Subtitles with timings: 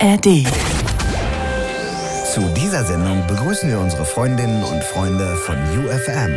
[0.00, 0.46] ARD.
[2.32, 6.34] Zu dieser Sendung begrüßen wir unsere Freundinnen und Freunde von UFM.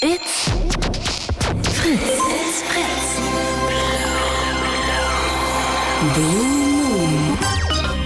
[0.00, 0.50] It's
[1.72, 2.00] Fritz.
[2.00, 3.18] It's Fritz.
[6.14, 7.38] Blue Moon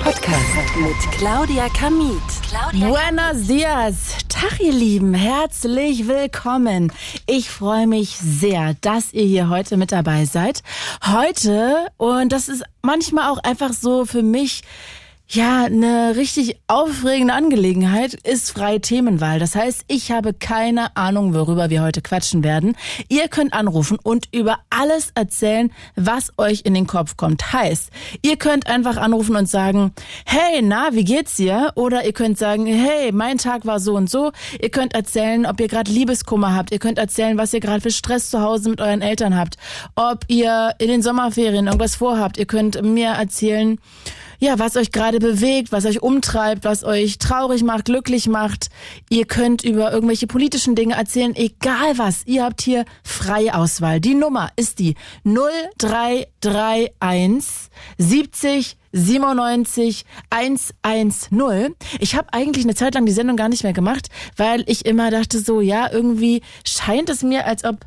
[0.02, 2.22] Podcast mit Claudia Kamit.
[2.48, 4.23] Claudia Buenos dias.
[4.48, 5.14] Tag, ihr Lieben.
[5.14, 6.92] Herzlich willkommen.
[7.26, 10.62] Ich freue mich sehr, dass ihr hier heute mit dabei seid.
[11.06, 14.62] Heute, und das ist manchmal auch einfach so für mich,
[15.26, 19.38] ja, eine richtig aufregende Angelegenheit ist freie Themenwahl.
[19.38, 22.76] Das heißt, ich habe keine Ahnung, worüber wir heute quatschen werden.
[23.08, 27.54] Ihr könnt anrufen und über alles erzählen, was euch in den Kopf kommt.
[27.54, 29.92] Heißt, ihr könnt einfach anrufen und sagen,
[30.26, 31.72] hey, na, wie geht's dir?
[31.74, 34.30] Oder ihr könnt sagen, hey, mein Tag war so und so.
[34.60, 36.70] Ihr könnt erzählen, ob ihr gerade Liebeskummer habt.
[36.70, 39.56] Ihr könnt erzählen, was ihr gerade für Stress zu Hause mit euren Eltern habt.
[39.96, 42.36] Ob ihr in den Sommerferien irgendwas vorhabt.
[42.36, 43.78] Ihr könnt mir erzählen,
[44.44, 48.68] ja, was euch gerade bewegt, was euch umtreibt, was euch traurig macht, glücklich macht.
[49.08, 52.26] Ihr könnt über irgendwelche politischen Dinge erzählen, egal was.
[52.26, 54.00] Ihr habt hier freie Auswahl.
[54.00, 61.74] Die Nummer ist die 0331 70 97 110.
[61.98, 65.10] Ich habe eigentlich eine Zeit lang die Sendung gar nicht mehr gemacht, weil ich immer
[65.10, 67.86] dachte so, ja, irgendwie scheint es mir, als ob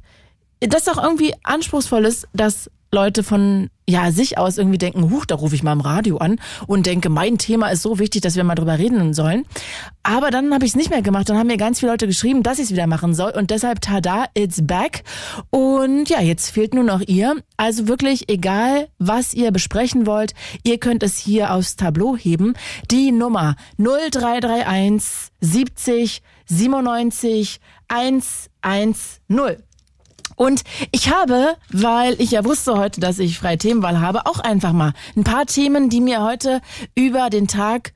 [0.60, 5.36] das doch irgendwie anspruchsvoll ist, dass Leute von ja sich aus irgendwie denken, huch, da
[5.36, 8.44] rufe ich mal im Radio an und denke, mein Thema ist so wichtig, dass wir
[8.44, 9.46] mal drüber reden sollen.
[10.04, 11.30] Aber dann habe ich es nicht mehr gemacht.
[11.30, 13.82] Dann haben mir ganz viele Leute geschrieben, dass ich es wieder machen soll und deshalb
[13.82, 15.04] tada, it's back.
[15.50, 17.36] Und ja, jetzt fehlt nur noch ihr.
[17.56, 22.56] Also wirklich egal, was ihr besprechen wollt, ihr könnt es hier aufs Tableau heben.
[22.92, 29.67] Die Nummer 0331 70 97 110.
[30.38, 34.72] Und ich habe, weil ich ja wusste heute, dass ich freie Themenwahl habe, auch einfach
[34.72, 36.62] mal ein paar Themen, die mir heute
[36.96, 37.92] über den Tag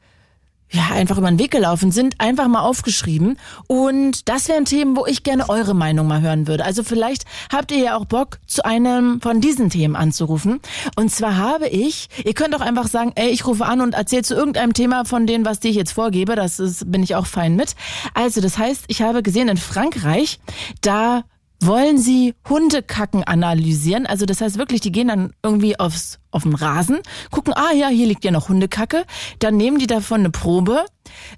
[0.72, 3.38] ja, einfach über den Weg gelaufen sind, einfach mal aufgeschrieben.
[3.68, 6.64] Und das wären Themen, wo ich gerne eure Meinung mal hören würde.
[6.64, 10.62] Also vielleicht habt ihr ja auch Bock, zu einem von diesen Themen anzurufen.
[10.96, 14.24] Und zwar habe ich, ihr könnt auch einfach sagen, ey, ich rufe an und erzähle
[14.24, 16.36] zu irgendeinem Thema von denen, was ich jetzt vorgebe.
[16.36, 17.76] Das ist, bin ich auch fein mit.
[18.14, 20.40] Also das heißt, ich habe gesehen in Frankreich,
[20.80, 21.24] da
[21.62, 24.06] wollen sie Hundekacken analysieren.
[24.06, 27.00] Also das heißt wirklich, die gehen dann irgendwie aufs, auf den Rasen,
[27.30, 29.06] gucken, ah ja, hier liegt ja noch Hundekacke.
[29.40, 30.86] Dann nehmen die davon eine Probe,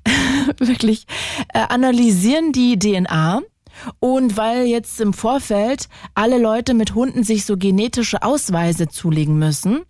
[0.60, 1.06] wirklich,
[1.54, 3.42] äh, analysieren die DNA.
[4.00, 9.82] Und weil jetzt im Vorfeld alle Leute mit Hunden sich so genetische Ausweise zulegen müssen,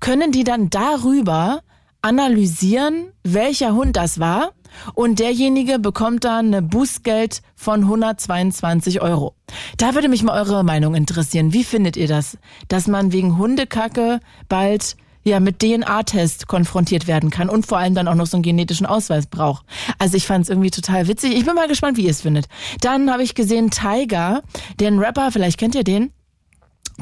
[0.00, 1.60] können die dann darüber
[2.00, 4.52] analysieren, welcher Hund das war
[4.94, 9.34] und derjenige bekommt dann eine Bußgeld von 122 Euro.
[9.76, 11.52] Da würde mich mal eure Meinung interessieren.
[11.52, 12.38] Wie findet ihr das,
[12.68, 18.08] dass man wegen Hundekacke bald ja mit DNA-Test konfrontiert werden kann und vor allem dann
[18.08, 19.66] auch noch so einen genetischen Ausweis braucht.
[19.98, 21.36] Also ich fand es irgendwie total witzig.
[21.36, 22.46] Ich bin mal gespannt, wie ihr es findet.
[22.80, 24.42] Dann habe ich gesehen Tiger,
[24.78, 26.12] den Rapper, vielleicht kennt ihr den.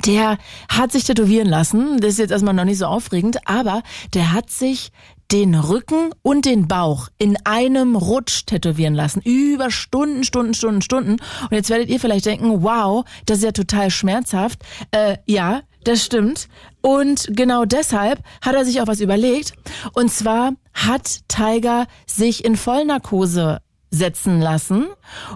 [0.07, 2.01] Der hat sich tätowieren lassen.
[2.01, 4.91] Das ist jetzt erstmal noch nicht so aufregend, aber der hat sich
[5.33, 9.21] den Rücken und den Bauch in einem Rutsch tätowieren lassen.
[9.23, 11.13] Über Stunden, Stunden, Stunden, Stunden.
[11.13, 14.61] Und jetzt werdet ihr vielleicht denken, wow, das ist ja total schmerzhaft.
[14.91, 16.49] Äh, ja, das stimmt.
[16.81, 19.55] Und genau deshalb hat er sich auch was überlegt.
[19.95, 23.61] Und zwar hat Tiger sich in Vollnarkose
[23.95, 24.87] setzen lassen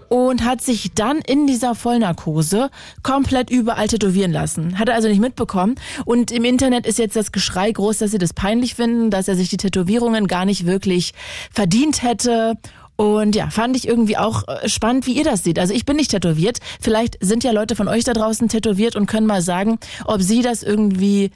[0.09, 2.71] und hat sich dann in dieser Vollnarkose
[3.03, 4.79] komplett überall tätowieren lassen.
[4.79, 5.77] Hat er also nicht mitbekommen.
[6.05, 9.37] Und im Internet ist jetzt das Geschrei groß, dass sie das peinlich finden, dass er
[9.37, 11.15] sich die Tätowierungen gar nicht wirklich
[11.53, 12.55] verdient hätte.
[12.97, 15.61] Und ja, fand ich irgendwie auch äh, spannend, wie ihr das seht.
[15.61, 16.59] Also ich bin nicht tätowiert.
[16.81, 20.43] Vielleicht sind ja Leute von euch da draußen tätowiert und können mal sagen, ob sie
[20.43, 21.31] das irgendwie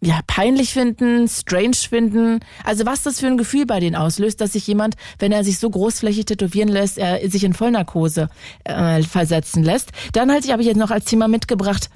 [0.00, 2.40] ja, peinlich finden, strange finden.
[2.64, 5.58] Also was das für ein Gefühl bei denen auslöst, dass sich jemand, wenn er sich
[5.58, 8.28] so großflächig tätowieren lässt, er sich in Vollnarkose
[8.64, 9.90] äh, versetzen lässt.
[10.12, 11.90] Dann halt, habe ich jetzt noch als Thema mitgebracht,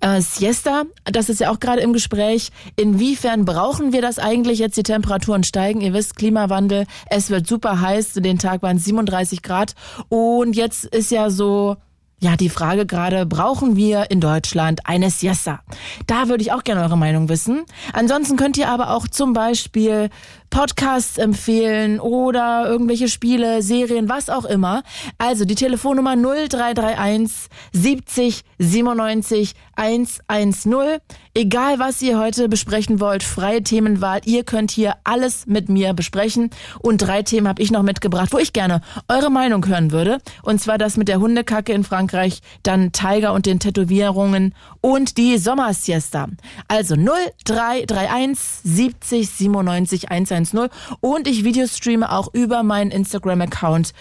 [0.00, 2.50] äh, Siesta, das ist ja auch gerade im Gespräch.
[2.76, 4.76] Inwiefern brauchen wir das eigentlich jetzt?
[4.76, 5.80] Die Temperaturen steigen.
[5.80, 8.14] Ihr wisst, Klimawandel, es wird super heiß.
[8.14, 9.74] Den Tag waren 37 Grad.
[10.08, 11.76] Und jetzt ist ja so
[12.20, 15.60] ja, die Frage gerade, brauchen wir in Deutschland eine Siesta?
[16.06, 17.64] Da würde ich auch gerne eure Meinung wissen.
[17.92, 20.10] Ansonsten könnt ihr aber auch zum Beispiel
[20.50, 24.82] Podcasts empfehlen oder irgendwelche Spiele, Serien, was auch immer.
[25.18, 31.00] Also die Telefonnummer 0331 70 97 110.
[31.34, 36.50] Egal was ihr heute besprechen wollt, freie Themenwahl, ihr könnt hier alles mit mir besprechen.
[36.80, 40.18] Und drei Themen habe ich noch mitgebracht, wo ich gerne eure Meinung hören würde.
[40.42, 45.38] Und zwar das mit der Hundekacke in Frankreich dann Tiger und den Tätowierungen und die
[45.38, 46.28] Sommersiesta.
[46.66, 50.68] Also 0331 70 97 110
[51.00, 53.92] und ich Videostreame auch über meinen Instagram-Account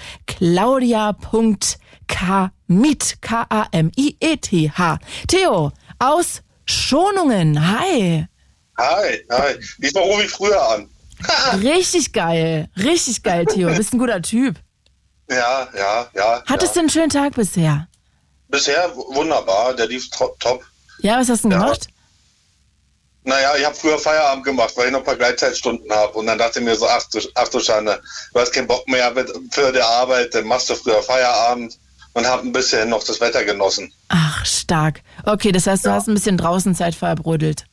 [2.08, 5.00] claudia.kamit, K-A-M-I-E-T-H.
[5.28, 8.26] Theo, aus Schonungen, hi.
[8.78, 9.56] Hi, hi.
[9.78, 10.90] Diesmal rufe ich früher an.
[11.64, 13.70] Richtig geil, richtig geil, Theo.
[13.74, 14.58] Bist ein guter Typ.
[15.28, 16.44] Ja, ja, ja.
[16.46, 16.74] Hattest ja.
[16.76, 17.88] du einen schönen Tag bisher?
[18.50, 20.64] Bisher wunderbar, der lief top.
[21.00, 21.66] Ja, was hast du denn Ja.
[21.66, 21.88] gemacht?
[23.24, 26.14] Naja, ich habe früher Feierabend gemacht, weil ich noch ein paar Gleitzeitstunden habe.
[26.18, 28.02] Und dann dachte ich mir so, ach du, ach du Schande,
[28.32, 29.12] du hast keinen Bock mehr
[29.52, 31.78] für die Arbeit, dann machst du früher Feierabend
[32.18, 33.94] und hab ein bisschen noch das Wetter genossen.
[34.10, 35.02] Ach, stark.
[35.24, 35.96] Okay, das heißt, du Ja.
[35.96, 37.66] hast ein bisschen draußen Zeit verbrödelt.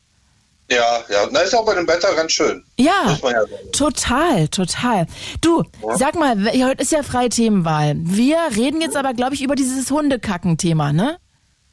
[0.69, 1.27] Ja, ja.
[1.31, 2.63] Na, ist auch bei dem Wetter ganz schön.
[2.77, 5.07] Ja, ja total, total.
[5.41, 5.63] Du,
[5.95, 7.93] sag mal, heute ist ja freie Themenwahl.
[7.97, 11.17] Wir reden jetzt aber, glaube ich, über dieses Hundekacken-Thema, ne?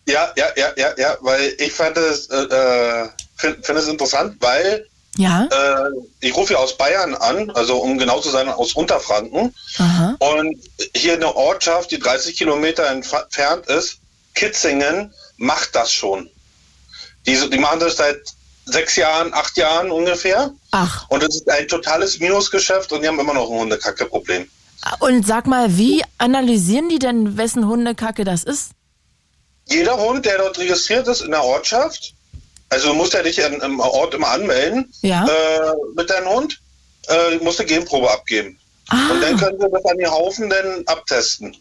[0.09, 4.37] Ja, ja, ja, ja, ja, weil ich fand es, äh, äh, finde find es interessant,
[4.41, 4.87] weil
[5.19, 5.45] Ja.
[5.45, 9.55] äh, ich rufe ja aus Bayern an, also um genau zu sein, aus Unterfranken.
[9.79, 10.17] Aha.
[10.19, 10.57] Und
[10.97, 13.99] hier eine Ortschaft, die 30 Kilometer entf- entfernt ist,
[14.35, 16.31] Kitzingen, macht das schon.
[17.27, 18.21] Die, die machen das seit
[18.65, 20.51] sechs Jahren, acht Jahren ungefähr.
[20.71, 24.49] Ach, Und es ist ein totales Minusgeschäft und die haben immer noch ein Hundekacke-Problem.
[25.01, 28.71] und sag mal, wie analysieren die denn, wessen Hundekacke das ist?
[29.69, 32.15] Jeder Hund, der dort registriert ist in der Ortschaft,
[32.73, 35.25] also du musst ja dich im Ort immer anmelden Ja.
[35.27, 36.59] äh, mit deinem Hund,
[37.09, 38.59] äh, musst eine Genprobe abgeben.
[38.91, 41.57] Und dann Ah, können sie das an die Haufen dann abtesten.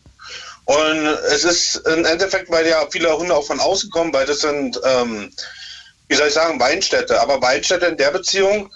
[0.65, 4.39] Und es ist im Endeffekt, weil ja viele Hunde auch von außen kommen, weil das
[4.39, 5.31] sind, ähm,
[6.07, 7.19] wie soll ich sagen, Weinstädte.
[7.21, 8.71] Aber Weinstädte in der Beziehung,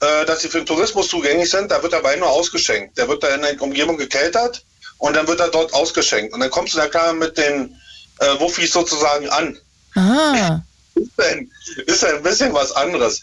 [0.00, 2.98] äh, dass sie für den Tourismus zugänglich sind, da wird der Wein nur ausgeschenkt.
[2.98, 4.62] Der wird da in der Umgebung gekeltert
[4.98, 6.34] und dann wird er dort ausgeschenkt.
[6.34, 7.74] Und dann kommst du da klar mit den
[8.20, 9.58] äh, Wuffis sozusagen an.
[9.96, 10.60] ah.
[10.98, 11.50] Ist ein,
[11.86, 13.22] ist ein bisschen was anderes.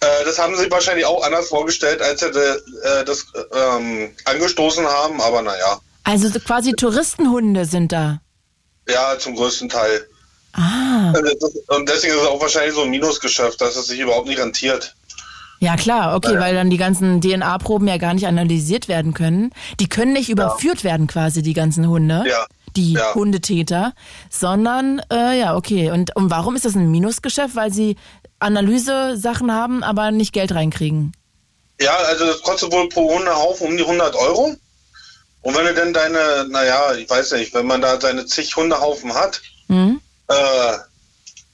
[0.00, 5.20] Äh, das haben sie wahrscheinlich auch anders vorgestellt, als sie äh, das ähm, angestoßen haben,
[5.20, 5.80] aber naja.
[6.04, 8.20] Also so quasi Touristenhunde sind da.
[8.88, 10.06] Ja, zum größten Teil.
[10.52, 14.28] Ah, Also Und deswegen ist es auch wahrscheinlich so ein Minusgeschäft, dass es sich überhaupt
[14.28, 14.94] nicht rentiert.
[15.60, 16.40] ja klar, okay, Ja.
[16.40, 19.50] weil dann die ganzen DNA-Proben ja gar nicht analysiert werden können.
[19.80, 22.24] Die können nicht überführt werden quasi, die ganzen Hunde.
[22.28, 22.46] Ja.
[22.76, 23.14] Die Ja.
[23.14, 23.94] Hundetäter,
[24.30, 25.90] sondern, äh, ja, okay.
[25.90, 27.56] Und, und warum ist das ein Minusgeschäft?
[27.56, 27.96] Weil sie
[28.38, 31.12] Analyse-Sachen haben, aber nicht Geld reinkriegen.
[31.80, 34.54] Ja, also das kostet wohl pro Hundehaufen um die 100 Euro.
[35.42, 39.14] Und wenn du denn deine, naja, ich weiß nicht, wenn man da seine zig Hundehaufen
[39.14, 40.00] hat, Hm?
[40.28, 40.34] äh,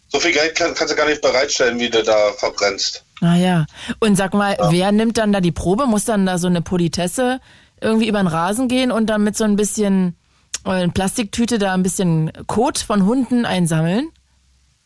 [0.08, 3.02] so viel Geld kann, kannst du gar nicht bereitstellen, wie du da verbrennst.
[3.20, 3.66] Ah ja.
[4.00, 5.86] Und sag mal, wer nimmt dann da die Probe?
[5.86, 7.40] Muss dann da so eine Politesse
[7.80, 10.16] irgendwie über den Rasen gehen und dann mit so ein bisschen
[10.64, 14.11] äh, Plastiktüte da ein bisschen Kot von Hunden einsammeln?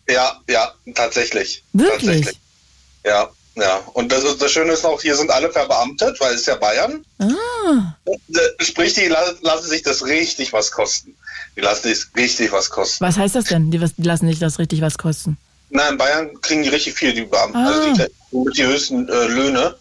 [0.09, 1.63] Ja, ja, tatsächlich.
[1.73, 1.97] Wirklich?
[2.27, 2.41] Tatsächlich.
[3.05, 3.77] Ja, ja.
[3.95, 6.57] Und das, ist, das Schöne ist noch, hier sind alle verbeamtet, weil es ist ja
[6.57, 7.05] Bayern.
[7.19, 7.27] Ah.
[8.05, 11.17] Und, äh, Sprich, die la- lassen sich das richtig was kosten.
[11.57, 13.05] Die lassen sich richtig was kosten.
[13.05, 13.71] Was heißt das denn?
[13.71, 15.37] Die, was- die lassen nicht das richtig was kosten.
[15.71, 17.57] Na, in Bayern kriegen die richtig viel, die Beamten.
[17.57, 17.67] Ah.
[17.69, 19.75] Also die mit die höchsten äh, Löhne.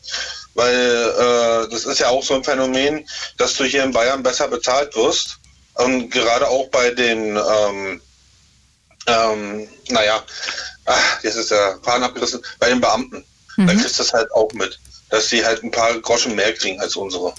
[0.55, 3.05] Weil äh, das ist ja auch so ein Phänomen,
[3.37, 5.37] dass du hier in Bayern besser bezahlt wirst.
[5.75, 8.01] Und gerade auch bei den, ähm,
[9.07, 10.23] ähm, naja,
[10.85, 13.23] ach, jetzt ist der Faden abgerissen, bei den Beamten.
[13.57, 14.79] Da kriegst du das halt auch mit,
[15.09, 17.33] dass die halt ein paar Groschen mehr kriegen als unsere.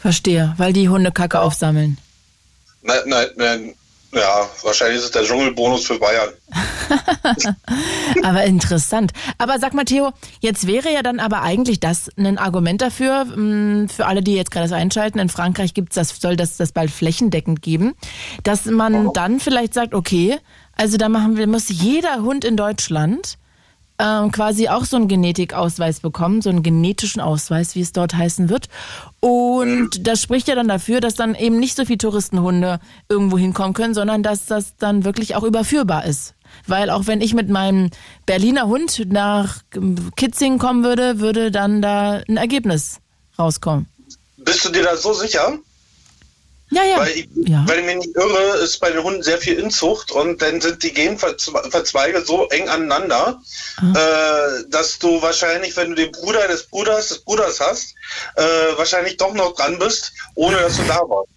[0.00, 1.98] Verstehe, weil die Hundekacke aufsammeln.
[2.82, 3.74] Nein, nein, nein,
[4.14, 6.30] ja, wahrscheinlich ist es der Dschungelbonus für Bayern.
[8.22, 9.12] Aber interessant.
[9.38, 13.88] Aber sag mal, Theo, jetzt wäre ja dann aber eigentlich das ein Argument dafür, mh,
[13.88, 16.90] für alle, die jetzt gerade das einschalten, in Frankreich gibt's das, soll das, das bald
[16.90, 17.94] flächendeckend geben,
[18.42, 20.38] dass man dann vielleicht sagt, okay,
[20.76, 23.38] also da machen wir, muss jeder Hund in Deutschland
[23.98, 28.48] ähm, quasi auch so einen Genetikausweis bekommen, so einen genetischen Ausweis, wie es dort heißen
[28.48, 28.68] wird.
[29.20, 33.74] Und das spricht ja dann dafür, dass dann eben nicht so viele Touristenhunde irgendwo hinkommen
[33.74, 36.34] können, sondern dass das dann wirklich auch überführbar ist.
[36.66, 37.90] Weil auch wenn ich mit meinem
[38.26, 39.62] Berliner Hund nach
[40.16, 43.00] Kitzingen kommen würde, würde dann da ein Ergebnis
[43.38, 43.86] rauskommen.
[44.36, 45.58] Bist du dir da so sicher?
[46.74, 46.98] Ja, ja.
[46.98, 47.64] Weil ich, ja.
[47.66, 50.82] weil ich mich nicht irre, ist bei den Hunden sehr viel Inzucht und dann sind
[50.82, 53.40] die Genverzweige so eng aneinander,
[53.76, 53.92] Ah.
[53.92, 57.94] äh, dass du wahrscheinlich, wenn du den Bruder des Bruders des Bruders hast,
[58.36, 58.42] äh,
[58.76, 61.28] wahrscheinlich doch noch dran bist, ohne dass du da warst.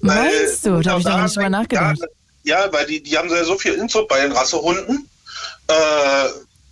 [0.00, 0.80] Meinst du?
[0.80, 1.98] Da habe ich noch nicht drüber Ja, nachgedacht.
[2.42, 5.08] Ja, weil die, die haben ja so viel Inzucht bei den Rassehunden.
[5.68, 6.28] Äh,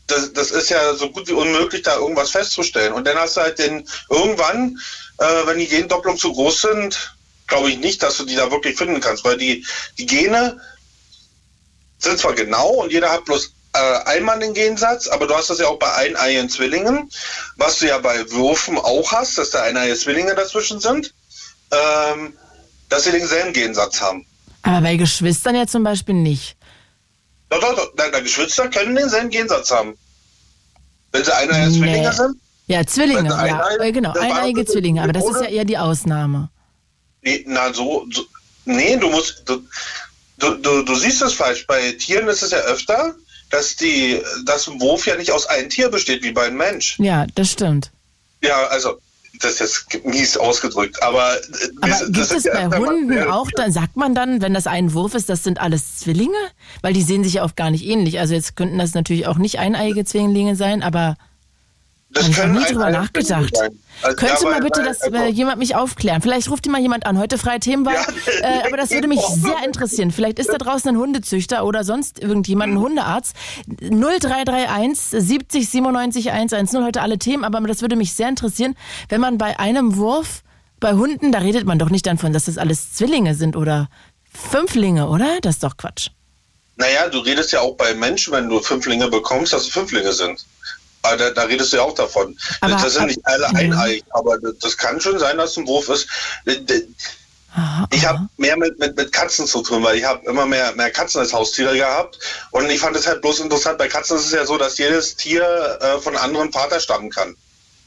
[0.07, 2.93] das, das ist ja so gut wie unmöglich, da irgendwas festzustellen.
[2.95, 4.79] Und dann hast du halt den irgendwann,
[5.19, 7.15] äh, wenn die Gendopplung zu groß sind,
[7.49, 9.65] glaube ich nicht, dass du die da wirklich finden kannst, weil die,
[9.99, 10.61] die Gene
[11.99, 15.59] sind zwar genau und jeder hat bloß äh, einmal den Gegensatz, aber du hast das
[15.59, 17.11] ja auch bei eineiigen Zwillingen,
[17.57, 21.13] was du ja bei Würfen auch hast, dass da eineiige Zwillinge dazwischen sind,
[21.73, 22.35] ähm,
[22.89, 24.25] dass sie denselben Gegensatz haben.
[24.63, 26.57] Aber bei Geschwistern ja zum Beispiel nicht.
[27.51, 29.97] Doch, doch, doch, deine Geschwister können denselben Gegensatz haben.
[31.13, 31.79] Wenn sie eineiige Nee.
[31.79, 32.37] Zwillinge sind,
[32.67, 36.51] Ja, Zwillinge, ja, eineige- äh, genau, eineige Zwillinge, aber das ist ja eher die Ausnahme.
[37.23, 38.25] Nee, na so, so
[38.65, 39.63] nee, du musst, du,
[40.39, 41.67] du, du, du siehst es falsch.
[41.67, 43.15] Bei Tieren ist es ja öfter,
[43.51, 46.99] dass die, dass ein Wurf ja nicht aus einem Tier besteht, wie bei einem Mensch.
[46.99, 47.91] Ja, das stimmt.
[48.43, 48.99] Ja, also,
[49.41, 51.41] das ist jetzt mies ausgedrückt, aber, äh,
[51.81, 54.55] Aber das- das gibt sind es bei Hunden ja, auch, dann sagt man dann, wenn
[54.55, 56.37] das ein Wurf ist, das sind alles Zwillinge?
[56.83, 58.19] Weil die sehen sich ja oft gar nicht ähnlich.
[58.21, 61.17] Also jetzt könnten das natürlich auch nicht eineiige Zwillinge sein, aber
[62.11, 63.53] Das Habe ich noch nie drüber nachgedacht.
[64.03, 66.23] Also, ja, du mal bitte das, äh, jemand mich aufklären?
[66.23, 67.19] Vielleicht ruft dir mal jemand an.
[67.19, 67.95] Heute freie Themenwahl.
[67.95, 70.11] Ja, äh, aber das würde mich sehr interessieren.
[70.11, 73.37] Vielleicht ist da draußen ein Hundezüchter oder sonst irgendjemand, ein Hundearzt.
[73.67, 76.85] 0331 70 97 110.
[76.85, 78.75] Heute alle Themen, aber das würde mich sehr interessieren,
[79.11, 80.43] wenn man bei einem Wurf
[80.81, 83.89] bei Hunden, da redet man doch nicht dann von, dass das alles Zwillinge sind oder
[84.33, 85.39] Fünflinge, oder?
[85.43, 86.11] Das ist doch Quatsch.
[86.77, 90.47] Naja, du redest ja auch bei Menschen, wenn du Fünflinge bekommst, dass es Fünflinge sind.
[91.03, 92.37] Aber da, da redest du ja auch davon.
[92.61, 95.89] Aber- das sind nicht alle eineig, aber das, kann schon sein, dass es ein Wurf
[95.89, 96.07] ist.
[97.91, 100.91] Ich habe mehr mit, mit, mit Katzen zu tun, weil ich habe immer mehr, mehr
[100.91, 102.19] Katzen als Haustiere gehabt.
[102.51, 105.17] Und ich fand es halt bloß interessant, bei Katzen ist es ja so, dass jedes
[105.17, 105.43] Tier
[105.81, 107.35] äh, von einem anderen Vater stammen kann.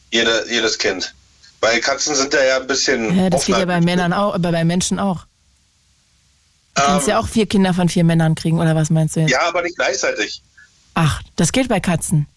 [0.10, 1.14] Jede, jedes Kind.
[1.62, 3.16] Weil Katzen sind ja, ja ein bisschen.
[3.18, 5.26] Ja, das geht ja bei Männern auch, aber bei Menschen auch.
[6.74, 9.22] Du Ähm, kannst ja auch vier Kinder von vier Männern kriegen, oder was meinst du
[9.22, 9.30] jetzt?
[9.30, 10.42] Ja, aber nicht gleichzeitig.
[10.96, 12.28] Ach, das geht bei Katzen.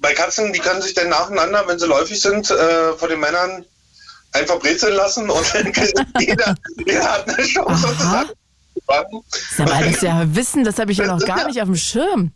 [0.00, 3.64] Bei Katzen, die können sich dann nacheinander, wenn sie läufig sind, äh, von den Männern
[4.32, 5.46] einfach brezeln lassen und
[6.18, 6.54] jeder,
[6.86, 8.26] jeder hat eine Chance, das
[9.56, 11.76] Sag mal, das ist ja Wissen, das habe ich ja noch gar nicht auf dem
[11.76, 12.32] Schirm.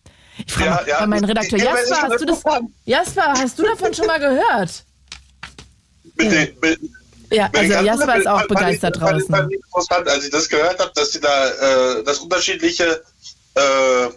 [0.47, 1.59] Ich frage Ja, mal, ja, meinen Redakteur.
[1.59, 2.43] Jasper, hast du das?
[2.85, 4.85] Jasper, hast du davon schon mal gehört?
[6.17, 6.81] mit den, mit,
[7.31, 9.51] Ja, also Jasper ist auch begeistert fand ich- fand draußen.
[9.53, 11.49] interessant, als ich das gehört habe, dass die da,
[11.99, 13.03] äh, dass unterschiedliche
[13.55, 14.09] äh,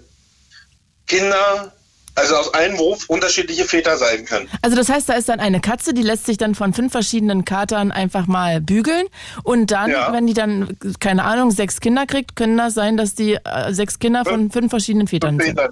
[1.07, 1.71] Kinder,
[2.17, 4.49] also aus einem Wurf unterschiedliche Väter sein können.
[4.61, 7.45] Also das heißt, da ist dann eine Katze, die lässt sich dann von fünf verschiedenen
[7.45, 9.05] Katern einfach mal bügeln
[9.43, 10.11] und dann, Ja.
[10.11, 13.99] wenn die dann, keine Ahnung, sechs Kinder kriegt, können das sein, dass die äh, sechs
[13.99, 15.59] Kinder von fünf verschiedenen Vätern sind.
[15.59, 15.69] Väter.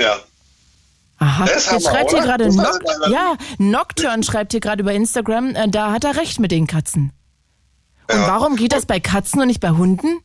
[0.00, 0.16] Ja.
[1.18, 2.80] Aha, Das Hammer, schreibt hier gerade Noc
[3.10, 7.12] ja, Nocturne schreibt hier gerade über Instagram, äh, da hat er recht mit den Katzen.
[8.08, 8.28] Und Ja.
[8.28, 10.18] warum geht das bei Katzen und nicht bei Hunden?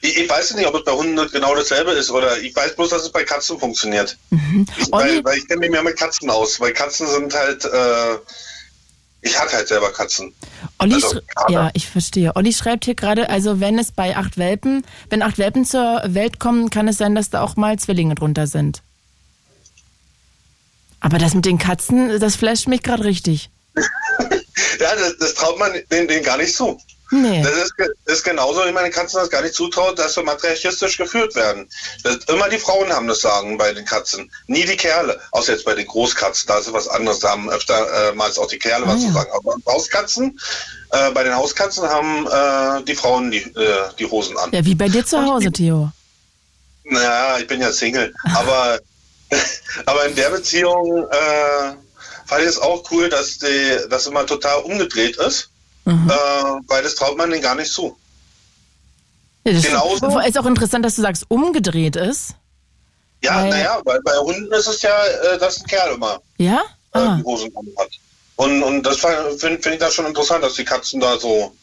[0.00, 2.90] Ich, ich weiß nicht, ob es bei Hunden genau dasselbe ist oder ich weiß bloß,
[2.90, 4.16] dass es bei Katzen funktioniert.
[4.30, 4.66] Mhm.
[4.90, 8.18] Weil, weil ich kenne mich mehr mit Katzen aus, weil Katzen sind halt, äh,
[9.22, 10.34] ich hatte halt selber Katzen.
[10.78, 12.34] Olli, Also, ja, ich verstehe.
[12.36, 16.38] Olli schreibt hier gerade, also wenn es bei acht Welpen, wenn acht Welpen zur Welt
[16.38, 18.82] kommen, kann es sein, dass da auch mal Zwillinge drunter sind.
[21.00, 23.50] Aber das mit den Katzen, das flasht mich gerade richtig.
[24.80, 26.80] Ja, das, das traut man denen, denen gar nicht zu.
[27.10, 27.42] Nee.
[27.42, 27.74] Das ist,
[28.06, 31.68] ist genauso, wie meine Katzen das gar nicht zutraut, dass wir matriarchistisch geführt werden.
[32.02, 35.20] Das, immer die Frauen haben das Sagen bei den Katzen, nie die Kerle.
[35.30, 38.46] Außer jetzt bei den Großkatzen, da ist was anderes, da haben öfter äh, mal auch
[38.46, 39.08] die Kerle Ah, was ja.
[39.08, 39.30] zu sagen.
[39.32, 40.40] Aber Hauskatzen,
[40.90, 44.50] äh, bei den Hauskatzen haben äh, die Frauen die, äh, die Hosen an.
[44.52, 45.90] Ja, wie bei dir zu Hause, Theo.
[46.84, 48.14] Naja, ich bin ja Single.
[48.34, 48.78] Aber,
[49.86, 51.74] aber in der Beziehung äh,
[52.26, 55.50] fand ich es auch cool, dass die, das immer total umgedreht ist.
[55.88, 56.10] Mhm.
[56.10, 56.14] Äh,
[56.68, 57.96] weil das traut man denen gar nicht zu.
[59.44, 60.18] Ja, das Genauso.
[60.20, 62.34] ist auch interessant, dass du sagst, umgedreht ist.
[63.22, 66.60] Ja, naja, weil bei Hunden ist es ja, äh, dass ein Kerl immer Ja?
[66.94, 67.16] äh, Ah.
[67.16, 67.88] die Hosen hat.
[68.36, 71.56] Und, und das finde find ich da schon interessant, dass die Katzen da so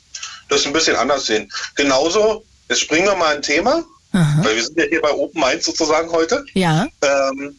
[0.49, 1.49] das ein bisschen anders sehen.
[1.75, 4.43] Genauso, jetzt springen wir mal ein Thema, Aha.
[4.43, 6.43] weil wir sind ja hier bei Open Mind sozusagen heute.
[6.53, 6.87] Ja.
[7.03, 7.55] Ähm,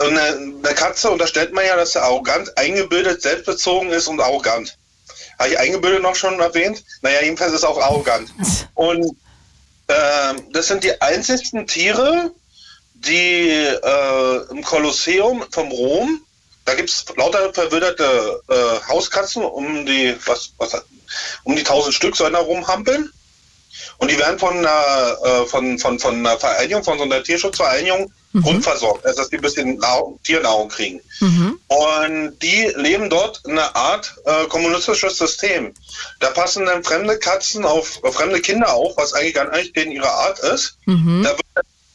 [0.00, 4.77] und eine, eine Katze unterstellt man ja, dass sie arrogant, eingebildet, selbstbezogen ist und arrogant.
[5.38, 6.84] Habe ich eingebildet noch schon erwähnt?
[7.02, 8.32] Naja, jedenfalls ist auch arrogant.
[8.74, 9.16] Und
[9.88, 12.32] ähm, das sind die einzigsten Tiere,
[12.94, 16.20] die äh, im Kolosseum vom Rom,
[16.64, 20.82] da gibt es lauter verwilderte äh, Hauskatzen, um die, was, was,
[21.44, 23.10] um die tausend Stück sollen da rumhampeln.
[23.98, 28.12] Und die werden von einer, äh, von, von, von einer Vereinigung, von so einer Tierschutzvereinigung
[28.32, 31.00] grundversorgt, also dass die ein bisschen Nahrung, Tiernahrung kriegen.
[31.20, 31.58] Mhm.
[31.68, 35.74] Und die leben dort in einer Art äh, kommunistisches System.
[36.20, 39.92] Da passen dann fremde Katzen auf, auf fremde Kinder auf, was eigentlich gar nicht denen
[39.92, 40.76] ihre Art ist.
[40.86, 41.22] Mhm.
[41.22, 41.36] Da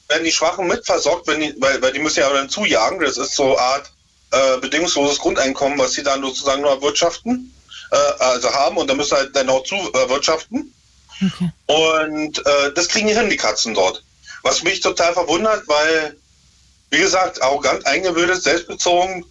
[0.10, 3.00] werden die Schwachen mitversorgt, wenn die, weil, weil die müssen ja dann zujagen.
[3.00, 3.92] Das ist so eine Art
[4.32, 7.54] äh, bedingungsloses Grundeinkommen, was sie dann sozusagen nur erwirtschaften.
[7.94, 10.74] äh, also haben und dann müssen halt dann auch zuwirtschaften.
[11.26, 11.52] Okay.
[11.68, 14.04] Und äh, das kriegen die hin, die Katzen dort.
[14.42, 16.18] Was mich total verwundert, weil,
[16.94, 19.26] wie gesagt, arrogant, eingebildet, selbstbezogen,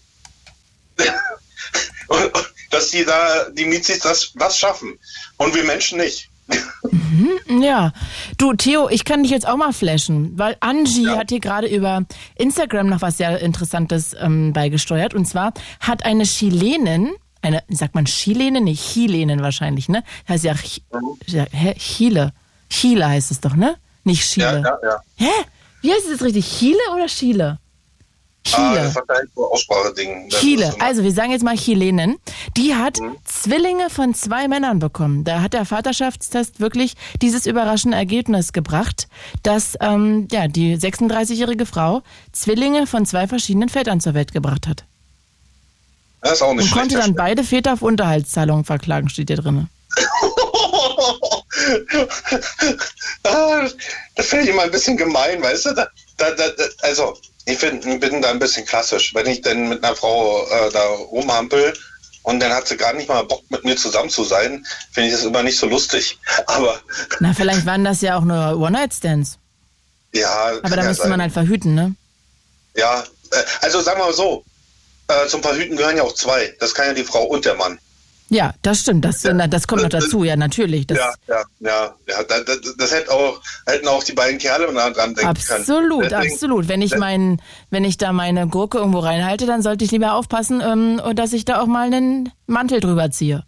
[2.70, 4.98] dass die da, die Mizis das, das schaffen.
[5.36, 6.28] Und wir Menschen nicht.
[6.90, 7.92] Mhm, ja.
[8.36, 11.18] Du, Theo, ich kann dich jetzt auch mal flashen, weil Angie ja.
[11.18, 12.02] hat hier gerade über
[12.34, 15.14] Instagram noch was sehr Interessantes ähm, beigesteuert.
[15.14, 18.60] Und zwar hat eine Chilenin, eine, sagt man Chilene?
[18.60, 20.02] Nee, Chilenin wahrscheinlich, ne?
[20.28, 20.54] Heißt ja,
[21.26, 22.32] ja Chile.
[22.68, 23.76] Chile heißt es doch, ne?
[24.02, 24.62] Nicht Chile.
[24.64, 25.00] Ja, ja, ja.
[25.14, 25.44] Hä?
[25.82, 26.46] Wie heißt es jetzt richtig?
[26.58, 27.58] Chile oder Chile?
[28.44, 28.66] Chile.
[28.66, 30.28] Ah, das hat halt so Ausspracheding.
[30.28, 30.74] Chile.
[30.80, 32.18] Also wir sagen jetzt mal Chilenen.
[32.56, 33.16] Die hat mhm.
[33.24, 35.24] Zwillinge von zwei Männern bekommen.
[35.24, 39.08] Da hat der Vaterschaftstest wirklich dieses überraschende Ergebnis gebracht,
[39.42, 44.84] dass ähm, ja, die 36-jährige Frau Zwillinge von zwei verschiedenen Vätern zur Welt gebracht hat.
[46.20, 49.68] Das ist auch nicht Und konnte dann beide Väter auf Unterhaltszahlungen verklagen, steht hier drin.
[53.24, 53.68] Ah,
[54.16, 55.74] das finde ich immer ein bisschen gemein, weißt du?
[55.74, 56.50] Da, da, da,
[56.82, 59.14] also ich find, bin da ein bisschen klassisch.
[59.14, 61.72] Wenn ich denn mit einer Frau äh, da rumhampel
[62.22, 65.14] und dann hat sie gar nicht mal Bock, mit mir zusammen zu sein, finde ich
[65.14, 66.18] das immer nicht so lustig.
[66.46, 66.80] Aber.
[67.20, 69.38] Na, vielleicht waren das ja auch nur One-Night-Stands.
[70.12, 70.52] Ja.
[70.62, 71.94] Aber da ja müsste man halt verhüten, ne?
[72.76, 74.44] Ja, äh, also sagen wir mal so,
[75.08, 76.54] äh, zum Verhüten gehören ja auch zwei.
[76.60, 77.78] Das kann ja die Frau und der Mann.
[78.32, 79.04] Ja, das stimmt.
[79.04, 79.34] Das, ja.
[79.34, 80.86] das kommt noch dazu, ja, natürlich.
[80.86, 81.94] Das ja, ja, ja.
[82.08, 85.60] ja das, das, das hätte auch, hätten auch die beiden Kerle dran denken absolut, können.
[85.60, 86.68] Absolut, absolut.
[86.68, 90.62] Wenn ich mein, wenn ich da meine Gurke irgendwo reinhalte, dann sollte ich lieber aufpassen,
[90.64, 93.44] ähm, dass ich da auch mal einen Mantel drüber ziehe.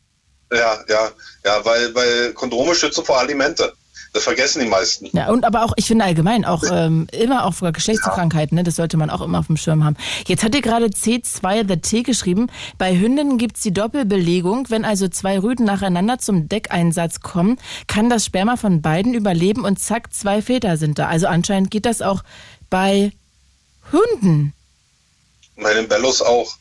[0.53, 1.11] Ja, ja,
[1.47, 3.73] ja, weil, weil Kondome schützen vor Alimente.
[4.15, 5.09] Das vergessen die meisten.
[5.13, 8.77] Ja, und aber auch, ich finde allgemein auch ähm, immer auch vor Geschlechtskrankheiten, ne, das
[8.77, 9.97] sollte man auch immer auf dem Schirm haben.
[10.29, 12.47] Jetzt hat ihr gerade C2 The T geschrieben.
[12.79, 14.71] Bei Hündinnen gibt's die Doppelbelegung.
[14.71, 19.81] Wenn also zwei Rüden nacheinander zum Deckeinsatz kommen, kann das Sperma von beiden überleben und
[19.81, 21.09] zack, zwei Väter sind da.
[21.09, 22.23] Also anscheinend geht das auch
[22.71, 23.11] bei
[23.91, 24.53] Hunden.
[25.57, 26.55] Bei den Bellos auch.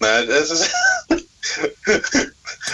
[0.00, 0.70] Naja, das ist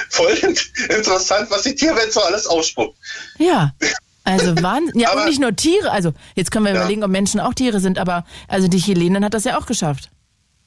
[0.08, 0.56] voll
[0.88, 2.96] interessant, was die Tierwelt so alles ausspuckt.
[3.36, 3.74] Ja.
[4.24, 4.98] Also Wahnsinn.
[4.98, 5.90] Ja, aber, und nicht nur Tiere.
[5.90, 6.80] Also jetzt können wir ja.
[6.80, 10.10] überlegen, ob Menschen auch Tiere sind, aber also die Chilenin hat das ja auch geschafft.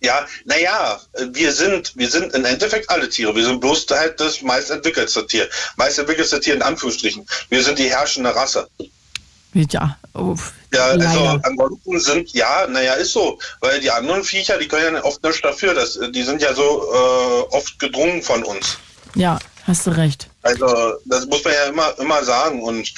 [0.02, 1.00] Ja, naja,
[1.32, 3.36] wir sind, wir sind im Endeffekt alle Tiere.
[3.36, 5.50] Wir sind bloß halt das meist entwickelste Tier.
[5.78, 7.26] Meist entwickelste Tier in Anführungsstrichen.
[7.50, 8.68] Wir sind die herrschende Rasse.
[9.54, 10.52] Ja, uff.
[10.74, 13.40] Ja, also ansonsten sind, ja, naja, ist so.
[13.62, 15.74] Weil die anderen Viecher, die können ja oft nichts dafür.
[15.74, 18.78] Das, die sind ja so äh, oft gedrungen von uns.
[19.16, 20.28] Ja, hast du recht.
[20.42, 22.62] Also, das muss man ja immer, immer sagen.
[22.62, 22.94] Und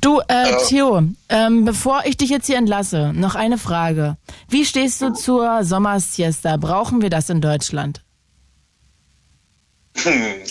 [0.00, 4.16] Du, äh, Theo, ähm, bevor ich dich jetzt hier entlasse, noch eine Frage.
[4.48, 6.56] Wie stehst du zur Sommersiesta?
[6.56, 8.02] Brauchen wir das in Deutschland?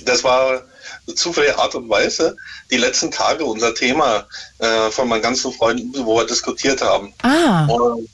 [0.05, 0.61] Das war
[1.15, 2.35] zufällige Art und Weise
[2.71, 4.25] die letzten Tage unser Thema
[4.59, 7.13] äh, von meinen ganzen Freunden, wo wir diskutiert haben.
[7.23, 7.65] Ah.
[7.65, 8.09] Und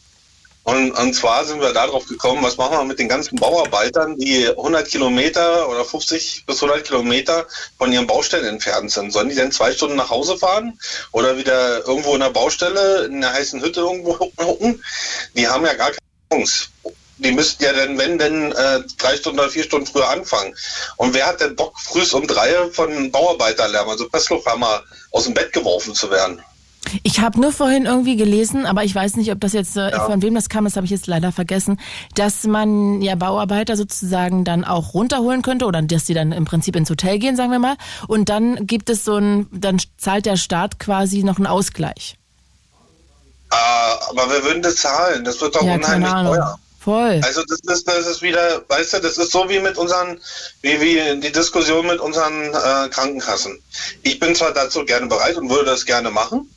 [0.63, 4.47] und, und zwar sind wir darauf gekommen, was machen wir mit den ganzen Bauarbeitern, die
[4.47, 7.45] 100 Kilometer oder 50 bis 100 Kilometer
[7.77, 9.11] von ihren Baustellen entfernt sind.
[9.11, 10.79] Sollen die denn zwei Stunden nach Hause fahren
[11.11, 14.81] oder wieder irgendwo in der Baustelle, in der heißen Hütte irgendwo gucken?
[15.35, 15.99] Die haben ja gar keine
[16.31, 16.67] Chance.
[17.17, 20.55] Die müssten ja dann, wenn denn, äh, drei Stunden oder vier Stunden früher anfangen.
[20.95, 25.51] Und wer hat denn Bock, früh um drei von Bauarbeiterlärm, also Presslufthammer, aus dem Bett
[25.51, 26.41] geworfen zu werden?
[27.01, 30.05] Ich habe nur vorhin irgendwie gelesen, aber ich weiß nicht, ob das jetzt äh, ja.
[30.05, 31.79] von wem das kam, das habe ich jetzt leider vergessen,
[32.15, 36.75] dass man ja Bauarbeiter sozusagen dann auch runterholen könnte oder dass die dann im Prinzip
[36.75, 37.75] ins Hotel gehen, sagen wir mal,
[38.07, 42.17] und dann gibt es so ein, dann zahlt der Staat quasi noch einen Ausgleich.
[43.49, 45.23] Ah, aber wer würden das zahlen?
[45.23, 46.59] Das wird doch ja, unheimlich teuer.
[46.83, 47.21] Voll.
[47.23, 50.19] Also das ist, das ist wieder, weißt du, das ist so wie mit unseren,
[50.61, 53.57] wie, wie die Diskussion mit unseren äh, Krankenkassen.
[54.01, 56.49] Ich bin zwar dazu gerne bereit und würde das gerne machen,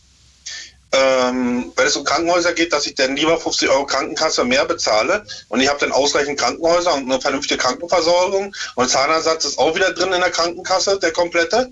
[0.93, 5.27] ähm, wenn es um Krankenhäuser geht, dass ich dann lieber 50 Euro Krankenkasse mehr bezahle
[5.49, 9.93] und ich habe dann ausreichend Krankenhäuser und eine vernünftige Krankenversorgung und Zahnersatz ist auch wieder
[9.93, 11.71] drin in der Krankenkasse, der komplette.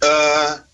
[0.00, 0.67] Äh,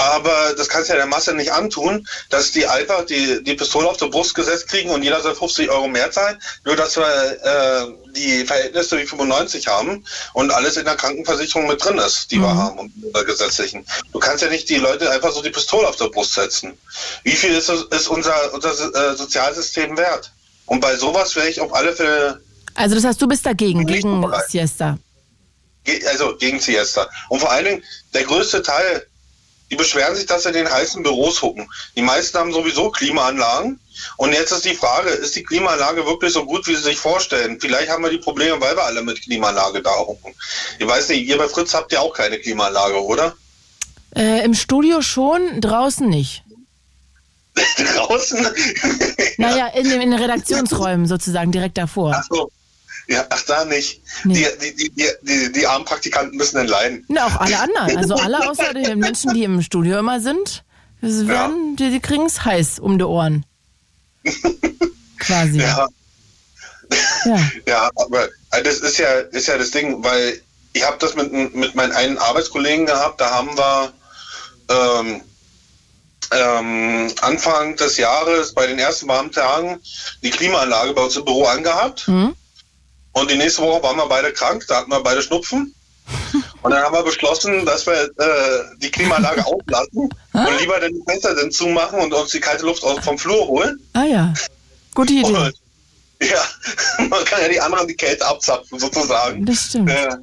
[0.00, 3.86] aber das kannst du ja der Masse nicht antun, dass die einfach die, die Pistole
[3.86, 7.04] auf die Brust gesetzt kriegen und jeder soll 50 Euro mehr zahlen, nur dass wir
[7.04, 12.38] äh, die Verhältnisse wie 95 haben und alles in der Krankenversicherung mit drin ist, die
[12.38, 12.42] mhm.
[12.42, 13.84] wir haben und in der gesetzlichen.
[14.12, 16.78] Du kannst ja nicht die Leute einfach so die Pistole auf der Brust setzen.
[17.22, 20.32] Wie viel ist, ist unser, unser äh, Sozialsystem wert?
[20.64, 22.40] Und bei sowas wäre ich auf alle Fälle.
[22.74, 24.98] Also das heißt, du bist dagegen, gegen Siesta.
[26.08, 27.08] Also gegen Siesta.
[27.28, 27.84] Und vor allen Dingen,
[28.14, 29.06] der größte Teil
[29.70, 31.68] die beschweren sich, dass sie in den heißen Büros hucken.
[31.96, 33.78] Die meisten haben sowieso Klimaanlagen.
[34.16, 37.58] Und jetzt ist die Frage, ist die Klimaanlage wirklich so gut, wie sie sich vorstellen?
[37.60, 40.34] Vielleicht haben wir die Probleme, weil wir alle mit Klimaanlage da hucken.
[40.78, 43.34] Ich weiß nicht, ihr bei Fritz habt ja auch keine Klimaanlage, oder?
[44.16, 46.42] Äh, Im Studio schon, draußen nicht.
[47.94, 48.46] Draußen?
[49.38, 52.14] Naja, in, den- in den Redaktionsräumen sozusagen, direkt davor.
[52.16, 52.50] Ach so.
[53.10, 54.00] Ja, ach da nicht.
[54.24, 54.46] Nee.
[54.60, 57.04] Die, die, die, die, die armen Praktikanten müssen dann leiden.
[57.08, 57.96] Na, auch alle anderen.
[57.96, 60.62] Also alle außer den Menschen, die im Studio immer sind,
[61.00, 63.44] werden, die, die kriegen es heiß um die Ohren.
[65.18, 65.58] Quasi.
[65.58, 65.88] Ja,
[67.24, 67.38] Ja.
[67.66, 70.40] ja, aber äh, das ist ja, ist ja das Ding, weil
[70.72, 73.92] ich habe das mit, mit meinen einen Arbeitskollegen gehabt, da haben wir
[74.68, 75.20] ähm,
[76.32, 79.80] ähm, Anfang des Jahres bei den ersten warmen Tagen
[80.22, 82.06] die Klimaanlage bei uns im Büro angehabt.
[82.06, 82.34] Hm?
[83.12, 85.74] Und die nächste Woche waren wir beide krank, da hatten wir beide Schnupfen.
[86.62, 91.34] Und dann haben wir beschlossen, dass wir äh, die Klimaanlage auslassen und lieber den Fenster
[91.34, 93.80] dann zumachen und uns die kalte Luft vom Flur holen.
[93.94, 94.34] Ah ja.
[94.94, 95.24] Gute Idee.
[95.24, 95.54] Und,
[96.20, 96.44] ja,
[97.08, 99.46] man kann ja die anderen die Kälte abzapfen, sozusagen.
[99.46, 99.90] Das stimmt.
[99.90, 100.16] Äh,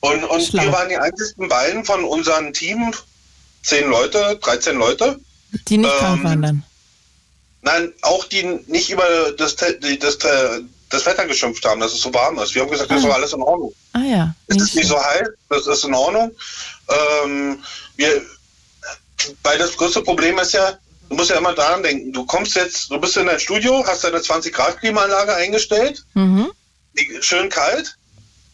[0.00, 0.64] und und Schlau.
[0.64, 2.92] wir waren die einzigen beiden von unserem Team,
[3.62, 5.20] zehn Leute, 13 Leute.
[5.68, 6.62] Die nicht ähm, krank waren dann.
[7.62, 10.18] Nein, auch die nicht über das, das,
[10.94, 12.54] das Wetter geschimpft haben, dass es so warm ist.
[12.54, 13.74] Wir haben gesagt, das ist doch alles in Ordnung.
[13.92, 14.34] Ah ja.
[14.46, 16.30] Es ist nicht so heiß, das ist in Ordnung.
[17.24, 17.62] Ähm,
[17.96, 18.22] wir,
[19.42, 20.78] weil das größte Problem ist ja,
[21.08, 24.04] du musst ja immer daran denken, du kommst jetzt, du bist in dein Studio, hast
[24.04, 26.50] deine 20 Grad Klimaanlage eingestellt, Mhm.
[27.20, 27.96] schön kalt,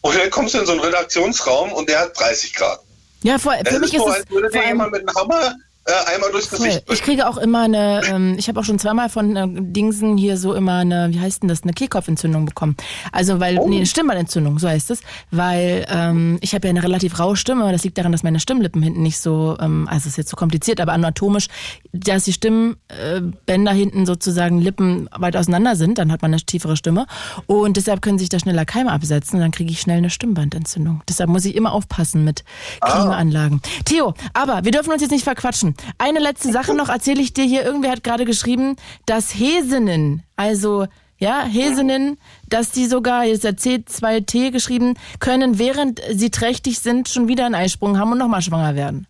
[0.01, 2.79] und dann kommst du in so einen Redaktionsraum und der hat 30 Grad.
[3.23, 5.07] Ja, vor, Es für mich ist ist so, es als würde vor allem jemand mit
[5.07, 5.55] einem Hammer
[5.91, 6.49] äh, einmal durchs.
[6.49, 10.17] Gesicht Ich kriege auch immer eine, ähm, ich habe auch schon zweimal von äh, Dingsen
[10.17, 12.75] hier so immer eine, wie heißt denn das, eine Kehlkopfentzündung bekommen.
[13.11, 13.67] Also weil, Oh.
[13.67, 15.01] nee, eine Stimmbandentzündung, so heißt es.
[15.29, 18.81] Weil ähm, ich habe ja eine relativ raue Stimme, das liegt daran, dass meine Stimmlippen
[18.81, 21.47] hinten nicht so, ähm, also ist jetzt so kompliziert, aber anatomisch,
[21.91, 27.05] dass die Stimmbänder hinten sozusagen Lippen weit auseinander sind, dann hat man eine tiefere Stimme.
[27.45, 31.01] Und deshalb können sich da schneller Keime absetzen und dann kriege ich schnell eine Stimmbandentzündung.
[31.07, 32.43] Deshalb muss ich immer aufpassen mit
[32.81, 33.61] Klimaanlagen.
[33.85, 35.75] Theo, aber wir dürfen uns jetzt nicht verquatschen.
[35.97, 37.63] Eine letzte Sache noch erzähle ich dir hier.
[37.63, 42.17] Irgendwer hat gerade geschrieben, dass Hesinnen, also ja, Hesinnen,
[42.49, 47.55] dass die sogar, jetzt hat C2T geschrieben, können, während sie trächtig sind, schon wieder einen
[47.55, 49.05] Eisprung haben und nochmal schwanger werden.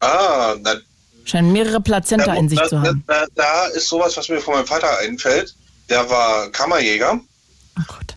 [0.00, 0.76] Ah, na,
[1.24, 3.04] Scheinen mehrere Plazenta in sich da, zu haben.
[3.06, 5.54] Da, da ist sowas, was mir von meinem Vater einfällt.
[5.88, 7.20] Der war Kammerjäger.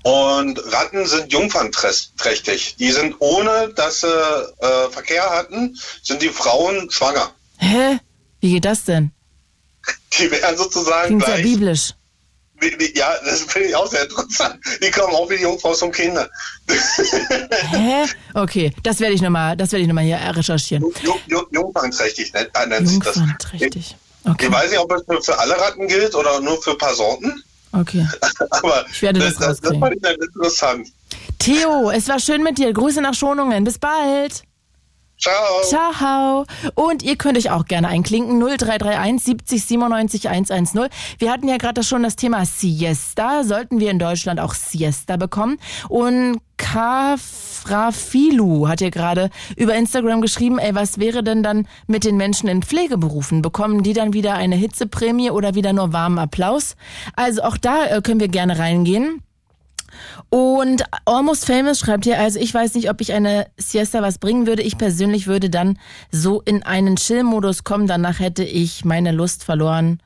[0.04, 0.40] Oh.
[0.40, 2.76] Und Ratten sind jungfernträchtig.
[2.78, 7.32] Die sind ohne, dass sie äh, Verkehr hatten, sind die Frauen schwanger.
[7.58, 8.00] Hä?
[8.40, 9.12] Wie geht das denn?
[10.18, 11.46] Die werden sozusagen Klingt sehr gleich.
[11.46, 11.94] biblisch.
[12.62, 14.60] Die, die, ja, das finde ich auch sehr interessant.
[14.84, 16.28] Die kommen auch wie die Jungfrau zum Kinder.
[17.72, 18.06] Hä?
[18.34, 20.84] Okay, das werde ich nochmal, das werde ich noch mal hier recherchieren.
[21.04, 23.16] Jung, jung, nennt, äh, nennt sich das.
[23.16, 23.96] Jungfernträchtig.
[24.26, 26.78] Okay, Ich weiß nicht, ob es nur für alle Ratten gilt oder nur für ein
[26.80, 27.44] paar Sorten.
[27.74, 28.08] okay.
[28.50, 30.88] Aber Ich werde das das, das fand ich dann interessant.
[31.40, 32.74] Theo, es war schön mit dir.
[32.74, 33.64] Grüße nach Schonungen.
[33.64, 34.44] Bis bald.
[35.18, 35.64] Ciao.
[35.64, 36.46] Ciao.
[36.76, 38.40] Und ihr könnt euch auch gerne einklinken.
[38.40, 40.88] 0331 70 97 110.
[41.18, 43.44] Wir hatten ja gerade schon das Thema Siesta.
[43.44, 45.58] Sollten wir in Deutschland auch Siesta bekommen?
[45.90, 52.18] Und Kafrafilu hat ja gerade über Instagram geschrieben, ey, was wäre denn dann mit den
[52.18, 53.42] Menschen in Pflegeberufen?
[53.42, 56.76] Bekommen die dann wieder eine Hitzeprämie oder wieder nur warmen Applaus?
[57.16, 59.22] Also auch da äh, können wir gerne reingehen.
[60.30, 64.48] Und Almost Famous schreibt hier, also ich weiß nicht, ob ich eine Siesta was bringen
[64.48, 64.62] würde.
[64.62, 65.80] Ich persönlich würde dann
[66.12, 67.88] so in einen Chill-Modus kommen.
[67.88, 70.00] Danach hätte ich meine Lust verloren.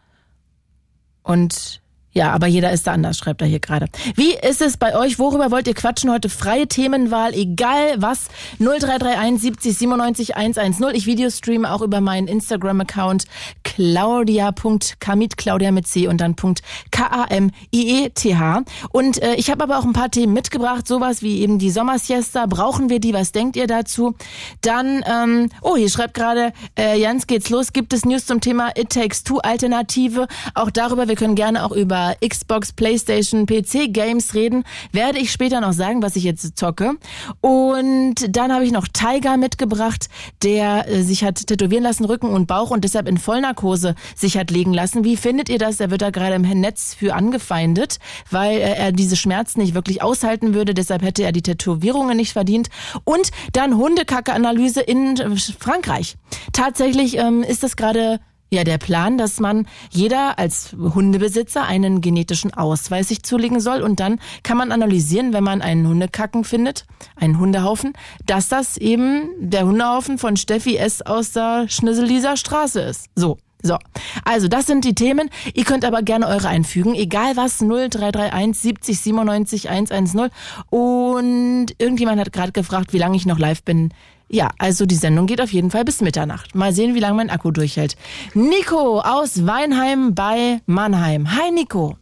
[1.24, 1.81] Und
[2.14, 3.88] ja, aber jeder ist da anders, schreibt er hier gerade.
[4.16, 5.18] Wie ist es bei euch?
[5.18, 6.28] Worüber wollt ihr quatschen heute?
[6.28, 8.28] Freie Themenwahl, egal was.
[8.60, 10.86] 0331 70 97 110.
[10.94, 13.26] Ich Videostreame auch über meinen Instagram-Account
[13.64, 18.64] claudia.kamit, Claudia mit C und dann Punkt K-A-M-I-E-T-H.
[18.90, 22.46] Und äh, ich habe aber auch ein paar Themen mitgebracht, sowas wie eben die Sommersiesta.
[22.46, 23.14] Brauchen wir die?
[23.14, 24.16] Was denkt ihr dazu?
[24.60, 27.72] Dann, ähm, oh, hier schreibt gerade, äh, Jans geht's los.
[27.72, 30.28] Gibt es News zum Thema It Takes Two Alternative?
[30.56, 34.64] Auch darüber, wir können gerne auch über Xbox, Playstation, PC Games reden.
[34.92, 36.94] Werde ich später noch sagen, was ich jetzt zocke.
[37.42, 40.10] Und dann habe ich noch Tiger mitgebracht,
[40.44, 44.52] der äh, sich hat tätowieren lassen, Rücken und Bauch und deshalb in Vollnarkose sich hat
[44.52, 45.04] legen lassen.
[45.04, 45.80] Wie findet ihr das?
[45.80, 50.02] Er wird da gerade im Netz für angefeindet, weil äh, er diese Schmerzen nicht wirklich
[50.02, 50.74] aushalten würde.
[50.74, 52.70] Deshalb hätte er die Tätowierungen nicht verdient.
[53.04, 56.18] Und dann Hundekacke-Analyse in äh, Frankreich.
[56.54, 58.20] Tatsächlich ähm, ist das gerade
[58.54, 64.02] Ja, der Plan, dass man jeder als Hundebesitzer einen genetischen Ausweis sich zulegen soll und
[64.02, 66.86] dann kann man analysieren, wenn man einen Hundekacken findet,
[67.16, 67.94] einen Hundehaufen,
[68.26, 71.02] dass das eben der Hundehaufen von Steffi S.
[71.02, 73.06] aus der Schnisseliser Straße ist.
[73.16, 73.38] So.
[73.64, 73.78] So,
[74.26, 75.30] also das sind die Themen.
[75.54, 80.32] Ihr könnt aber gerne eure einfügen, egal was, 0331 70 97 110.
[80.72, 83.94] Und irgendjemand hat gerade gefragt, wie lange ich noch live bin.
[84.34, 86.56] Ja, also die Sendung geht auf jeden Fall bis Mitternacht.
[86.56, 87.98] Mal sehen, wie lange mein Akku durchhält.
[88.34, 91.36] Nico aus Weinheim bei Mannheim.
[91.36, 91.98] Hi Nico.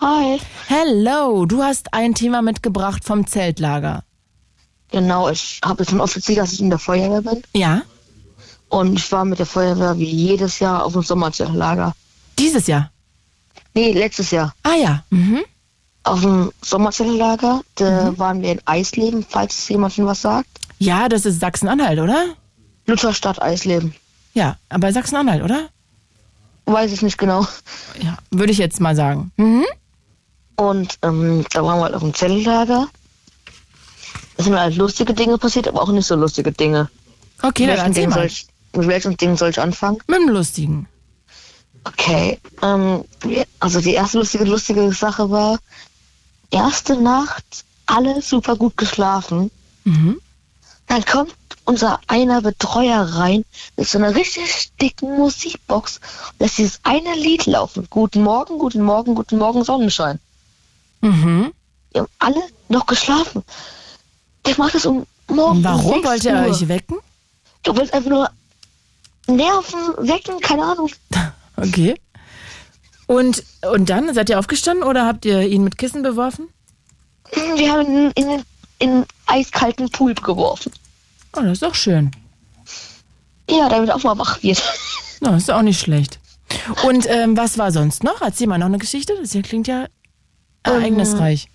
[0.00, 0.38] Hi.
[0.68, 4.04] Hello, du hast ein Thema mitgebracht vom Zeltlager.
[4.90, 7.42] Genau, ich habe schon offiziell, dass ich in der Feuerwehr bin.
[7.54, 7.82] Ja,
[8.68, 11.94] Und ich war mit der Feuerwehr wie jedes Jahr auf dem Sommerzeltlager.
[12.38, 12.90] dieses Jahr.
[13.72, 14.52] Nee, letztes Jahr.
[14.64, 15.04] Ah ja.
[15.10, 15.40] Mhm.
[16.02, 20.48] Auf dem Sommerzeltlager, da waren wir in Eisleben, falls jemand schon was sagt.
[20.80, 22.24] Ja, das ist Sachsen-Anhalt, oder?
[22.86, 23.94] Lutherstadt Eisleben.
[24.32, 25.68] Ja, aber Sachsen-Anhalt, oder?
[26.64, 27.46] Weiß ich nicht genau.
[28.02, 29.30] Ja, würde ich jetzt mal sagen.
[29.36, 29.66] Mhm.
[30.56, 32.88] Und ähm, da waren wir halt auf dem Zeltlager.
[34.38, 36.88] Es sind halt lustige Dinge passiert, aber auch nicht so lustige Dinge.
[37.42, 38.26] Okay, dann welchen erzähl Dingen soll mal.
[38.26, 39.98] ich, mit welchem Ding soll ich anfangen?
[40.06, 40.88] Mit dem Lustigen.
[41.84, 43.04] Okay, ähm,
[43.58, 45.58] also die erste lustige, lustige Sache war,
[46.50, 49.50] erste Nacht, alle super gut geschlafen.
[49.84, 50.20] Mhm.
[50.90, 53.44] Dann kommt unser einer Betreuer rein
[53.76, 56.00] mit so einer richtig dicken Musikbox
[56.32, 57.86] und lässt dieses eine Lied laufen.
[57.88, 60.18] Guten Morgen, guten Morgen, guten Morgen, Sonnenschein.
[61.00, 61.52] Mhm.
[61.92, 63.44] Wir haben alle noch geschlafen.
[64.44, 65.62] Der macht das um morgen.
[65.62, 66.98] Warum um 6 wollte er euch wecken?
[67.62, 68.28] Du willst einfach nur
[69.28, 70.90] nerven, wecken, keine Ahnung.
[71.56, 71.94] Okay.
[73.06, 76.48] Und, und dann, seid ihr aufgestanden oder habt ihr ihn mit Kissen beworfen?
[77.54, 78.44] Wir haben ihn in, in,
[78.78, 80.72] in einen eiskalten Pool geworfen.
[81.36, 82.10] Oh, das ist doch schön.
[83.48, 84.62] Ja, damit auch mal wach wird.
[85.20, 86.18] Na, ist auch nicht schlecht.
[86.84, 88.20] Und ähm, was war sonst noch?
[88.20, 89.14] Erzähl mal noch eine Geschichte.
[89.20, 89.86] Das hier klingt ja
[90.62, 91.48] ereignisreich.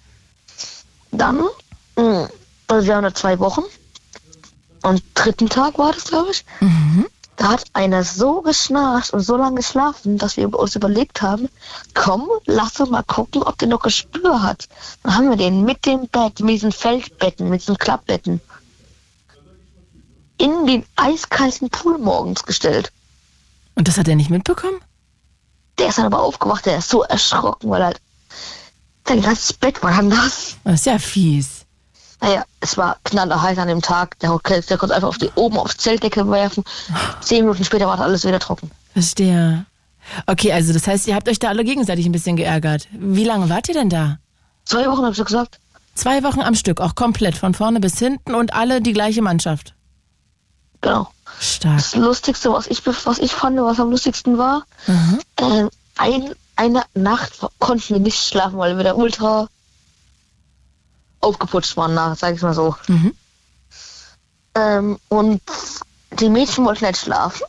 [1.11, 1.41] Dann,
[1.95, 2.29] mh,
[2.67, 3.63] also wir haben da zwei Wochen.
[4.81, 6.45] Am dritten Tag war das, glaube ich.
[7.37, 11.49] Da hat einer so geschnarcht und so lange geschlafen, dass wir uns überlegt haben,
[11.93, 14.67] komm, lass uns mal gucken, ob der noch Gespür hat.
[15.03, 18.39] Dann haben wir den mit dem Bett, mit diesen Feldbetten, mit diesen Klappbetten,
[20.37, 22.91] in den eiskalten Pool morgens gestellt.
[23.75, 24.79] Und das hat er nicht mitbekommen?
[25.77, 28.01] Der ist dann aber aufgewacht, der ist so erschrocken, weil halt
[29.07, 30.55] sein ganzes Bett war nass.
[30.63, 31.65] Das ist ja fies.
[32.21, 34.17] Naja, es war knallerheiß an dem Tag.
[34.19, 36.63] Der, der konnte einfach auf die, oben aufs Zeltdecke werfen.
[37.21, 38.71] Zehn Minuten später war alles wieder trocken.
[38.93, 39.65] Verstehe.
[40.25, 42.87] Okay, also das heißt, ihr habt euch da alle gegenseitig ein bisschen geärgert.
[42.91, 44.17] Wie lange wart ihr denn da?
[44.63, 45.59] Zwei Wochen habe ich gesagt.
[45.93, 49.74] Zwei Wochen am Stück, auch komplett, von vorne bis hinten und alle die gleiche Mannschaft.
[50.85, 51.11] Genau.
[51.39, 51.77] Stark.
[51.77, 55.19] Das Lustigste, was ich, was ich fand, was am lustigsten war, Mhm.
[55.37, 59.47] ähm, ein, eine Nacht konnten wir nicht schlafen, weil wir da ultra
[61.21, 62.75] aufgeputscht waren, nach, sag ich mal so.
[62.87, 63.15] Mhm.
[64.53, 65.41] Ähm, und
[66.19, 67.45] die Mädchen wollten nicht schlafen.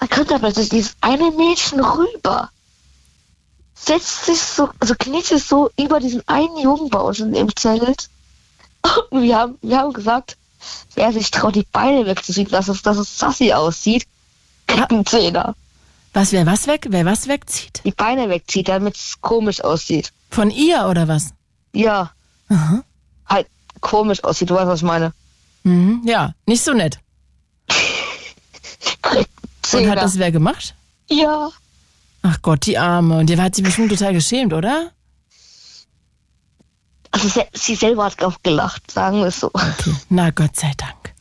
[0.00, 2.50] Dann kommt plötzlich dieses eine Mädchen rüber.
[3.74, 7.56] Setzt sich so, also kniet sich so über diesen einen Jungen bei uns in dem
[7.56, 8.10] Zelt.
[9.10, 10.36] Und wir haben, wir haben gesagt,
[10.94, 14.06] wer sich traut, die Beine wegzuziehen, dass es, dass es sassy aussieht,
[14.66, 15.54] kriegt einen Zehner.
[16.12, 17.80] Was, wer was weg, wer was wegzieht?
[17.84, 20.12] Die Beine wegzieht, damit es komisch aussieht.
[20.30, 21.30] Von ihr oder was?
[21.72, 22.12] Ja,
[22.48, 22.82] Aha.
[23.26, 23.46] halt
[23.80, 25.12] komisch aussieht, du weißt, was ich meine.
[25.64, 26.02] Mhm.
[26.04, 26.98] Ja, nicht so nett.
[29.02, 29.24] Einen
[29.86, 30.74] Und hat das wer gemacht?
[31.08, 31.50] ja.
[32.26, 33.18] Ach Gott, die Arme.
[33.18, 34.92] Und der hat sich bestimmt total geschämt, oder?
[37.14, 39.46] Also se sie selber hat auch gelacht, sagen wir es so.
[39.54, 39.94] Okay.
[40.08, 41.14] Na, Gott sei Dank.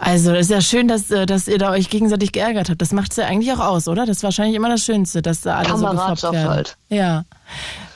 [0.00, 2.82] Also, es ist ja schön, dass, äh, dass ihr da euch gegenseitig geärgert habt.
[2.82, 4.04] Das macht es ja eigentlich auch aus, oder?
[4.06, 6.48] Das ist wahrscheinlich immer das Schönste, dass da alle so gefloppt Kameradschaft werden.
[6.48, 6.76] halt.
[6.88, 7.24] Ja.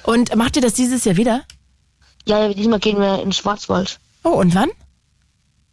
[0.04, 1.42] Und macht ihr das dieses Jahr wieder?
[2.24, 3.98] Ja, diesmal gehen wir in den Schwarzwald.
[4.22, 4.70] Oh, und wann?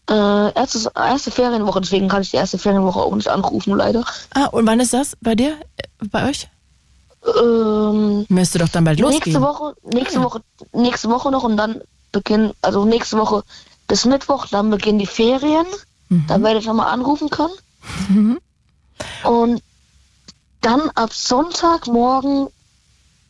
[0.10, 4.04] Äh, erste, erste Ferienwoche, deswegen kann ich die erste Ferienwoche auch nicht anrufen, leider.
[4.34, 5.58] Ah, und wann ist das bei dir?
[5.78, 6.48] Äh, Bei euch?
[7.42, 9.22] Ähm, Müsste doch dann bald losgehen.
[9.24, 10.42] nächste Woche, nächste Woche,
[10.74, 13.44] nächste Woche noch und dann beginnen, also nächste Woche
[13.88, 15.66] bis Mittwoch, dann beginnen die Ferien.
[16.28, 18.38] Da werde ich nochmal anrufen können.
[19.24, 19.62] Und
[20.62, 22.48] dann ab Sonntagmorgen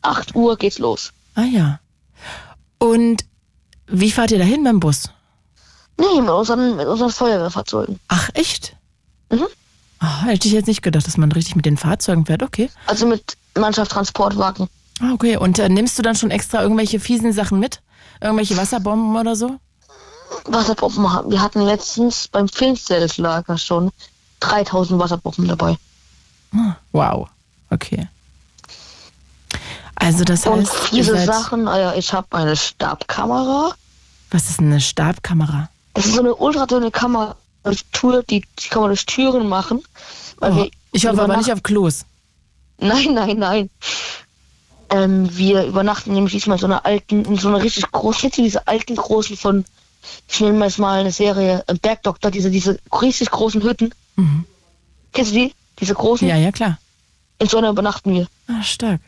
[0.02, 1.14] 8 Uhr geht's los.
[1.36, 1.80] Ah ja.
[2.78, 3.24] Und
[3.88, 5.10] wie fahrt ihr dahin beim Bus?
[5.98, 8.00] Nee, mit unseren, mit unseren Feuerwehrfahrzeugen.
[8.10, 8.76] Ach, echt?
[9.32, 9.48] Mhm.
[10.00, 12.44] Ah, hätte ich jetzt nicht gedacht, dass man richtig mit den Fahrzeugen fährt.
[12.44, 12.70] Okay.
[12.88, 14.68] Also mit Mannschaft Transportwagen.
[15.02, 15.38] Ah, okay.
[15.38, 17.82] Und äh, nimmst du dann schon extra irgendwelche fiesen Sachen mit?
[18.22, 19.60] Irgendwelche Wasserbomben oder so?
[20.46, 21.32] Wasserbomben haben.
[21.32, 23.92] Wir hatten letztens beim Filmzeltlager schon
[24.40, 25.78] 3000 Wasserbomben dabei.
[26.92, 27.28] Wow.
[27.70, 28.08] Okay.
[29.96, 33.74] Also das Und heißt, diese seid, Sachen, äh, ich habe eine Stabkamera.
[34.32, 35.70] was ist eine Stabkamera?
[35.94, 37.36] Das ist so eine ultradünne Kamera,
[38.30, 39.82] die, die kann man durch Türen machen.
[40.42, 42.06] Oh, ich hoffe aber nicht auf Klos.
[42.80, 43.70] Nein, nein, nein.
[44.90, 48.38] Ähm, wir übernachten nämlich diesmal in so einer alten, in so einer richtig großen, kennst
[48.38, 49.66] du diese alten großen von,
[50.30, 53.94] ich nenne mal jetzt mal eine Serie, äh, Bergdoktor, diese, diese richtig großen Hütten.
[55.14, 55.54] Kennst du die?
[55.80, 56.28] Diese großen?
[56.28, 56.34] Mhm.
[56.34, 56.78] Ja, ja, klar.
[57.40, 58.28] In so einer übernachten wir.
[58.48, 59.02] Ah, stark.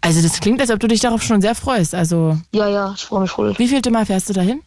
[0.00, 1.94] Also das klingt, als ob du dich darauf schon sehr freust.
[1.94, 3.56] Also Ja, ja, ich freue mich voll.
[3.58, 4.62] wie vielte Mal fährst du dahin?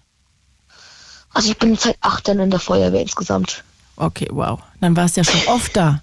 [1.34, 3.64] Also ich bin seit acht Jahren in der Feuerwehr insgesamt.
[3.98, 4.60] Okay, wow.
[4.80, 6.02] Dann warst du ja schon oft da.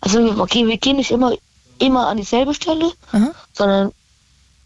[0.00, 1.32] Also wir, okay, wir gehen nicht immer,
[1.78, 3.32] immer an dieselbe Stelle, Aha.
[3.52, 3.92] sondern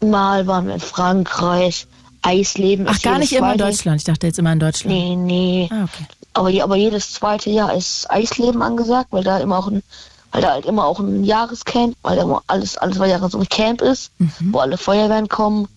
[0.01, 1.87] mal waren wir in Frankreich,
[2.21, 2.87] Eisleben.
[2.87, 4.01] Ach, ist gar nicht immer in Deutschland.
[4.01, 4.95] Ich dachte jetzt immer in Deutschland.
[4.95, 5.69] Nee, nee.
[5.71, 6.05] Ah, okay.
[6.33, 9.83] Aber, aber jedes zweite Jahr ist Eisleben angesagt, weil da immer auch ein,
[10.31, 13.39] weil da halt immer auch ein Jahrescamp, weil da immer alles, alles zwei Jahre so
[13.39, 15.67] ein Camp ist, wo alle Feuerwehren kommen.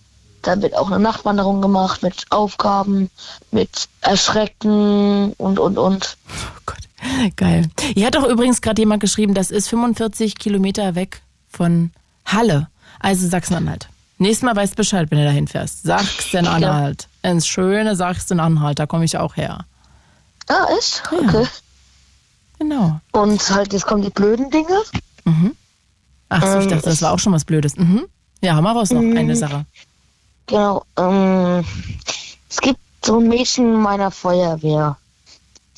[0.43, 3.09] Da wird auch eine Nachtwanderung gemacht mit Aufgaben,
[3.51, 6.17] mit Erschrecken und, und, und.
[6.29, 6.77] Oh Gott.
[7.35, 7.67] Geil.
[7.93, 11.91] Hier hat doch übrigens gerade jemand geschrieben, das ist 45 Kilometer weg von
[12.25, 12.67] Halle,
[12.99, 13.89] also Sachsen-Anhalt.
[14.17, 15.83] Nächstes Mal weißt du Bescheid, wenn du dahin fährst.
[15.83, 17.07] Sachsen-Anhalt.
[17.21, 19.65] Ins schöne Sachsen-Anhalt, da komme ich auch her.
[20.47, 21.03] Ah, ist?
[21.11, 21.45] Okay.
[22.59, 22.99] Genau.
[23.11, 24.81] Und halt, jetzt kommen die blöden Dinge.
[26.29, 27.75] Ach so, ich Ähm, dachte, das war auch schon was Blödes.
[27.77, 28.05] Mhm.
[28.41, 29.65] Ja, hau mal raus noch eine Sache.
[30.47, 30.85] Genau.
[30.97, 31.65] Ähm,
[32.49, 34.97] es gibt so ein Mädchen in meiner Feuerwehr.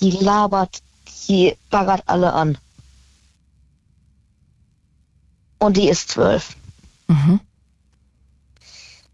[0.01, 0.79] Die labert,
[1.27, 2.57] die baggert alle an.
[5.59, 6.55] Und die ist zwölf.
[7.07, 7.39] Mhm.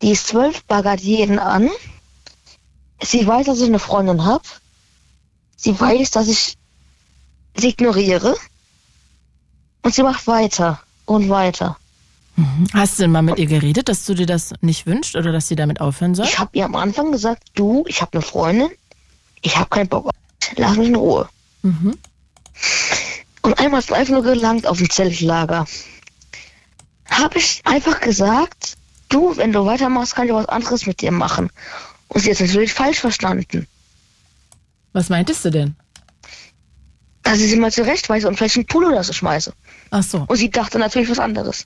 [0.02, 1.70] Die ist zwölf, baggert jeden an.
[3.02, 4.44] Sie weiß, dass ich eine Freundin habe.
[5.56, 6.58] Sie weiß, dass ich
[7.56, 8.36] sie ignoriere.
[9.82, 11.78] Und sie macht weiter und weiter.
[12.74, 15.48] Hast du denn mal mit ihr geredet, dass du dir das nicht wünschst oder dass
[15.48, 16.26] sie damit aufhören soll?
[16.26, 18.70] Ich habe ihr am Anfang gesagt, du, ich habe eine Freundin,
[19.42, 21.30] ich habe keinen Bock auf dich, lass mich in Ruhe.
[21.64, 21.98] Mhm.
[23.42, 25.66] Und einmal ist einfach nur gelangt auf dem Zeltlager.
[27.10, 28.78] Habe ich einfach gesagt,
[29.10, 31.50] du, wenn du weitermachst, kann ich was anderes mit dir machen.
[32.08, 33.68] Und sie hat es natürlich falsch verstanden.
[34.94, 35.76] Was meintest du denn?
[37.24, 39.54] Dass ich sie mal zurechtweise und vielleicht einen Pool oder so schmeiße.
[39.92, 40.26] Ach so.
[40.28, 41.66] Und sie dachte natürlich was anderes.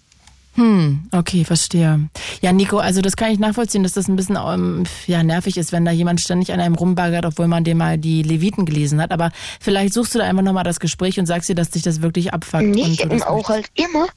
[0.58, 2.10] Hm, okay, verstehe.
[2.41, 5.72] Ja, Nico, also das kann ich nachvollziehen, dass das ein bisschen ähm, ja, nervig ist,
[5.72, 9.12] wenn da jemand ständig an einem rumbaggert, obwohl man dem mal die Leviten gelesen hat.
[9.12, 12.02] Aber vielleicht suchst du da einfach nochmal das Gespräch und sagst dir, dass dich das
[12.02, 12.63] wirklich abfuckt.
[12.63, 14.08] Nicht und und auch halt immer,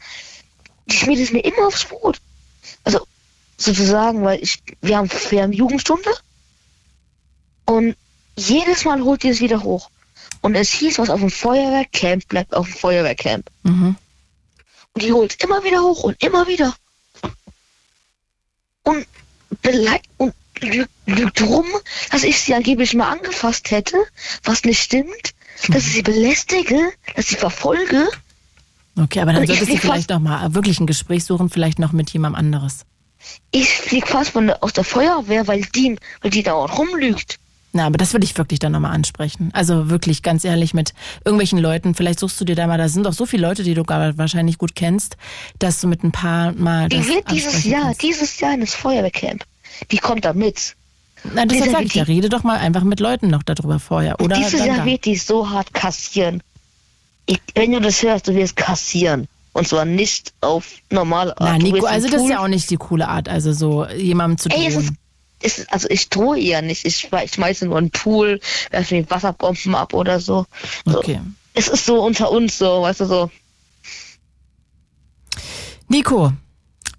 [0.87, 2.18] die schmiert es mir immer aufs Brot.
[2.85, 3.00] Also
[3.59, 6.11] sozusagen, weil ich, wir haben, wir haben Jugendstunde
[7.66, 7.96] und
[8.35, 9.90] jedes Mal holt die es wieder hoch.
[10.40, 13.50] Und es hieß, was auf dem Feuerwehrcamp bleibt auf dem Feuerwehrcamp.
[13.62, 13.96] Mhm.
[14.94, 16.74] Und die holt es immer wieder hoch und immer wieder.
[18.83, 19.07] Und
[19.62, 21.66] beleidigt und lügt, rum,
[22.11, 23.96] dass ich sie angeblich mal angefasst hätte,
[24.44, 25.35] was nicht stimmt,
[25.68, 28.09] dass ich sie belästige, dass ich sie verfolge.
[28.98, 32.11] Okay, aber dann solltest du vielleicht noch mal wirklich ein Gespräch suchen, vielleicht noch mit
[32.11, 32.85] jemandem anderes.
[33.50, 37.38] Ich flieg fast von der, aus der Feuerwehr, weil die, weil die dauernd rumlügt.
[37.72, 39.50] Na, aber das würde ich wirklich dann nochmal ansprechen.
[39.52, 40.92] Also wirklich ganz ehrlich mit
[41.24, 41.94] irgendwelchen Leuten.
[41.94, 44.18] Vielleicht suchst du dir da mal, da sind doch so viele Leute, die du gar
[44.18, 45.16] wahrscheinlich gut kennst,
[45.59, 48.02] dass du mit ein paar mal das Die wird dieses Jahr, kannst.
[48.02, 49.44] dieses Jahr in das Feuerwehrcamp.
[49.92, 50.74] Die kommt da mit.
[51.35, 54.20] Na, Dieser sag ich ja, rede doch mal einfach mit Leuten noch darüber vorher.
[54.20, 54.85] Oder dieses Jahr da.
[54.85, 56.42] wird die so hart kassieren.
[57.26, 59.28] Ich, wenn du das hörst, du wirst kassieren.
[59.52, 61.50] Und zwar nicht auf normale Art.
[61.50, 64.48] Na, Nico, also das ist ja auch nicht die coole Art, also so jemandem zu
[64.48, 64.96] Ey, drohen.
[65.42, 66.85] Ist, also ich drohe ihr nicht.
[66.85, 70.46] Ich, schmeiß- ich schmeiße nur einen Pool, werfe die Wasserbomben ab oder so.
[70.85, 70.98] so.
[70.98, 71.20] Okay.
[71.55, 73.31] Es ist so unter uns so, weißt du so.
[75.88, 76.33] Nico,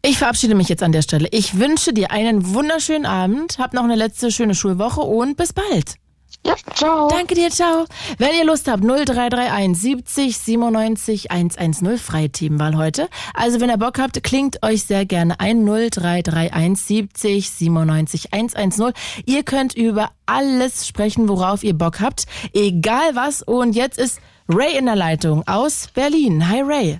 [0.01, 1.27] ich verabschiede mich jetzt an der Stelle.
[1.31, 5.95] Ich wünsche dir einen wunderschönen Abend, hab noch eine letzte schöne Schulwoche und bis bald.
[6.45, 7.07] Ja, ciao.
[7.07, 7.85] Danke dir, ciao.
[8.17, 13.09] Wenn ihr Lust habt, 0331 70 97 110 freie Themenwahl heute.
[13.33, 18.93] Also wenn ihr Bock habt, klingt euch sehr gerne ein 0331 70 97 110.
[19.25, 23.41] Ihr könnt über alles sprechen, worauf ihr Bock habt, egal was.
[23.41, 26.49] Und jetzt ist Ray in der Leitung aus Berlin.
[26.49, 26.99] Hi Ray.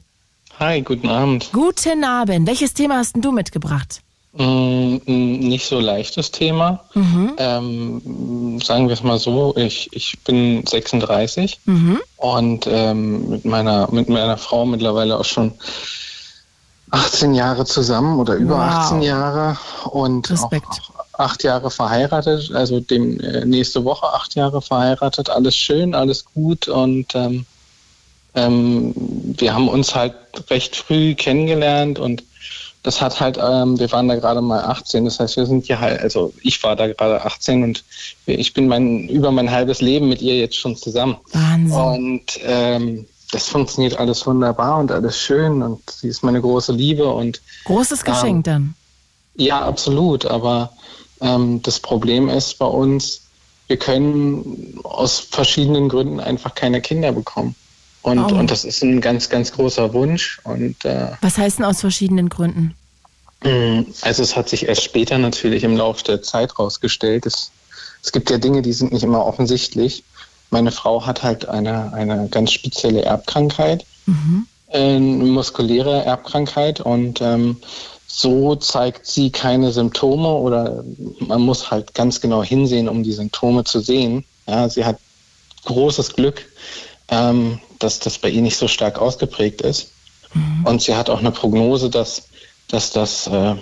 [0.59, 1.49] Hi, guten Abend.
[1.51, 2.47] Guten Abend.
[2.47, 4.01] Welches Thema hast denn du mitgebracht?
[4.33, 6.85] Mm, mm, nicht so leichtes Thema.
[7.37, 11.59] Ähm, sagen wir es mal so, ich, ich bin 36
[12.17, 15.53] und ähm, mit, meiner, mit meiner Frau mittlerweile auch schon
[16.91, 18.63] 18 Jahre zusammen oder über Wow.
[18.63, 19.57] 18 Jahre
[19.91, 20.67] und Respekt.
[20.69, 26.25] auch acht Jahre verheiratet, also dem äh, nächste Woche acht Jahre verheiratet, alles schön, alles
[26.25, 27.45] gut und ähm,
[28.33, 28.93] ähm,
[29.37, 30.13] wir haben uns halt
[30.49, 32.23] recht früh kennengelernt und
[32.83, 35.79] das hat halt, ähm, wir waren da gerade mal 18, das heißt, wir sind hier
[35.79, 37.83] halt, also ich war da gerade 18 und
[38.25, 41.17] ich bin mein, über mein halbes Leben mit ihr jetzt schon zusammen.
[41.31, 41.77] Wahnsinn.
[41.77, 47.05] Und ähm, das funktioniert alles wunderbar und alles schön und sie ist meine große Liebe
[47.05, 48.75] und Großes Geschenk Ähm, dann.
[49.35, 50.25] ja, absolut.
[50.25, 50.73] Aber
[51.21, 53.21] ähm, das Problem ist bei uns,
[53.67, 57.55] wir können aus verschiedenen Gründen einfach keine Kinder bekommen.
[58.03, 58.35] Und, Oh.
[58.35, 60.39] und das ist ein ganz, ganz großer Wunsch.
[60.43, 62.73] Und äh, Was heißt denn aus verschiedenen Gründen?
[63.43, 67.25] mh, also es hat sich erst später natürlich im Laufe der Zeit rausgestellt.
[67.25, 67.51] Es,
[68.03, 70.03] es gibt ja Dinge, die sind nicht immer offensichtlich.
[70.49, 73.85] Meine Frau hat halt eine, eine ganz spezielle Erbkrankheit,
[74.73, 77.57] eine muskuläre Erbkrankheit und ähm,
[78.07, 80.83] so zeigt sie keine Symptome oder
[81.19, 84.25] man muss halt ganz genau hinsehen, um die Symptome zu sehen.
[84.47, 84.97] Ja, sie hat
[85.65, 86.45] großes Glück,
[87.11, 89.91] ähm, dass das bei ihr nicht so stark ausgeprägt ist.
[90.63, 92.23] Und sie hat auch eine Prognose, dass,
[92.69, 93.55] dass, das, äh,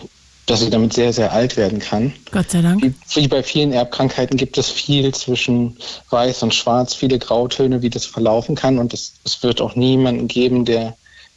[0.45, 2.13] dass sie damit sehr, sehr alt werden kann.
[2.31, 2.83] Gott sei Dank.
[2.83, 5.77] Wie, wie bei vielen Erbkrankheiten gibt es viel zwischen
[6.09, 8.77] Weiß und Schwarz, viele Grautöne, wie das verlaufen kann.
[8.77, 10.95] Und es, es wird auch niemanden geben, der,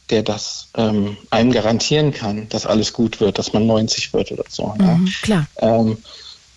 [0.09, 4.45] der das ähm, einem garantieren kann, dass alles gut wird, dass man 90 wird oder
[4.49, 4.73] so.
[4.79, 4.95] Ja.
[4.95, 5.47] Mhm, klar.
[5.57, 5.97] Ähm,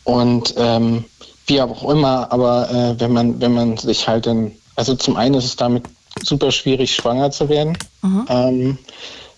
[0.05, 1.05] und ähm,
[1.47, 5.35] wie auch immer, aber äh, wenn man, wenn man sich halt in, also zum einen
[5.35, 5.85] ist es damit
[6.23, 7.77] super schwierig, schwanger zu werden,
[8.29, 8.79] ähm,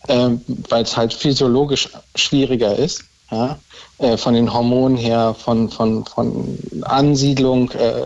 [0.09, 3.05] ähm, weil es halt physiologisch schwieriger ist.
[3.31, 3.59] Ja?
[3.99, 8.05] Äh, von den Hormonen her, von, von, von Ansiedlung äh,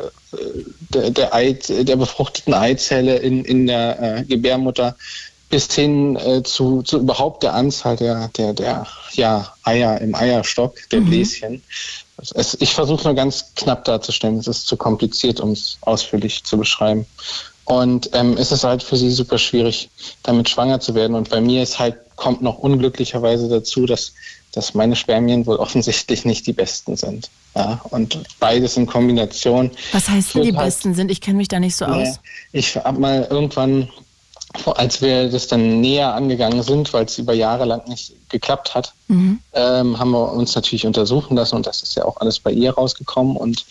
[0.94, 4.96] der, der, Ei, der befruchteten Eizelle in, in der äh, Gebärmutter
[5.50, 10.76] bis hin äh, zu, zu überhaupt der Anzahl der, der, der ja, Eier im Eierstock,
[10.90, 11.62] der Bläschen.
[12.34, 16.56] Es, ich versuche nur ganz knapp darzustellen, es ist zu kompliziert, um es ausführlich zu
[16.56, 17.06] beschreiben.
[17.64, 19.88] Und ähm, es ist halt für sie super schwierig,
[20.22, 21.14] damit schwanger zu werden.
[21.14, 24.12] Und bei mir ist halt, kommt noch unglücklicherweise dazu, dass,
[24.52, 27.30] dass meine Spermien wohl offensichtlich nicht die besten sind.
[27.54, 29.70] Ja, und beides in Kombination.
[29.92, 31.10] Was heißt denn die halt- besten sind?
[31.10, 32.18] Ich kenne mich da nicht so Nee, aus.
[32.52, 33.88] Ich habe mal irgendwann,
[34.66, 38.92] als wir das dann näher angegangen sind, weil es über Jahre lang nicht geklappt hat,
[39.08, 39.40] Mhm.
[39.52, 42.72] ähm, haben wir uns natürlich untersuchen lassen und das ist ja auch alles bei ihr
[42.74, 43.36] rausgekommen.
[43.36, 43.64] Und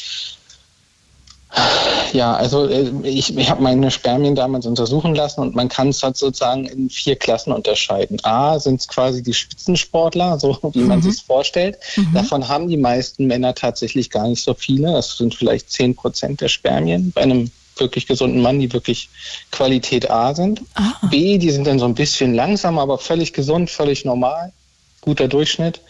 [2.14, 6.02] ja, also äh, ich, ich habe meine Spermien damals untersuchen lassen und man kann es
[6.02, 8.18] halt sozusagen in vier Klassen unterscheiden.
[8.24, 11.78] A sind es quasi die Spitzensportler, so wie man sich vorstellt.
[12.14, 14.94] Davon haben die meisten Männer tatsächlich gar nicht so viele.
[14.94, 17.52] Das sind vielleicht 10 Prozent der Spermien bei einem
[17.82, 19.10] wirklich gesunden Mann, die wirklich
[19.52, 20.62] Qualität A sind.
[21.10, 24.54] B, die sind dann so ein bisschen langsam, aber völlig gesund, völlig normal,
[25.02, 25.82] guter Durchschnitt.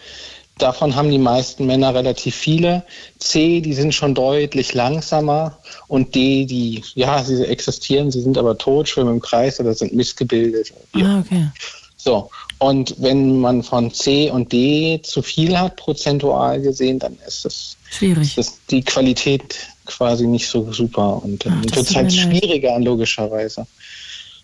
[0.57, 2.83] Davon haben die meisten Männer relativ viele.
[3.17, 5.57] C, die sind schon deutlich langsamer.
[5.87, 9.93] Und D, die, ja, sie existieren, sie sind aber tot, schwimmen im Kreis oder sind
[9.93, 10.73] missgebildet.
[10.93, 11.47] Ah, okay.
[11.97, 12.29] So,
[12.61, 17.75] und wenn man von C und D zu viel hat, prozentual gesehen, dann ist das,
[17.89, 18.37] Schwierig.
[18.37, 19.55] ist die Qualität
[19.87, 23.65] quasi nicht so super und dann wird es halt schwieriger, logischerweise.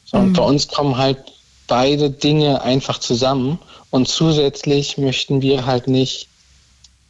[0.06, 1.20] So, Und bei uns kommen halt
[1.68, 3.60] beide Dinge einfach zusammen
[3.92, 6.28] und zusätzlich möchten wir halt nicht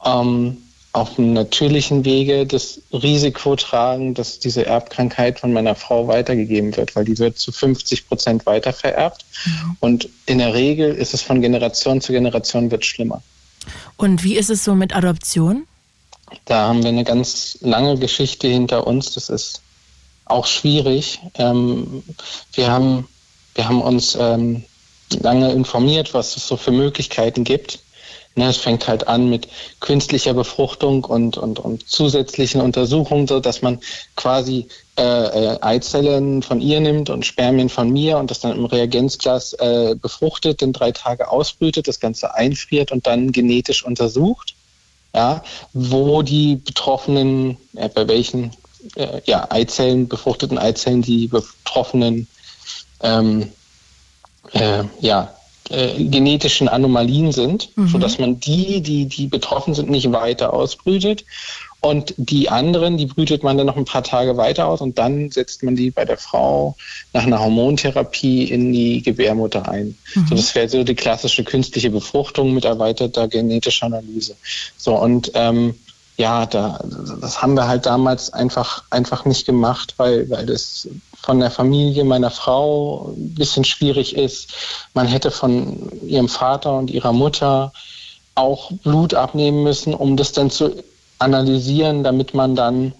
[0.03, 0.57] ähm,
[0.93, 6.95] auf einem natürlichen Wege das Risiko tragen, dass diese Erbkrankheit von meiner Frau weitergegeben wird,
[6.95, 9.25] weil die wird zu 50 Prozent weiter vererbt.
[9.79, 13.21] Und in der Regel ist es von Generation zu Generation wird schlimmer.
[13.97, 15.67] Und wie ist es so mit Adoption?
[16.45, 19.13] Da haben wir eine ganz lange Geschichte hinter uns.
[19.13, 19.61] Das ist
[20.25, 21.19] auch schwierig.
[21.35, 22.03] Ähm,
[22.53, 23.07] wir, haben,
[23.55, 24.63] wir haben uns ähm,
[25.21, 27.79] lange informiert, was es so für Möglichkeiten gibt.
[28.37, 29.47] Ne, es fängt halt an mit
[29.79, 33.79] künstlicher Befruchtung und, und, und zusätzlichen Untersuchungen, so dass man
[34.15, 34.67] quasi
[34.97, 39.53] äh, äh, Eizellen von ihr nimmt und Spermien von mir und das dann im Reagenzglas
[39.53, 44.53] äh, befruchtet, dann drei Tage ausbrütet, das Ganze einfriert und dann genetisch untersucht
[45.17, 45.41] ja,
[45.73, 48.51] wo die Betroffenen, bei welchen
[48.95, 52.27] äh, ja, Eizellen, befruchteten Eizellen die betroffenen
[53.01, 53.51] ähm,
[54.53, 55.33] äh, ja,
[55.69, 61.25] äh, genetischen Anomalien sind, sodass man die, die, die betroffen sind, nicht weiter ausbrütet.
[61.79, 65.29] Und die anderen, die brütet man dann noch ein paar Tage weiter aus und dann
[65.29, 66.75] setzt man die bei der Frau
[67.13, 69.95] nach einer Hormontherapie in die Gebärmutter ein.
[70.27, 74.35] So, das wäre so die klassische künstliche Befruchtung mit erweiterter genetischer Analyse.
[74.75, 75.75] So, und ähm,
[76.17, 76.79] ja, da,
[77.21, 80.89] das haben wir halt damals einfach, einfach nicht gemacht, weil, weil das
[81.21, 84.53] von der Familie meiner Frau ein bisschen schwierig ist.
[84.95, 87.71] Man hätte von ihrem Vater und ihrer Mutter
[88.33, 90.83] auch Blut abnehmen müssen, um das dann zu
[91.19, 92.93] analysieren, damit man dann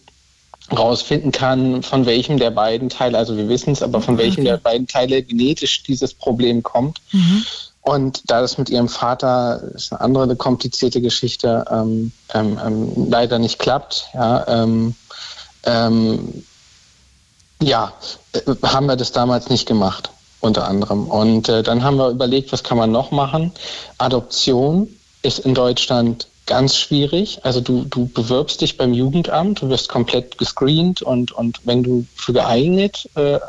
[0.75, 4.57] rausfinden kann, von welchem der beiden Teile, also wir wissen es, aber von welchem der
[4.57, 7.01] beiden Teile genetisch dieses Problem kommt.
[7.11, 7.45] Mhm.
[7.87, 13.09] Und da das mit ihrem Vater, ist eine andere eine komplizierte Geschichte, ähm, ähm, ähm,
[13.09, 14.93] leider nicht klappt, ja, ähm,
[15.63, 16.43] ähm,
[17.61, 17.93] ja,
[18.33, 20.09] äh, haben wir das damals nicht gemacht,
[20.41, 21.07] unter anderem.
[21.07, 23.53] Und äh, dann haben wir überlegt, was kann man noch machen?
[23.99, 24.89] Adoption
[25.21, 27.39] ist in Deutschland ganz schwierig.
[27.43, 32.05] Also du, du bewirbst dich beim Jugendamt, du wirst komplett gescreent und, und wenn du
[32.15, 33.39] für geeignet äh,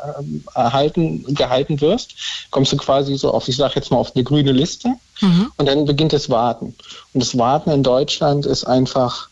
[0.53, 2.13] erhalten, gehalten wirst,
[2.51, 4.89] kommst du quasi so auf, ich sage jetzt mal, auf eine grüne Liste
[5.21, 5.51] mhm.
[5.57, 6.75] und dann beginnt das Warten.
[7.13, 9.29] Und das Warten in Deutschland ist einfach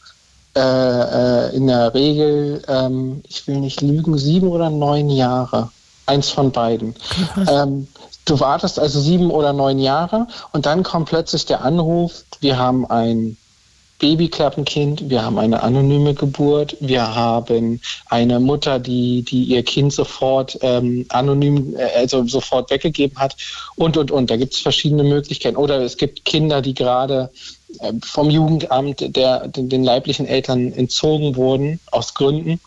[0.56, 5.70] äh, äh, in der Regel, ähm, ich will nicht lügen, sieben oder neun Jahre.
[6.08, 6.96] Eins von beiden.
[7.50, 7.88] Ähm,
[8.26, 12.90] du wartest also sieben oder neun Jahre und dann kommt plötzlich der Anruf, wir haben
[12.90, 13.38] ein
[14.00, 20.58] Babyklappenkind, wir haben eine anonyme Geburt, wir haben eine Mutter, die, die ihr Kind sofort
[20.62, 23.36] ähm, anonym, äh, also sofort weggegeben hat
[23.76, 24.30] und, und, und.
[24.30, 25.58] Da gibt es verschiedene Möglichkeiten.
[25.58, 27.32] Oder es gibt Kinder, die gerade
[27.80, 32.60] äh, vom Jugendamt der, den, den leiblichen Eltern entzogen wurden, aus Gründen.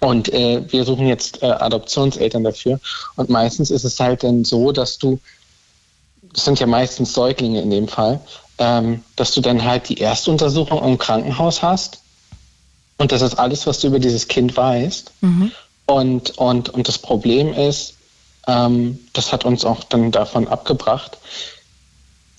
[0.00, 2.78] Und äh, wir suchen jetzt äh, Adoptionseltern dafür.
[3.16, 5.18] Und meistens ist es halt dann so, dass du,
[6.34, 8.20] das sind ja meistens Säuglinge in dem Fall,
[8.58, 12.00] ähm, dass du dann halt die Erstuntersuchung im Krankenhaus hast.
[12.98, 15.12] Und das ist alles, was du über dieses Kind weißt.
[15.20, 15.52] Mhm.
[15.86, 17.94] Und, und, und das Problem ist,
[18.46, 21.18] ähm, das hat uns auch dann davon abgebracht,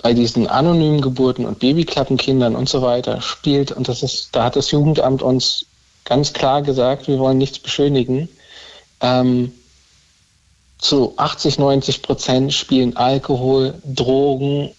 [0.01, 4.55] bei diesen anonymen Geburten und Babyklappenkindern und so weiter spielt, und das ist, da hat
[4.55, 5.65] das Jugendamt uns
[6.05, 8.29] ganz klar gesagt, wir wollen nichts beschönigen.
[9.01, 9.51] Ähm,
[10.77, 14.71] zu 80, 90 Prozent spielen Alkohol, Drogen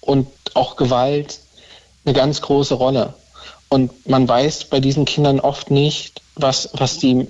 [0.00, 1.40] und auch Gewalt
[2.04, 3.14] eine ganz große Rolle.
[3.68, 7.28] Und man weiß bei diesen Kindern oft nicht, was, was die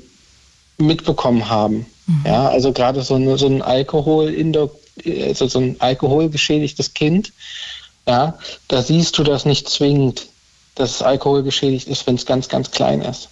[0.79, 1.87] mitbekommen haben.
[2.07, 2.25] Mhm.
[2.25, 4.35] Ja, also gerade so, eine, so ein Alkohol,
[5.05, 7.33] also so ein alkoholgeschädigtes Kind,
[8.07, 10.27] ja, da siehst du das nicht zwingend,
[10.75, 13.29] dass es alkoholgeschädigt ist, wenn es ganz, ganz klein ist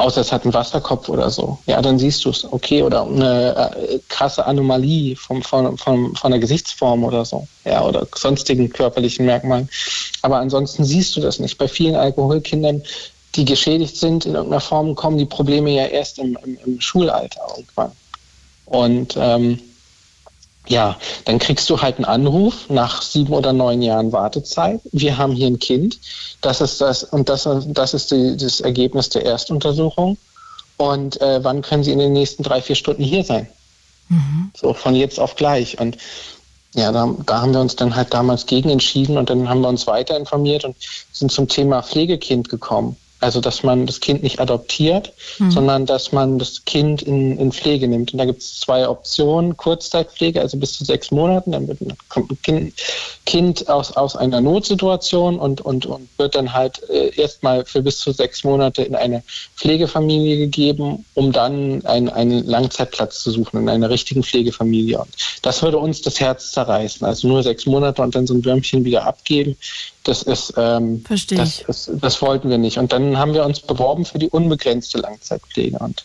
[0.00, 1.58] außer es hat einen Wasserkopf oder so.
[1.66, 6.30] Ja, dann siehst du es, okay, oder eine äh, krasse Anomalie vom, von, von, von
[6.30, 9.68] der Gesichtsform oder so, ja, oder sonstigen körperlichen Merkmalen.
[10.22, 11.58] Aber ansonsten siehst du das nicht.
[11.58, 12.82] Bei vielen Alkoholkindern,
[13.34, 17.40] die geschädigt sind in irgendeiner Form, kommen die Probleme ja erst im, im, im Schulalter
[17.56, 17.92] irgendwann.
[18.66, 19.58] Und ähm,
[20.66, 24.80] ja, dann kriegst du halt einen Anruf nach sieben oder neun Jahren Wartezeit.
[24.92, 25.98] Wir haben hier ein Kind.
[26.40, 30.16] Das ist das und das, das ist die, das Ergebnis der Erstuntersuchung.
[30.76, 33.48] Und äh, wann können Sie in den nächsten drei, vier Stunden hier sein?
[34.08, 34.50] Mhm.
[34.56, 35.78] So von jetzt auf gleich.
[35.78, 35.98] Und
[36.74, 39.68] ja, da, da haben wir uns dann halt damals gegen entschieden und dann haben wir
[39.68, 40.76] uns weiter informiert und
[41.12, 42.96] sind zum Thema Pflegekind gekommen.
[43.20, 45.50] Also, dass man das Kind nicht adoptiert, mhm.
[45.50, 48.12] sondern dass man das Kind in, in Pflege nimmt.
[48.12, 49.56] Und da gibt es zwei Optionen.
[49.56, 51.52] Kurzzeitpflege, also bis zu sechs Monaten.
[51.52, 52.74] Dann wird, kommt ein Kind,
[53.26, 57.98] kind aus, aus einer Notsituation und, und, und wird dann halt äh, erstmal für bis
[57.98, 59.22] zu sechs Monate in eine
[59.56, 64.98] Pflegefamilie gegeben, um dann ein, einen Langzeitplatz zu suchen in einer richtigen Pflegefamilie.
[64.98, 65.10] Und
[65.42, 67.06] das würde uns das Herz zerreißen.
[67.06, 69.56] Also nur sechs Monate und dann so ein Würmchen wieder abgeben.
[70.04, 72.78] Das ist, ähm, Verstehe das, das, das, wollten wir nicht.
[72.78, 75.78] Und dann haben wir uns beworben für die unbegrenzte Langzeitpflege.
[75.78, 76.04] Und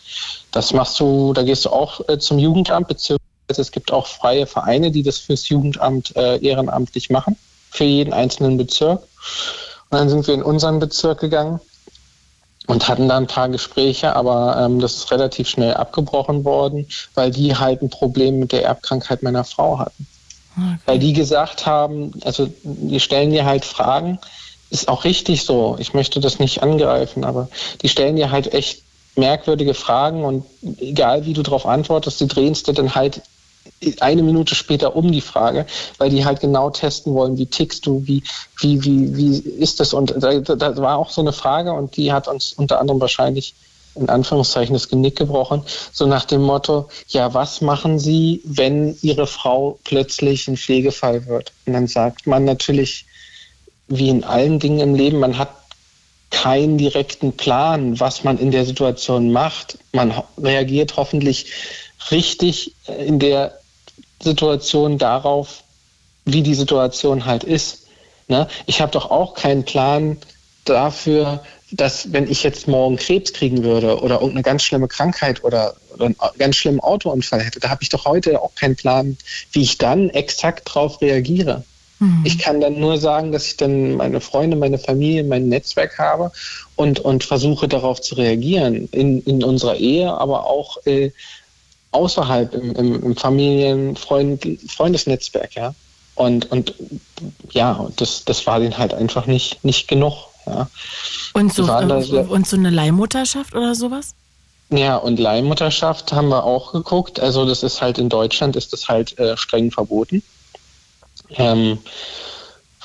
[0.52, 4.46] das machst du, da gehst du auch äh, zum Jugendamt, beziehungsweise es gibt auch freie
[4.46, 7.36] Vereine, die das fürs Jugendamt äh, ehrenamtlich machen,
[7.70, 9.02] für jeden einzelnen Bezirk.
[9.90, 11.60] Und dann sind wir in unseren Bezirk gegangen
[12.66, 17.30] und hatten da ein paar Gespräche, aber ähm, das ist relativ schnell abgebrochen worden, weil
[17.30, 20.06] die halt ein Problem mit der Erbkrankheit meiner Frau hatten.
[20.86, 24.18] Weil die gesagt haben, also die stellen dir halt Fragen,
[24.70, 25.76] ist auch richtig so.
[25.78, 27.48] Ich möchte das nicht angreifen, aber
[27.82, 28.82] die stellen dir halt echt
[29.16, 30.44] merkwürdige Fragen und
[30.78, 33.22] egal wie du darauf antwortest, die drehen es dir dann halt
[34.00, 35.66] eine Minute später um die Frage,
[35.98, 38.22] weil die halt genau testen wollen, wie tickst du, wie,
[38.60, 39.92] wie, wie, wie ist das?
[39.92, 43.54] Und da, da war auch so eine Frage und die hat uns unter anderem wahrscheinlich
[43.96, 49.26] in Anführungszeichen das Genick gebrochen, so nach dem Motto, ja, was machen Sie, wenn Ihre
[49.26, 51.52] Frau plötzlich ein Pflegefall wird?
[51.66, 53.06] Und dann sagt man natürlich,
[53.88, 55.50] wie in allen Dingen im Leben, man hat
[56.30, 59.78] keinen direkten Plan, was man in der Situation macht.
[59.92, 61.52] Man reagiert hoffentlich
[62.10, 63.58] richtig in der
[64.20, 65.62] Situation darauf,
[66.24, 67.86] wie die Situation halt ist.
[68.28, 68.48] Ne?
[68.66, 70.18] Ich habe doch auch keinen Plan
[70.64, 71.42] dafür,
[71.72, 76.06] dass wenn ich jetzt morgen Krebs kriegen würde oder irgendeine ganz schlimme Krankheit oder, oder
[76.06, 79.16] einen ganz schlimmen Autounfall hätte, da habe ich doch heute auch keinen Plan,
[79.52, 81.64] wie ich dann exakt darauf reagiere.
[81.98, 82.22] Mhm.
[82.24, 86.30] Ich kann dann nur sagen, dass ich dann meine Freunde, meine Familie, mein Netzwerk habe
[86.76, 88.88] und, und versuche darauf zu reagieren.
[88.92, 91.10] In, in unserer Ehe, aber auch äh,
[91.90, 95.74] außerhalb im, im, im Familien-, Freund, Freundesnetzwerk, ja.
[96.14, 96.74] Und, und
[97.50, 100.28] ja, das, das war denen halt einfach nicht, nicht genug.
[100.46, 100.68] Ja.
[101.32, 104.14] Und, so, äh, und so eine Leihmutterschaft oder sowas?
[104.70, 107.20] Ja, und Leihmutterschaft haben wir auch geguckt.
[107.20, 110.22] Also das ist halt in Deutschland ist das halt äh, streng verboten.
[111.30, 111.78] Ähm,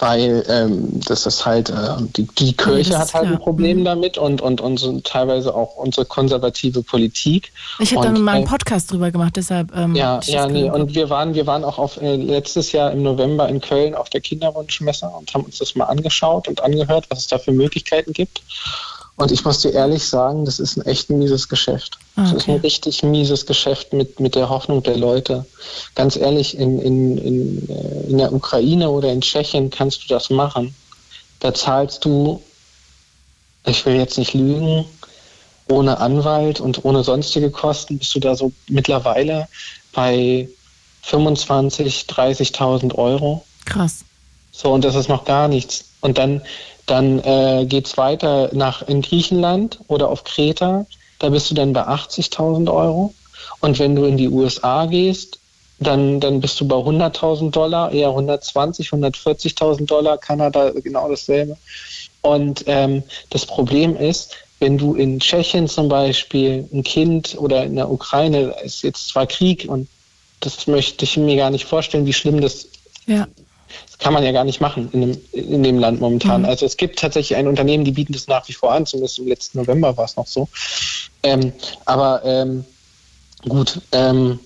[0.01, 1.73] weil ähm, das ist halt, äh,
[2.15, 3.35] die, die Kirche ja, hat halt klar.
[3.35, 3.85] ein Problem mhm.
[3.85, 7.53] damit und, und, und teilweise auch unsere konservative Politik.
[7.77, 9.71] Ich habe da mal einen Podcast drüber gemacht, deshalb.
[9.75, 13.03] Ähm, ja, ja, nee, und wir waren, wir waren auch auf, äh, letztes Jahr im
[13.03, 17.19] November in Köln auf der Kinderwunschmesse und haben uns das mal angeschaut und angehört, was
[17.19, 18.41] es da für Möglichkeiten gibt.
[19.17, 21.99] Und ich muss dir ehrlich sagen, das ist ein echt mieses Geschäft.
[22.15, 22.29] Okay.
[22.29, 25.45] Das ist ein richtig mieses Geschäft mit, mit der Hoffnung der Leute.
[25.95, 30.29] Ganz ehrlich, in, in, in, äh, in der Ukraine oder in Tschechien kannst du das
[30.29, 30.75] machen.
[31.39, 32.41] Da zahlst du,
[33.65, 34.85] ich will jetzt nicht lügen,
[35.69, 39.47] ohne Anwalt und ohne sonstige Kosten bist du da so mittlerweile
[39.93, 40.49] bei
[41.05, 43.45] 25.000, 30.000 Euro.
[43.65, 44.03] Krass.
[44.51, 45.85] So, und das ist noch gar nichts.
[46.01, 46.41] Und dann
[46.85, 50.85] dann äh, geht es weiter nach in Griechenland oder auf Kreta.
[51.21, 53.13] Da bist du dann bei 80.000 Euro.
[53.59, 55.37] Und wenn du in die USA gehst,
[55.77, 60.17] dann, dann bist du bei 100.000 Dollar, eher 120, 140.000 Dollar.
[60.17, 61.57] Kanada genau dasselbe.
[62.21, 67.75] Und ähm, das Problem ist, wenn du in Tschechien zum Beispiel ein Kind oder in
[67.75, 69.87] der Ukraine, ist jetzt zwar Krieg und
[70.39, 72.67] das möchte ich mir gar nicht vorstellen, wie schlimm das
[73.05, 73.27] ja
[73.99, 76.41] kann man ja gar nicht machen in dem, in dem Land momentan.
[76.41, 76.49] Mhm.
[76.49, 79.27] Also es gibt tatsächlich ein Unternehmen, die bieten das nach wie vor an, zumindest im
[79.27, 80.47] letzten November war es noch so.
[81.23, 81.53] Ähm,
[81.85, 82.65] aber ähm,
[83.47, 84.39] gut, ähm,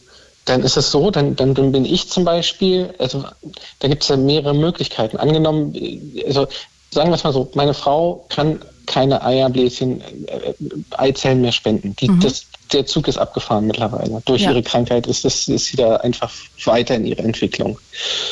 [0.45, 3.25] dann ist es so, dann, dann, dann bin ich zum Beispiel, also
[3.79, 5.17] da gibt es ja mehrere Möglichkeiten.
[5.17, 5.73] Angenommen,
[6.25, 6.47] also
[6.91, 10.53] sagen wir es mal so, meine Frau kann keine Eierbläschen, äh,
[10.91, 11.95] Eizellen mehr spenden.
[11.95, 12.19] Die, mhm.
[12.19, 14.21] das, der Zug ist abgefahren mittlerweile.
[14.25, 14.51] Durch ja.
[14.51, 16.31] ihre Krankheit ist, das, ist sie da einfach
[16.63, 17.79] weiter in ihrer Entwicklung.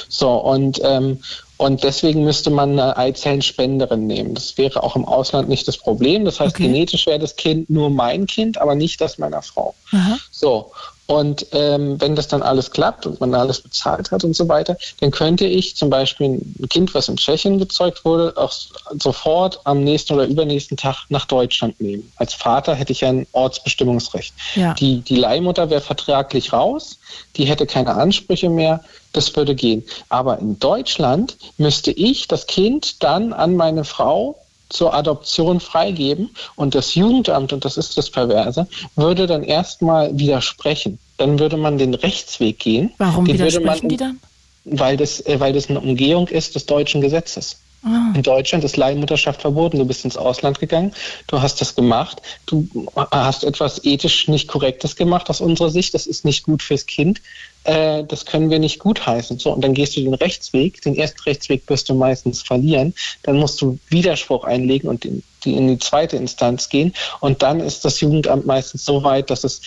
[0.09, 1.19] So, und, ähm,
[1.57, 4.33] und deswegen müsste man eine Eizellenspenderin nehmen.
[4.33, 6.25] Das wäre auch im Ausland nicht das Problem.
[6.25, 6.63] Das heißt, okay.
[6.63, 9.75] genetisch wäre das Kind nur mein Kind, aber nicht das meiner Frau.
[9.91, 10.17] Aha.
[10.31, 10.71] So.
[11.13, 14.75] Und ähm, wenn das dann alles klappt und man alles bezahlt hat und so weiter,
[14.99, 18.51] dann könnte ich zum Beispiel ein Kind, was in Tschechien gezeugt wurde, auch
[18.99, 22.11] sofort am nächsten oder übernächsten Tag nach Deutschland nehmen.
[22.15, 24.33] Als Vater hätte ich ja ein Ortsbestimmungsrecht.
[24.55, 24.73] Ja.
[24.73, 26.97] Die, die Leihmutter wäre vertraglich raus,
[27.35, 29.83] die hätte keine Ansprüche mehr, das würde gehen.
[30.09, 34.39] Aber in Deutschland müsste ich das Kind dann an meine Frau
[34.73, 40.97] zur Adoption freigeben und das Jugendamt, und das ist das Perverse, würde dann erstmal widersprechen.
[41.17, 42.91] Dann würde man den Rechtsweg gehen.
[42.97, 44.19] Warum den widersprechen man, die dann?
[44.65, 47.57] Weil das, äh, weil das eine Umgehung ist des deutschen Gesetzes.
[47.85, 48.13] Ah.
[48.15, 49.77] In Deutschland ist Leihmutterschaft verboten.
[49.77, 50.93] Du bist ins Ausland gegangen,
[51.27, 55.93] du hast das gemacht, du hast etwas ethisch nicht Korrektes gemacht aus unserer Sicht.
[55.93, 57.21] Das ist nicht gut fürs Kind.
[57.65, 59.37] Äh, das können wir nicht gutheißen.
[59.37, 60.81] So, und dann gehst du den Rechtsweg.
[60.81, 62.93] Den ersten Rechtsweg wirst du meistens verlieren.
[63.23, 66.93] Dann musst du Widerspruch einlegen und in die, in die zweite Instanz gehen.
[67.19, 69.61] Und dann ist das Jugendamt meistens so weit, dass es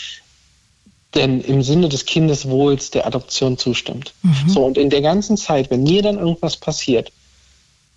[1.17, 4.13] denn im Sinne des Kindeswohls der Adoption zustimmt.
[4.23, 4.49] Mhm.
[4.49, 7.11] So, und in der ganzen Zeit, wenn mir dann irgendwas passiert,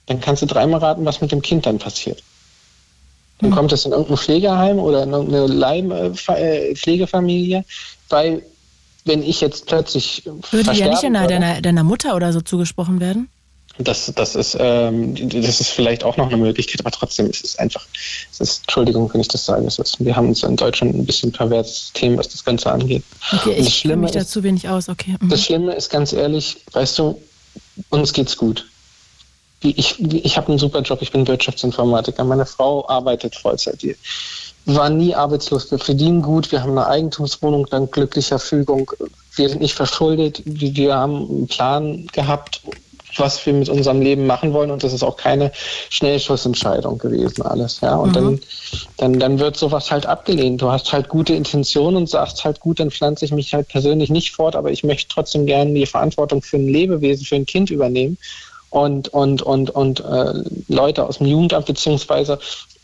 [0.05, 2.23] dann kannst du dreimal raten, was mit dem Kind dann passiert.
[3.39, 3.55] Dann mhm.
[3.55, 7.63] kommt es in irgendein Pflegeheim oder in irgendeine Leim äh, Pflegefamilie,
[8.09, 8.43] weil
[9.05, 10.23] wenn ich jetzt plötzlich.
[10.51, 13.29] Würde ja nicht deiner, deiner, deiner Mutter oder so zugesprochen werden?
[13.81, 17.57] Das, das, ist, ähm, das ist vielleicht auch noch eine Möglichkeit, aber trotzdem ist es
[17.57, 17.85] einfach,
[18.29, 21.05] es ist, Entschuldigung, wenn ich das sage, es ist, wir haben uns in Deutschland ein
[21.05, 23.03] bisschen perverses System, was das Ganze angeht.
[23.31, 25.15] Okay, ich kenne mich da zu wenig aus, okay.
[25.21, 25.29] Mhm.
[25.29, 27.21] Das Schlimme ist ganz ehrlich, weißt du,
[27.89, 28.65] uns geht's gut.
[29.61, 33.81] Ich, ich habe einen super Job, ich bin Wirtschaftsinformatiker, meine Frau arbeitet Vollzeit.
[33.81, 33.95] hier
[34.65, 35.71] wir waren nie arbeitslos.
[35.71, 36.51] Wir verdienen gut.
[36.51, 38.91] Wir haben eine Eigentumswohnung dank glücklicher Fügung.
[39.35, 40.43] Wir sind nicht verschuldet.
[40.45, 42.61] Wir haben einen Plan gehabt,
[43.15, 44.71] was wir mit unserem Leben machen wollen.
[44.71, 45.51] Und das ist auch keine
[45.89, 47.81] Schnellschussentscheidung gewesen, alles.
[47.81, 48.13] Ja, und mhm.
[48.13, 48.39] dann,
[48.97, 50.61] dann, dann wird sowas halt abgelehnt.
[50.61, 54.09] Du hast halt gute Intentionen und sagst halt, gut, dann pflanze ich mich halt persönlich
[54.09, 57.69] nicht fort, aber ich möchte trotzdem gerne die Verantwortung für ein Lebewesen, für ein Kind
[57.69, 58.17] übernehmen
[58.69, 60.33] und, und, und, und äh,
[60.67, 62.39] Leute aus dem Jugendamt beziehungsweise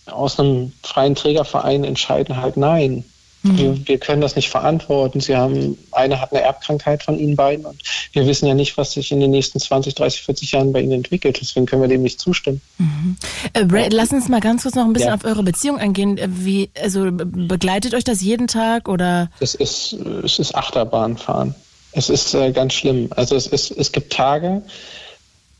[0.07, 3.03] aus einem freien Trägerverein entscheiden halt nein.
[3.45, 3.57] Mhm.
[3.57, 5.19] Wir, wir, können das nicht verantworten.
[5.19, 7.81] Sie haben, eine hat eine Erbkrankheit von Ihnen beiden und
[8.13, 10.93] wir wissen ja nicht, was sich in den nächsten 20, 30, 40 Jahren bei Ihnen
[10.93, 11.37] entwickelt.
[11.39, 12.61] Deswegen können wir dem nicht zustimmen.
[12.77, 13.17] Mhm.
[13.53, 15.15] Äh, Ray, lass uns mal ganz kurz noch ein bisschen ja.
[15.15, 16.17] auf eure Beziehung eingehen.
[16.17, 19.29] Äh, wie, also begleitet euch das jeden Tag oder?
[19.39, 21.53] Es ist, es ist Achterbahnfahren.
[21.91, 23.09] Es ist äh, ganz schlimm.
[23.15, 24.63] Also es, ist, es gibt Tage,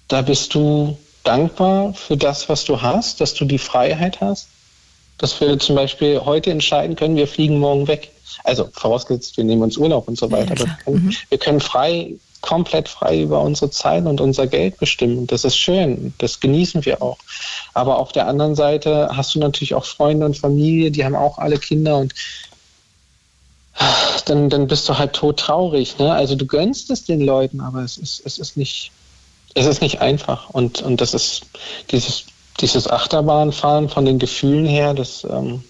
[0.07, 4.47] da bist du dankbar für das, was du hast, dass du die Freiheit hast,
[5.17, 8.11] dass wir zum Beispiel heute entscheiden können, wir fliegen morgen weg.
[8.43, 10.55] Also vorausgesetzt, wir nehmen uns Urlaub und so weiter.
[10.55, 11.15] Ja, wir, können, mhm.
[11.29, 15.25] wir können frei, komplett frei über unsere Zeit und unser Geld bestimmen.
[15.27, 17.17] Das ist schön, das genießen wir auch.
[17.73, 21.37] Aber auf der anderen Seite hast du natürlich auch Freunde und Familie, die haben auch
[21.37, 22.13] alle Kinder und
[24.25, 25.97] dann, dann bist du halt tot traurig.
[25.97, 26.13] Ne?
[26.13, 28.91] Also du gönnst es den Leuten, aber es ist, es ist nicht,
[29.53, 30.49] es ist nicht einfach.
[30.49, 31.43] Und, und das ist
[31.91, 32.25] dieses,
[32.61, 35.63] dieses Achterbahnfahren von den Gefühlen her, das ähm,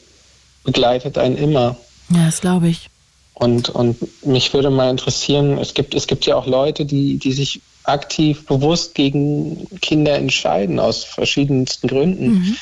[0.64, 1.78] begleitet einen immer.
[2.10, 2.90] Ja, das glaube ich.
[3.34, 7.34] Und, und mich würde mal interessieren, es gibt, es gibt ja auch Leute, die, die
[7.34, 12.28] sich aktiv bewusst gegen Kinder entscheiden, aus verschiedensten Gründen.
[12.28, 12.58] Mhm.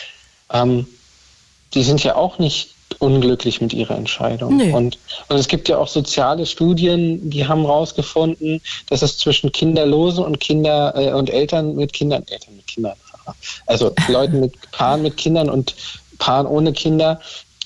[0.52, 0.88] Ähm,
[1.74, 4.58] die sind ja auch nicht unglücklich mit ihrer Entscheidung.
[4.58, 4.72] Nee.
[4.72, 4.98] Und,
[5.30, 10.40] und es gibt ja auch soziale Studien, die haben herausgefunden, dass es zwischen Kinderlosen und
[10.40, 12.96] Kinder äh, und Eltern mit Kindern, Eltern mit Kindern,
[13.66, 15.76] also Leuten mit Paaren mit Kindern und
[16.20, 17.20] Paaren ohne Kinder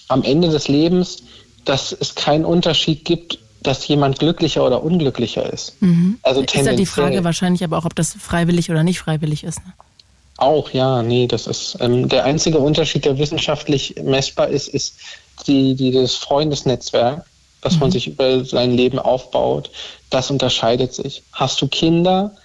[0.08, 1.24] am Ende des Lebens,
[1.66, 5.82] dass es keinen Unterschied gibt, dass jemand glücklicher oder unglücklicher ist.
[5.82, 6.20] Mhm.
[6.24, 9.60] Also ist ja die Frage wahrscheinlich aber auch, ob das freiwillig oder nicht freiwillig ist.
[9.66, 9.74] Ne?
[10.38, 14.96] Auch, ja, nee, das ist ähm, der einzige Unterschied, der wissenschaftlich messbar ist, ist
[15.48, 17.26] die, die das Freundesnetzwerk,
[17.62, 17.80] was mhm.
[17.80, 19.72] man sich über sein Leben aufbaut.
[20.10, 21.24] Das unterscheidet sich.
[21.34, 22.36] Hast du Kinder,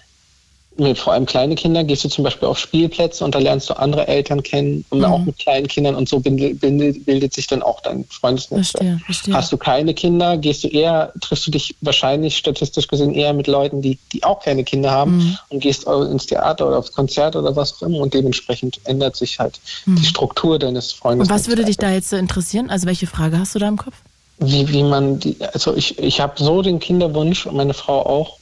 [0.95, 4.09] vor allem kleine Kinder, gehst du zum Beispiel auf Spielplätze und da lernst du andere
[4.09, 5.05] Eltern kennen und mhm.
[5.05, 8.83] auch mit kleinen Kindern und so bildet, bildet, bildet sich dann auch dein Freundesnetzwerk.
[8.83, 9.35] Verstehe, verstehe.
[9.35, 13.49] Hast du keine Kinder, gehst du eher, triffst du dich wahrscheinlich statistisch gesehen eher mit
[13.49, 15.39] Leuten, die, die auch keine Kinder haben mhm.
[15.51, 19.39] und gehst ins Theater oder aufs Konzert oder was auch immer und dementsprechend ändert sich
[19.39, 19.97] halt mhm.
[19.97, 21.43] die Struktur deines Freundesnetzwerks.
[21.43, 22.71] Und was würde dich da jetzt so interessieren?
[22.71, 23.95] Also welche Frage hast du da im Kopf?
[24.39, 28.39] Wie, wie man die, also ich, ich habe so den Kinderwunsch und meine Frau auch,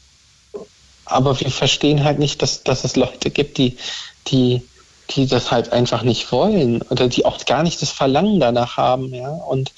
[1.10, 3.76] aber wir verstehen halt nicht, dass, dass es Leute gibt, die,
[4.28, 4.62] die,
[5.10, 9.12] die das halt einfach nicht wollen oder die auch gar nicht das Verlangen danach haben,
[9.14, 9.28] ja.
[9.28, 9.72] Und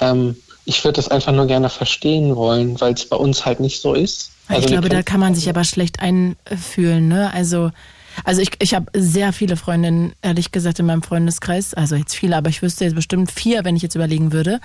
[0.00, 3.80] ähm, ich würde das einfach nur gerne verstehen wollen, weil es bei uns halt nicht
[3.80, 4.30] so ist.
[4.48, 7.32] Also ich glaube, da kann man sich aber schlecht einfühlen, ne?
[7.32, 7.70] Also
[8.22, 11.74] also ich, ich habe sehr viele Freundinnen, ehrlich gesagt, in meinem Freundeskreis.
[11.74, 14.60] Also jetzt viele, aber ich wüsste jetzt bestimmt vier, wenn ich jetzt überlegen würde.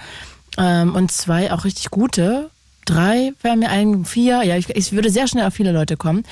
[0.57, 2.51] Ähm, und zwei auch richtig gute
[2.89, 6.23] drei wären mir ein, vier, ja, ich, ich würde sehr schnell auf viele Leute kommen.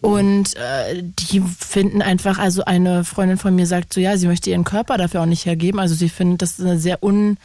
[0.00, 4.50] Und äh, die finden einfach, also eine Freundin von mir sagt so, ja, sie möchte
[4.50, 5.80] ihren Körper dafür auch nicht hergeben.
[5.80, 7.38] Also sie findet das eine sehr un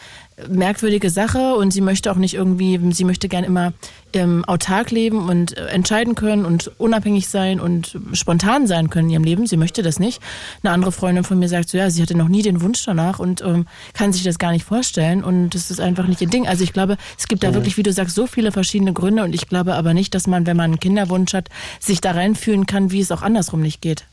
[0.47, 3.73] merkwürdige Sache und sie möchte auch nicht irgendwie, sie möchte gern immer
[4.13, 9.13] ähm, autark leben und äh, entscheiden können und unabhängig sein und spontan sein können in
[9.13, 9.47] ihrem Leben.
[9.47, 10.21] Sie möchte das nicht.
[10.63, 13.19] Eine andere Freundin von mir sagt so, ja, sie hatte noch nie den Wunsch danach
[13.19, 16.47] und ähm, kann sich das gar nicht vorstellen und das ist einfach nicht ihr Ding.
[16.47, 19.33] Also ich glaube, es gibt da wirklich, wie du sagst, so viele verschiedene Gründe und
[19.33, 22.91] ich glaube aber nicht, dass man, wenn man einen Kinderwunsch hat, sich da reinfühlen kann,
[22.91, 24.05] wie es auch andersrum nicht geht.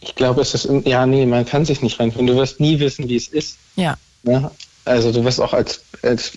[0.00, 2.26] Ich glaube, es ist, ja, nee, man kann sich nicht reinfühlen.
[2.26, 3.58] Du wirst nie wissen, wie es ist.
[3.76, 3.96] Ja.
[4.22, 4.50] ja?
[4.90, 6.32] Also du wirst auch als, als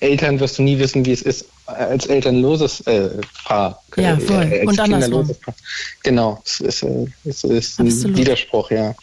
[0.00, 3.10] Eltern wirst du nie wissen, wie es ist, als elternloses äh,
[3.44, 3.82] Paar.
[3.96, 4.44] Ja, äh, voll.
[4.50, 5.28] Äh, Und andersrum.
[5.44, 5.54] Paar.
[6.02, 8.94] Genau, es ist, äh, es ist ein Widerspruch, ja.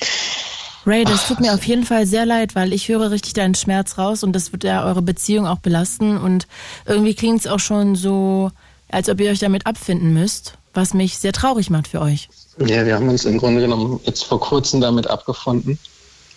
[0.87, 3.99] Ray, das tut mir auf jeden Fall sehr leid, weil ich höre richtig deinen Schmerz
[3.99, 6.47] raus und das wird ja eure Beziehung auch belasten und
[6.85, 8.51] irgendwie klingt es auch schon so,
[8.89, 12.29] als ob ihr euch damit abfinden müsst, was mich sehr traurig macht für euch.
[12.59, 15.77] Ja, wir haben uns im Grunde genommen jetzt vor kurzem damit abgefunden.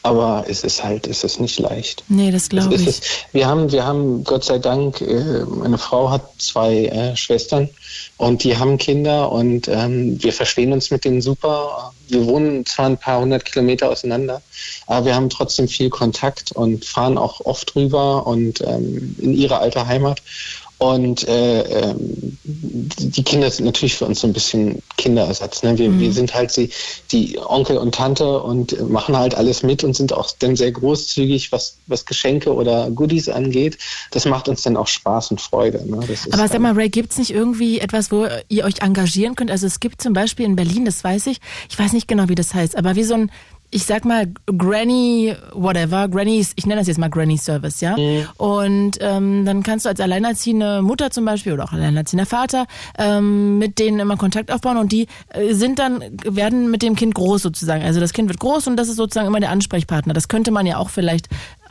[0.09, 2.03] Aber es ist halt, es ist nicht leicht.
[2.09, 2.87] Nee, das glaube ich.
[2.87, 3.03] Es,
[3.33, 7.69] wir haben, wir haben, Gott sei Dank, äh, meine Frau hat zwei äh, Schwestern
[8.17, 11.93] und die haben Kinder und ähm, wir verstehen uns mit denen super.
[12.09, 14.41] Wir wohnen zwar ein paar hundert Kilometer auseinander,
[14.87, 19.59] aber wir haben trotzdem viel Kontakt und fahren auch oft rüber und ähm, in ihre
[19.59, 20.23] alte Heimat.
[20.79, 25.63] Und äh, ähm, die Kinder sind natürlich für uns so ein bisschen Kinderersatz.
[25.65, 25.77] Ne?
[25.77, 26.01] Wir, mhm.
[26.01, 26.71] wir sind halt die,
[27.11, 31.51] die Onkel und Tante und machen halt alles mit und sind auch dann sehr großzügig,
[31.51, 33.77] was, was Geschenke oder Goodies angeht.
[34.13, 35.85] Das macht uns dann auch Spaß und Freude.
[35.85, 35.99] Ne?
[36.31, 39.51] Aber sag mal, Ray, gibt es nicht irgendwie etwas, wo ihr euch engagieren könnt?
[39.51, 42.37] Also es gibt zum Beispiel in Berlin, das weiß ich, ich weiß nicht genau, wie
[42.37, 43.31] das heißt, aber wie so ein
[43.71, 47.97] ich sag mal, Granny, whatever, Granny's, ich nenne das jetzt mal Granny Service, ja.
[47.99, 48.27] Mhm.
[48.39, 52.67] Und ähm, dann kannst du als alleinerziehende Mutter zum Beispiel oder auch alleinerziehender Vater
[52.99, 57.15] ähm, mit denen immer Kontakt aufbauen und die äh, sind dann, werden mit dem Kind
[57.15, 57.85] groß sozusagen.
[57.85, 60.15] Also das Kind wird groß und das ist sozusagen immer der Ansprechpartner.
[60.15, 61.29] Das könnte man ja auch vielleicht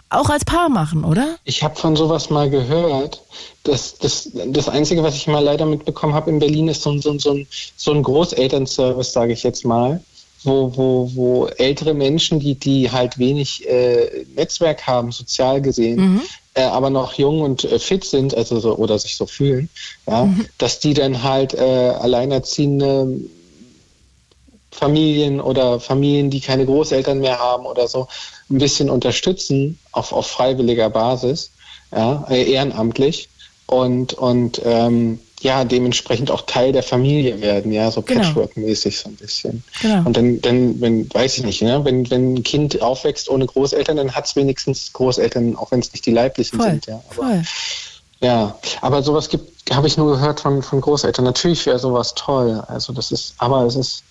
[0.09, 1.35] auch als Paar machen, oder?
[1.45, 3.21] Ich habe von sowas mal gehört.
[3.63, 7.17] Das, das, das Einzige, was ich mal leider mitbekommen habe in Berlin, ist so, so,
[7.17, 9.99] so, ein, so ein Großelternservice, sage ich jetzt mal
[10.43, 16.21] wo, wo, wo ältere Menschen, die, die halt wenig äh, Netzwerk haben, sozial gesehen, mhm.
[16.53, 19.69] äh, aber noch jung und äh, fit sind, also so, oder sich so fühlen,
[20.07, 20.45] ja, mhm.
[20.57, 23.19] dass die dann halt äh, alleinerziehende
[24.71, 28.07] Familien oder Familien, die keine Großeltern mehr haben oder so,
[28.49, 31.51] ein bisschen unterstützen auf, auf freiwilliger Basis,
[31.91, 33.29] ja, äh, ehrenamtlich
[33.65, 38.21] und, und ähm, ja, dementsprechend auch Teil der Familie werden, ja, so Genau.
[38.21, 39.63] Patchwork-mäßig so ein bisschen.
[39.81, 40.05] Genau.
[40.05, 43.97] Und dann, dann, wenn, weiß ich nicht, ne, wenn, wenn ein Kind aufwächst ohne Großeltern,
[43.97, 47.03] dann hat es wenigstens Großeltern, auch wenn es nicht die leiblichen Voll, sind, ja.
[47.09, 47.43] Aber, voll.
[48.19, 51.25] ja, aber sowas gibt, habe ich nur gehört von, von Großeltern.
[51.25, 52.63] Natürlich wäre sowas toll.
[52.67, 54.03] Also das ist, aber es ist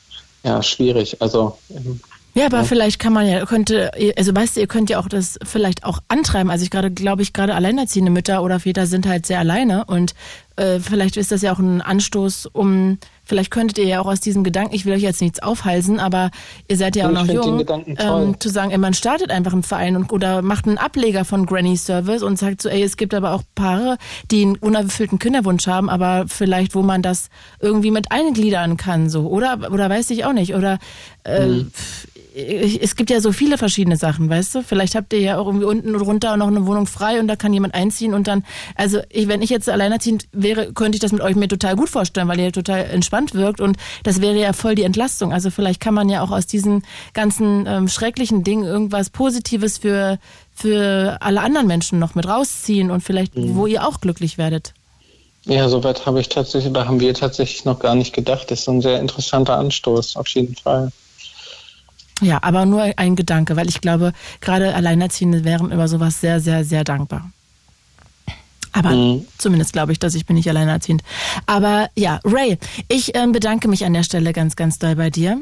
[0.45, 1.21] ja schwierig.
[1.21, 2.01] Also ähm,
[2.37, 5.39] Ja, aber vielleicht kann man ja, könnte, also weißt du, ihr könnt ja auch das
[5.43, 6.51] vielleicht auch antreiben.
[6.51, 10.15] Also ich gerade, glaube ich, gerade alleinerziehende Mütter oder Väter sind halt sehr alleine und
[10.57, 14.21] äh, vielleicht ist das ja auch ein Anstoß, um, vielleicht könntet ihr ja auch aus
[14.21, 16.31] diesem Gedanken, ich will euch jetzt nichts aufhalsen, aber
[16.69, 17.65] ihr seid ja auch Ich noch jung,
[17.99, 21.45] ähm, zu sagen, ey, man startet einfach einen Verein und, oder macht einen Ableger von
[21.45, 23.99] Granny Service und sagt so, ey, es gibt aber auch Paare,
[24.31, 27.29] die einen unerfüllten Kinderwunsch haben, aber vielleicht, wo man das
[27.61, 30.79] irgendwie mit eingliedern kann, so, oder, oder weiß ich auch nicht, oder,
[31.25, 31.71] äh, Mhm.
[32.37, 34.63] Es gibt ja so viele verschiedene Sachen, weißt du?
[34.63, 37.37] Vielleicht habt ihr ja auch irgendwie unten und runter noch eine Wohnung frei und da
[37.37, 41.13] kann jemand einziehen und dann, also ich, wenn ich jetzt alleinerziehend wäre, könnte ich das
[41.13, 44.53] mit euch mir total gut vorstellen, weil ihr total entspannt wirkt und das wäre ja
[44.53, 45.33] voll die Entlastung.
[45.33, 46.85] Also vielleicht kann man ja auch aus diesen
[47.15, 50.19] ganzen ähm, schrecklichen Dingen irgendwas Positives für,
[50.53, 54.75] für alle anderen Menschen noch mit rausziehen und vielleicht, wo ihr auch glücklich werdet.
[55.47, 58.51] ja, soweit habe ich tatsächlich, da haben wir tatsächlich noch gar nicht gedacht.
[58.51, 60.93] Das ist ein sehr interessanter Anstoß, auf jeden Fall.
[62.23, 66.65] Ja, aber nur ein Gedanke, weil ich glaube, gerade Alleinerziehende wären über sowas sehr, sehr,
[66.65, 67.31] sehr dankbar.
[68.77, 69.25] Aber Mhm.
[69.39, 71.03] zumindest glaube ich, dass ich bin nicht alleinerziehend.
[71.47, 72.59] Aber ja, Ray,
[72.89, 75.39] ich ähm, bedanke mich an der Stelle ganz, ganz doll bei dir.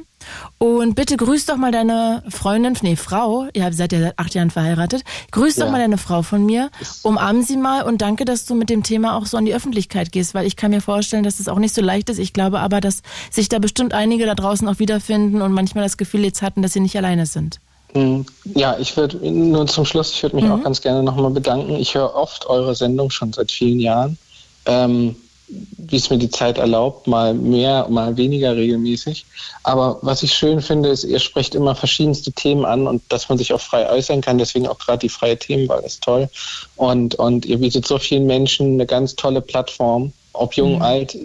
[0.59, 4.51] Und bitte grüß doch mal deine Freundin, nee, Frau, ihr seid ja seit acht Jahren
[4.51, 5.03] verheiratet.
[5.33, 5.73] Grüß doch Ja.
[5.73, 6.71] mal deine Frau von mir,
[7.03, 10.13] umarm sie mal und danke, dass du mit dem Thema auch so an die Öffentlichkeit
[10.13, 12.19] gehst, weil ich kann mir vorstellen, dass es auch nicht so leicht ist.
[12.19, 15.97] Ich glaube aber, dass sich da bestimmt einige da draußen auch wiederfinden und manchmal das
[15.99, 17.59] Gefühl jetzt hatten, dass sie nicht alleine sind.
[17.95, 18.23] Mm,
[18.55, 20.53] Ja, ich würde nur zum Schluss, ich würde mich Mhm.
[20.53, 21.77] auch ganz gerne nochmal bedanken.
[21.77, 24.19] Ich höre oft eure Sendung schon seit vielen Jahren.
[24.67, 25.17] Ähm,
[25.47, 29.27] wie es mir die Zeit erlaubt, mal mehr, mal weniger regelmäßig.
[29.63, 33.37] Aber was ich schön finde, ist, ihr sprecht immer verschiedenste Themen an und dass man
[33.37, 34.39] sich auch frei äußern kann.
[34.39, 36.31] Deswegen auch gerade die freie Themenwahl ist toll.
[36.77, 41.19] Und, und ihr bietet so vielen Menschen eine ganz tolle Plattform, ob jung, alt, äh,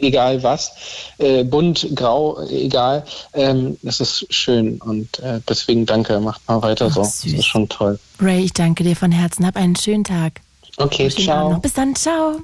[0.00, 0.72] egal was,
[1.18, 3.04] äh, bunt, grau, egal.
[3.34, 7.02] Ähm, das ist schön und äh, deswegen danke, macht mal weiter Ach, so.
[7.04, 7.22] süß.
[7.22, 7.98] Das ist schon toll.
[8.20, 9.46] Ray, ich danke dir von Herzen.
[9.46, 10.40] Hab einen schönen Tag.
[10.78, 11.52] Okay, Schönen ciao.
[11.52, 11.60] noch.
[11.60, 11.94] Bis dann.
[11.94, 12.36] Ciao.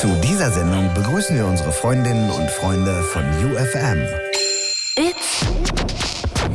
[0.00, 3.98] Zu dieser Sendung begrüßen wir unsere Freundinnen und Freunde von UFM.
[4.96, 5.44] It's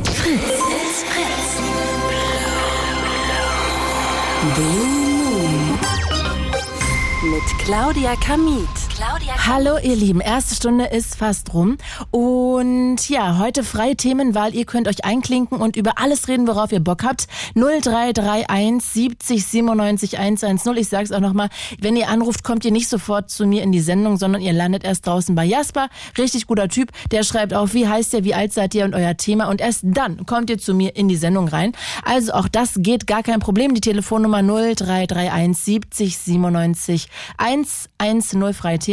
[0.04, 0.42] Fritz.
[0.68, 1.58] It's Fritz.
[4.54, 4.97] Blue.
[7.38, 8.87] Mit Claudia Kamit.
[8.98, 9.46] Claudia.
[9.46, 11.78] Hallo ihr Lieben, erste Stunde ist fast rum
[12.10, 14.56] und ja, heute freie Themenwahl.
[14.56, 17.28] Ihr könnt euch einklinken und über alles reden, worauf ihr Bock habt.
[17.54, 20.76] 0331 70 97 110.
[20.78, 21.48] Ich sag's auch nochmal,
[21.80, 24.82] wenn ihr anruft, kommt ihr nicht sofort zu mir in die Sendung, sondern ihr landet
[24.82, 25.90] erst draußen bei Jasper.
[26.18, 29.16] Richtig guter Typ, der schreibt auf, wie heißt ihr, wie alt seid ihr und euer
[29.16, 31.70] Thema und erst dann kommt ihr zu mir in die Sendung rein.
[32.04, 33.74] Also auch das geht gar kein Problem.
[33.74, 38.87] Die Telefonnummer 0331 70 97 110 freie Themenwahl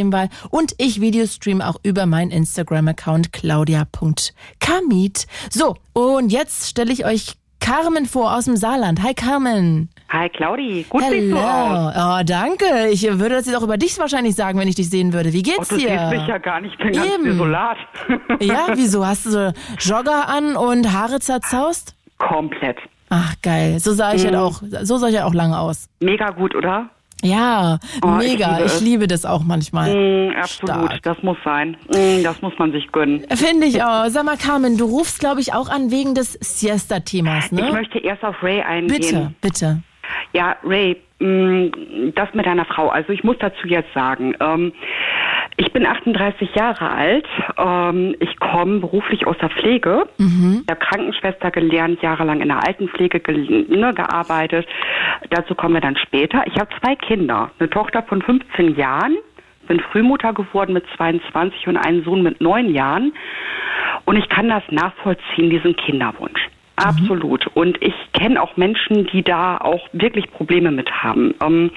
[0.49, 5.27] und ich Videostream auch über meinen Instagram-Account claudia.kamit.
[5.49, 9.01] So, und jetzt stelle ich euch Carmen vor aus dem Saarland.
[9.01, 9.89] Hi Carmen.
[10.09, 11.93] Hi Claudi, gut siehst du aus.
[11.95, 12.19] Hello.
[12.19, 12.89] Oh, danke.
[12.91, 15.33] Ich würde das jetzt auch über dich wahrscheinlich sagen, wenn ich dich sehen würde.
[15.33, 16.07] Wie Oh, geht's du siehst dir?
[16.09, 17.23] mich ja gar nicht, ich bin ganz Eben.
[17.25, 17.77] desolat.
[18.39, 19.05] Ja, wieso?
[19.05, 21.95] Hast du so Jogger an und Haare zerzaust?
[22.19, 22.77] Komplett.
[23.09, 23.79] Ach, geil.
[23.79, 24.27] So sah ich Mhm.
[24.27, 25.87] halt auch, so sah ich ja auch lange aus.
[26.01, 26.89] Mega gut, oder?
[27.25, 28.57] Ja, Oh, ich mega.
[28.57, 29.89] liebe Ich liebe das auch manchmal.
[29.93, 31.01] Mm, absolut, Stark.
[31.03, 31.75] das muss sein.
[31.89, 33.25] Mm, das muss man sich gönnen.
[33.33, 34.05] Finde ich auch.
[34.07, 37.71] Sag mal, Carmen, du rufst, glaube ich, auch an wegen des Siesta-Themas, Ich ne?
[37.71, 38.87] möchte erst auf Ray eingehen.
[38.99, 39.81] Bitte, bitte.
[40.33, 42.89] Ja, Ray, mm, das mit deiner Frau.
[42.89, 44.71] Also ich muss dazu jetzt sagen, ähm,
[45.57, 47.25] ich bin 38 Jahre alt.
[47.57, 50.07] Ähm, ich komme beruflich aus der Pflege.
[50.63, 53.21] Ich habe Krankenschwester gelernt, jahrelang in der Altenpflege
[53.69, 54.67] ne, gearbeitet.
[55.29, 56.43] Dazu kommen wir dann später.
[56.47, 57.51] Ich habe zwei Kinder.
[57.59, 59.15] Eine Tochter von 15 Jahren,
[59.67, 63.13] bin Frühmutter geworden mit 22 und einen Sohn mit neun Jahren.
[64.05, 66.49] Und ich kann das nachvollziehen, diesen Kinderwunsch.
[66.75, 67.47] Absolut.
[67.53, 71.33] Und ich kenne auch Menschen, die da auch wirklich Probleme mit haben.
[71.41, 71.71] Ähm,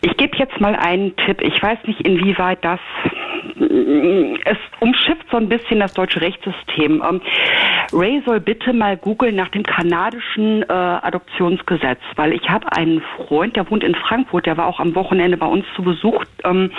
[0.00, 1.40] ich gebe jetzt mal einen Tipp.
[1.42, 2.80] Ich weiß nicht, inwieweit das
[4.44, 7.02] es umschifft so ein bisschen das deutsche Rechtssystem.
[7.08, 7.20] Ähm,
[7.92, 13.56] Ray soll bitte mal googeln nach dem kanadischen äh, Adoptionsgesetz, weil ich habe einen Freund,
[13.56, 16.24] der wohnt in Frankfurt, der war auch am Wochenende bei uns zu Besuch.
[16.44, 16.70] Ähm,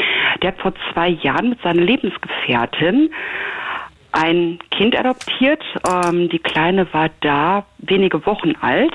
[0.41, 3.11] Der hat vor zwei Jahren mit seiner Lebensgefährtin
[4.11, 5.63] ein Kind adoptiert.
[5.88, 8.93] Ähm, die Kleine war da wenige Wochen alt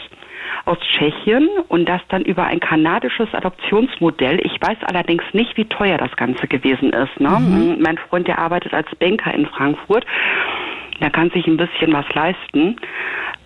[0.64, 4.40] aus Tschechien und das dann über ein kanadisches Adoptionsmodell.
[4.44, 7.20] Ich weiß allerdings nicht, wie teuer das Ganze gewesen ist.
[7.20, 7.28] Ne?
[7.28, 7.76] Mhm.
[7.80, 10.06] Mein Freund, der arbeitet als Banker in Frankfurt.
[11.00, 12.76] Der kann sich ein bisschen was leisten,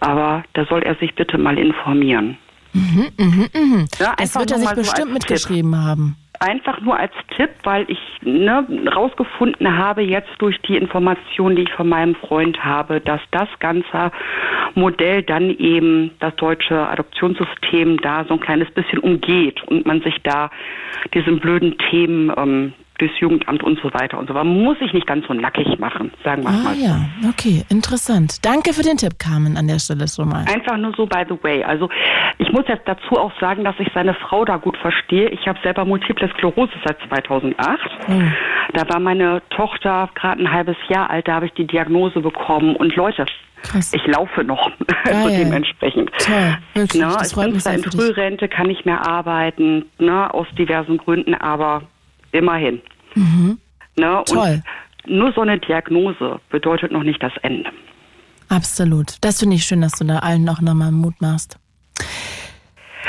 [0.00, 2.36] aber da soll er sich bitte mal informieren.
[2.74, 3.84] Mhm, mh, mh.
[3.98, 7.98] Ja, das wird er sich bestimmt so mitgeschrieben haben einfach nur als Tipp, weil ich
[8.22, 13.48] ne, rausgefunden habe jetzt durch die Informationen, die ich von meinem Freund habe, dass das
[13.58, 14.12] ganze
[14.74, 20.16] Modell dann eben das deutsche Adoptionssystem da so ein kleines bisschen umgeht und man sich
[20.22, 20.50] da
[21.14, 24.44] diesen blöden Themen ähm, durchs Jugendamt und so weiter und so weiter.
[24.44, 26.72] Man muss sich nicht ganz so nackig machen, sagen wir ah, mal.
[26.72, 28.44] Ah ja, okay, interessant.
[28.44, 30.44] Danke für den Tipp, Carmen, an der Stelle schon mal.
[30.52, 31.62] Einfach nur so by the way.
[31.64, 31.88] Also
[32.38, 35.28] ich muss jetzt dazu auch sagen, dass ich seine Frau da gut verstehe.
[35.30, 37.78] Ich habe selber Multiple Sklerose seit 2008.
[38.08, 38.34] Mhm.
[38.74, 42.76] Da war meine Tochter gerade ein halbes Jahr alt, da habe ich die Diagnose bekommen.
[42.76, 43.26] Und Leute,
[43.62, 43.92] Krass.
[43.92, 44.70] Ich laufe noch
[45.04, 46.10] so dementsprechend.
[46.18, 47.02] Toll, wirklich.
[47.02, 51.82] Ne, ich bin zwar in Frührente, kann nicht mehr arbeiten, ne, aus diversen Gründen, aber
[52.32, 52.80] immerhin.
[53.14, 53.58] Mhm.
[53.96, 54.22] Ne?
[54.26, 54.62] Toll.
[55.06, 57.70] Und nur so eine Diagnose bedeutet noch nicht das Ende.
[58.48, 59.16] Absolut.
[59.20, 61.58] Das finde ich schön, dass du da allen noch nochmal Mut machst.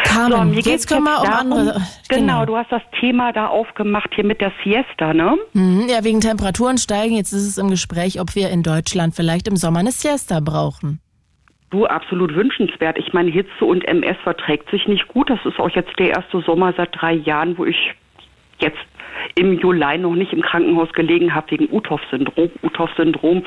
[0.04, 1.82] Carmen, so, jetzt können wir um darum, andere.
[2.08, 5.38] Genau, genau, du hast das Thema da aufgemacht hier mit der Siesta, ne?
[5.54, 7.16] Mhm, ja, wegen Temperaturen steigen.
[7.16, 11.00] Jetzt ist es im Gespräch, ob wir in Deutschland vielleicht im Sommer eine Siesta brauchen.
[11.70, 12.98] Du, absolut wünschenswert.
[12.98, 15.30] Ich meine, Hitze und MS verträgt sich nicht gut.
[15.30, 17.94] Das ist auch jetzt der erste Sommer seit drei Jahren, wo ich
[18.60, 18.80] jetzt
[19.36, 22.50] im Juli noch nicht im Krankenhaus gelegen habe wegen Uthoff-Syndrom.
[22.64, 23.44] Uthoff-Syndrom,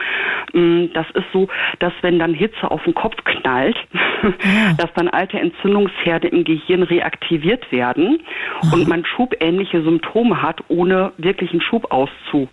[0.53, 1.49] mm, das ist so,
[1.79, 3.77] dass wenn dann Hitze auf den Kopf knallt,
[4.23, 4.75] ja.
[4.79, 8.23] dass dann alte Entzündungsherde im Gehirn reaktiviert werden
[8.63, 8.73] mhm.
[8.73, 12.49] und man schubähnliche Symptome hat, ohne wirklichen Schub auszu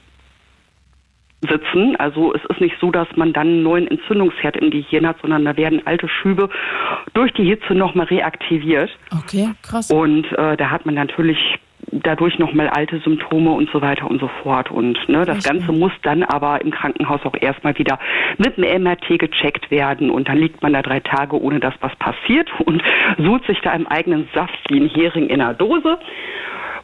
[1.41, 1.95] sitzen.
[1.97, 5.45] Also es ist nicht so, dass man dann einen neuen Entzündungsherd im Gehirn hat, sondern
[5.45, 6.49] da werden alte Schübe
[7.13, 8.89] durch die Hitze nochmal reaktiviert.
[9.11, 9.89] Okay, krass.
[9.89, 11.59] Und äh, da hat man natürlich
[11.91, 14.71] dadurch nochmal alte Symptome und so weiter und so fort.
[14.71, 17.99] Und ne, das Ganze muss dann aber im Krankenhaus auch erstmal wieder
[18.37, 21.95] mit dem MRT gecheckt werden und dann liegt man da drei Tage, ohne dass was
[21.97, 22.81] passiert und
[23.17, 25.97] sucht sich da im eigenen Saft wie ein Hering in einer Dose.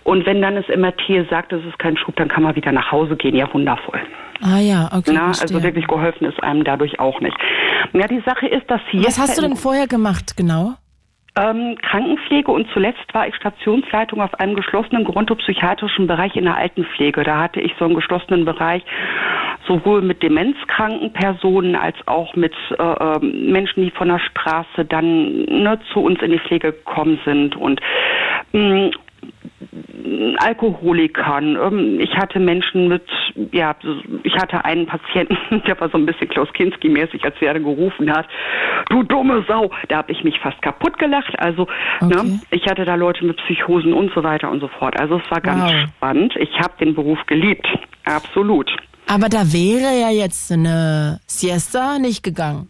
[0.03, 2.91] Und wenn dann das MRT sagt, es ist kein Schub, dann kann man wieder nach
[2.91, 3.35] Hause gehen.
[3.35, 3.99] Ja, wundervoll.
[4.41, 5.11] Ah ja, okay.
[5.13, 7.35] Na, also wirklich geholfen ist einem dadurch auch nicht.
[7.93, 9.03] Ja, die Sache ist, dass hier.
[9.03, 10.75] Was hast du denn vorher gemacht, genau?
[11.37, 17.23] Ähm, Krankenpflege und zuletzt war ich Stationsleitung auf einem geschlossenen gerontopsychiatrischen Bereich in der Altenpflege.
[17.23, 18.83] Da hatte ich so einen geschlossenen Bereich
[19.67, 25.43] sowohl mit demenzkranken Personen als auch mit äh, ähm, Menschen, die von der Straße dann
[25.43, 27.81] ne, zu uns in die Pflege gekommen sind und
[28.53, 28.91] mh, mm,
[30.37, 31.55] Alkoholikern.
[31.55, 33.03] Ähm, ich hatte Menschen mit,
[33.51, 33.75] ja,
[34.23, 35.37] ich hatte einen Patienten,
[35.67, 38.27] der war so ein bisschen Klaus Kinski-mäßig, als er gerufen hat,
[38.89, 39.71] du dumme Sau.
[39.89, 41.37] Da habe ich mich fast kaputt gelacht.
[41.39, 41.67] Also,
[42.01, 42.27] ne, okay.
[42.27, 44.99] ne, ich hatte da Leute mit Psychosen und so weiter und so fort.
[44.99, 45.89] Also es war ganz wow.
[45.95, 46.35] spannend.
[46.37, 47.67] Ich habe den Beruf geliebt.
[48.05, 48.71] Absolut.
[49.07, 52.67] Aber da wäre ja jetzt eine Siesta nicht gegangen.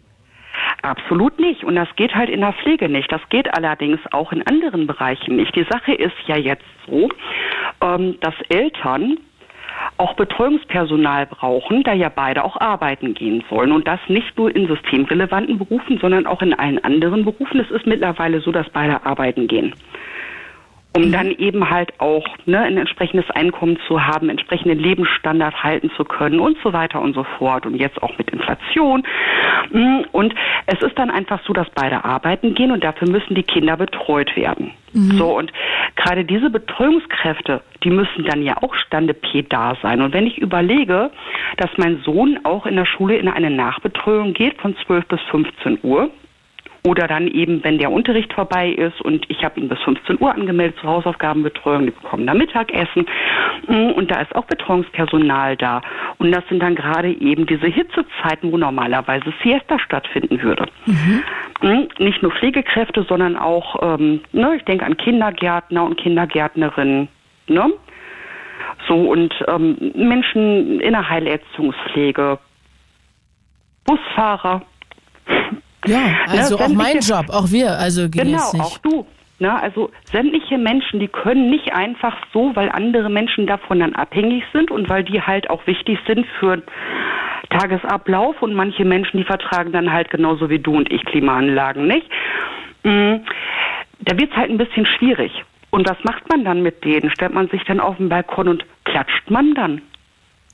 [0.86, 1.64] Absolut nicht.
[1.64, 3.10] Und das geht halt in der Pflege nicht.
[3.10, 5.52] Das geht allerdings auch in anderen Bereichen nicht.
[5.56, 7.08] Die Sache ist ja jetzt so,
[7.82, 9.18] ähm, dass Eltern
[9.96, 13.72] auch Betreuungspersonal brauchen, da ja beide auch arbeiten gehen sollen.
[13.72, 17.58] Und das nicht nur in systemrelevanten Berufen, sondern auch in allen anderen Berufen.
[17.58, 19.74] Es ist mittlerweile so, dass beide arbeiten gehen
[20.96, 26.04] um dann eben halt auch ne, ein entsprechendes Einkommen zu haben, entsprechenden Lebensstandard halten zu
[26.04, 27.66] können und so weiter und so fort.
[27.66, 29.02] Und jetzt auch mit Inflation.
[29.70, 30.34] Mm, und
[30.66, 34.34] es ist dann einfach so, dass beide arbeiten gehen und dafür müssen die Kinder betreut
[34.36, 34.72] werden.
[34.94, 35.18] Mhm.
[35.18, 35.52] So, und
[35.96, 40.00] gerade diese Betreuungskräfte, die müssen dann ja auch Standepied da sein.
[40.00, 41.10] Und wenn ich überlege,
[41.58, 45.80] dass mein Sohn auch in der Schule in eine Nachbetreuung geht von 12 bis 15
[45.82, 46.10] Uhr,
[46.86, 50.32] oder dann eben, wenn der Unterricht vorbei ist und ich habe ihn bis 15 Uhr
[50.32, 53.06] angemeldet zur Hausaufgabenbetreuung, die bekommen da Mittagessen
[53.66, 55.82] mm, und da ist auch Betreuungspersonal da.
[56.18, 60.66] Und das sind dann gerade eben diese Hitzezeiten, wo normalerweise Siesta stattfinden würde.
[60.86, 61.24] Mhm.
[61.60, 67.08] Mm, nicht nur Pflegekräfte, sondern auch, ähm, ne, ich denke an Kindergärtner und Kindergärtnerinnen.
[67.48, 67.72] Ne?
[68.86, 72.38] So und ähm, Menschen in der Heilerziehungspflege,
[73.84, 74.62] Busfahrer,
[75.84, 78.60] ja, ne, also ne, auch mein Job, auch wir, also Genau, nicht.
[78.60, 79.06] auch du.
[79.38, 84.44] Na, also sämtliche Menschen, die können nicht einfach so, weil andere Menschen davon dann abhängig
[84.52, 86.62] sind und weil die halt auch wichtig sind für
[87.50, 92.08] Tagesablauf und manche Menschen, die vertragen dann halt genauso wie du und ich Klimaanlagen nicht.
[92.82, 93.16] Mm,
[94.00, 95.44] da wird es halt ein bisschen schwierig.
[95.70, 97.10] Und was macht man dann mit denen?
[97.10, 99.82] Stellt man sich dann auf den Balkon und klatscht man dann.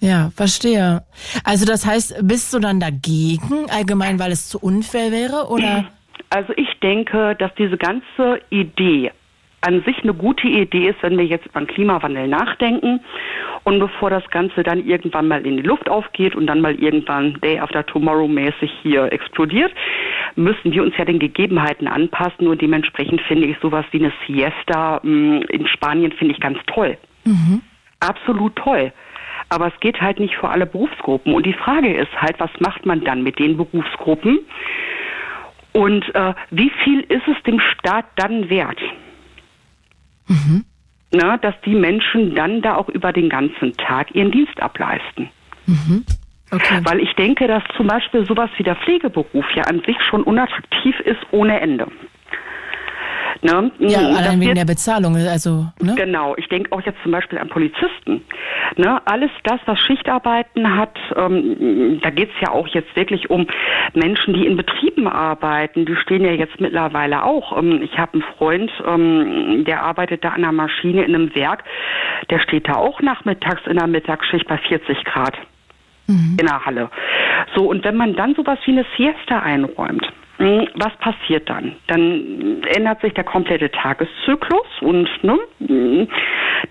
[0.02, 1.04] Ja, verstehe.
[1.44, 5.84] Also das heißt, bist du dann dagegen, allgemein, weil es zu unfair wäre, oder?
[6.28, 9.12] Also ich denke, dass diese ganze Idee
[9.60, 12.98] an sich eine gute Idee ist, wenn wir jetzt über den Klimawandel nachdenken
[13.62, 17.34] und bevor das Ganze dann irgendwann mal in die Luft aufgeht und dann mal irgendwann
[17.40, 19.70] Day after Tomorrow mäßig hier explodiert,
[20.34, 24.98] müssen wir uns ja den Gegebenheiten anpassen und dementsprechend finde ich sowas wie eine Siesta
[25.04, 26.98] mh, in Spanien finde ich ganz toll.
[28.00, 28.92] Absolut toll.
[29.52, 31.34] Aber es geht halt nicht für alle Berufsgruppen.
[31.34, 34.38] Und die Frage ist halt, was macht man dann mit den Berufsgruppen?
[35.72, 38.80] Und äh, wie viel ist es dem Staat dann wert?
[41.10, 45.28] Na, dass die Menschen dann da auch über den ganzen Tag ihren Dienst ableisten.
[46.50, 46.80] Okay.
[46.84, 50.98] Weil ich denke, dass zum Beispiel sowas wie der Pflegeberuf ja an sich schon unattraktiv
[51.00, 51.88] ist ohne Ende.
[53.42, 53.72] Ne?
[53.80, 55.94] Ja, Das allein wegen der Bezahlung, also, ne?
[55.96, 58.22] Genau, ich denke auch jetzt zum Beispiel an Polizisten.
[58.76, 63.48] Ne, alles das, was Schichtarbeiten hat, ähm, da geht's ja auch jetzt wirklich um
[63.94, 65.86] Menschen, die in Betrieben arbeiten.
[65.86, 67.58] Die stehen ja jetzt mittlerweile auch.
[67.58, 71.64] Ähm, ich habe einen Freund, ähm, der arbeitet da an einer Maschine in einem Werk.
[72.30, 75.36] Der steht da auch nachmittags in der Mittagsschicht bei 40 Grad
[76.38, 76.90] in der Halle.
[77.54, 80.06] So, und wenn man dann sowas wie eine Siesta einräumt,
[80.74, 81.76] was passiert dann?
[81.86, 86.06] Dann ändert sich der komplette Tageszyklus und ne, mh,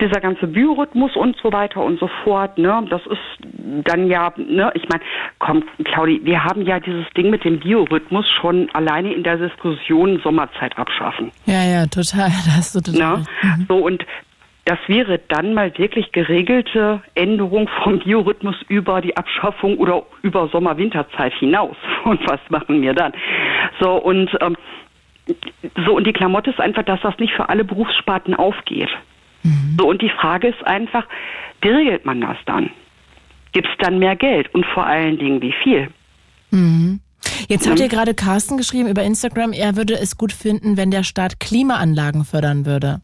[0.00, 2.58] dieser ganze Biorhythmus und so weiter und so fort.
[2.58, 5.02] Ne, das ist dann ja, ne, ich meine,
[5.38, 10.20] komm, Claudi, wir haben ja dieses Ding mit dem Biorhythmus schon alleine in der Diskussion
[10.22, 11.30] Sommerzeit abschaffen.
[11.46, 12.30] Ja, ja, total.
[12.44, 13.18] Da hast du total.
[13.18, 13.24] Ne?
[13.42, 13.68] recht.
[13.68, 14.04] So und
[14.64, 21.34] das wäre dann mal wirklich geregelte Änderung vom Biorhythmus über die Abschaffung oder über Sommer-Winterzeit
[21.34, 21.76] hinaus.
[22.04, 23.12] Und was machen wir dann?
[23.80, 24.56] So und ähm,
[25.86, 28.90] so und die Klamotte ist einfach, dass das nicht für alle Berufssparten aufgeht.
[29.78, 31.06] So und die Frage ist einfach,
[31.60, 32.70] wie regelt man das dann?
[33.52, 35.88] Gibt es dann mehr Geld und vor allen Dingen wie viel?
[37.48, 41.04] Jetzt hat dir gerade Carsten geschrieben über Instagram, er würde es gut finden, wenn der
[41.04, 43.00] Staat Klimaanlagen fördern würde.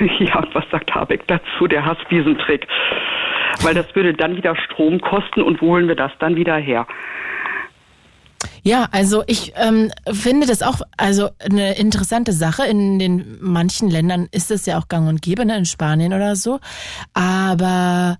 [0.18, 1.66] Ja, was sagt Habeck dazu?
[1.66, 2.66] Der hasst diesen Trick.
[3.62, 6.86] Weil das würde dann wieder Strom kosten und wo holen wir das dann wieder her?
[8.62, 12.64] Ja, also ich ähm, finde das auch also eine interessante Sache.
[12.64, 16.34] In den manchen Ländern ist es ja auch gang und gäbe, ne, in Spanien oder
[16.34, 16.60] so.
[17.12, 18.16] Aber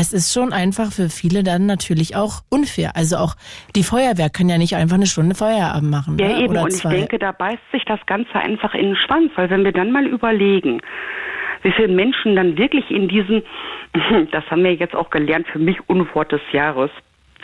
[0.00, 2.92] es ist schon einfach für viele dann natürlich auch unfair.
[2.96, 3.34] Also auch
[3.76, 6.18] die Feuerwehr kann ja nicht einfach eine Stunde Feierabend machen.
[6.18, 6.40] Ja, ne?
[6.40, 6.50] eben.
[6.50, 6.96] Oder Und ich zwei.
[6.96, 10.06] denke, da beißt sich das Ganze einfach in den Schwanz, weil wenn wir dann mal
[10.06, 10.80] überlegen,
[11.62, 13.42] wie viele Menschen dann wirklich in diesen,
[14.32, 16.90] das haben wir jetzt auch gelernt, für mich Unwort des Jahres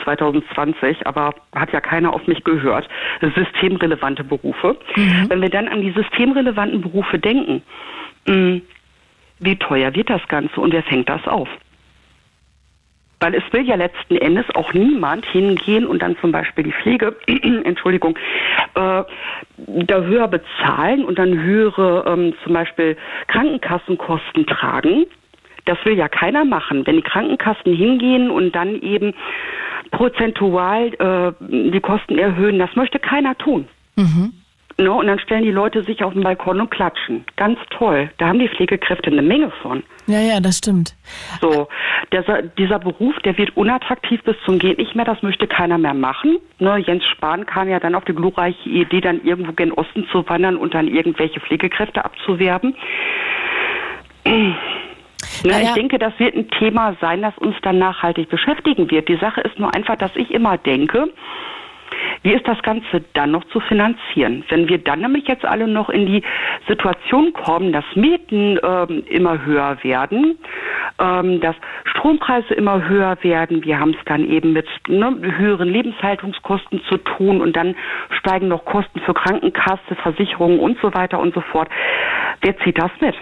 [0.02, 2.88] 2020, aber hat ja keiner auf mich gehört,
[3.20, 4.76] systemrelevante Berufe.
[5.28, 7.62] Wenn wir dann an die systemrelevanten Berufe denken,
[8.26, 8.60] mh,
[9.40, 11.48] wie teuer wird das Ganze und wer fängt das auf?
[13.20, 17.14] Weil es will ja letzten Endes auch niemand hingehen und dann zum Beispiel die Pflege,
[17.26, 18.16] Entschuldigung,
[18.74, 19.02] äh,
[19.58, 22.96] da höher bezahlen und dann höhere ähm, zum Beispiel
[23.28, 25.06] Krankenkassenkosten tragen.
[25.66, 26.86] Das will ja keiner machen.
[26.86, 29.12] Wenn die Krankenkassen hingehen und dann eben
[29.90, 33.68] prozentual äh, die Kosten erhöhen, das möchte keiner tun.
[34.80, 37.26] Ne, und dann stellen die Leute sich auf den Balkon und klatschen.
[37.36, 38.10] Ganz toll.
[38.16, 39.82] Da haben die Pflegekräfte eine Menge von.
[40.06, 40.96] Ja, ja, das stimmt.
[41.42, 41.68] So,
[42.14, 45.92] dieser, dieser Beruf, der wird unattraktiv bis zum geht nicht mehr, das möchte keiner mehr
[45.92, 46.38] machen.
[46.60, 50.26] Ne, Jens Spahn kam ja dann auf die glorreiche Idee, dann irgendwo gen Osten zu
[50.26, 52.74] wandern und dann irgendwelche Pflegekräfte abzuwerben.
[55.44, 55.68] Ne, Naja.
[55.68, 59.08] Ich denke, das wird ein Thema sein, das uns dann nachhaltig beschäftigen wird.
[59.08, 61.08] Die Sache ist nur einfach, dass ich immer denke,
[62.22, 64.44] wie ist das Ganze dann noch zu finanzieren?
[64.48, 66.22] Wenn wir dann nämlich jetzt alle noch in die
[66.68, 70.38] Situation kommen, dass Mieten ähm, immer höher werden,
[70.98, 76.82] ähm, dass Strompreise immer höher werden, wir haben es dann eben mit ne, höheren Lebenshaltungskosten
[76.88, 77.74] zu tun und dann
[78.18, 81.68] steigen noch Kosten für Krankenkasse, Versicherungen und so weiter und so fort.
[82.42, 83.14] Wer zieht das mit?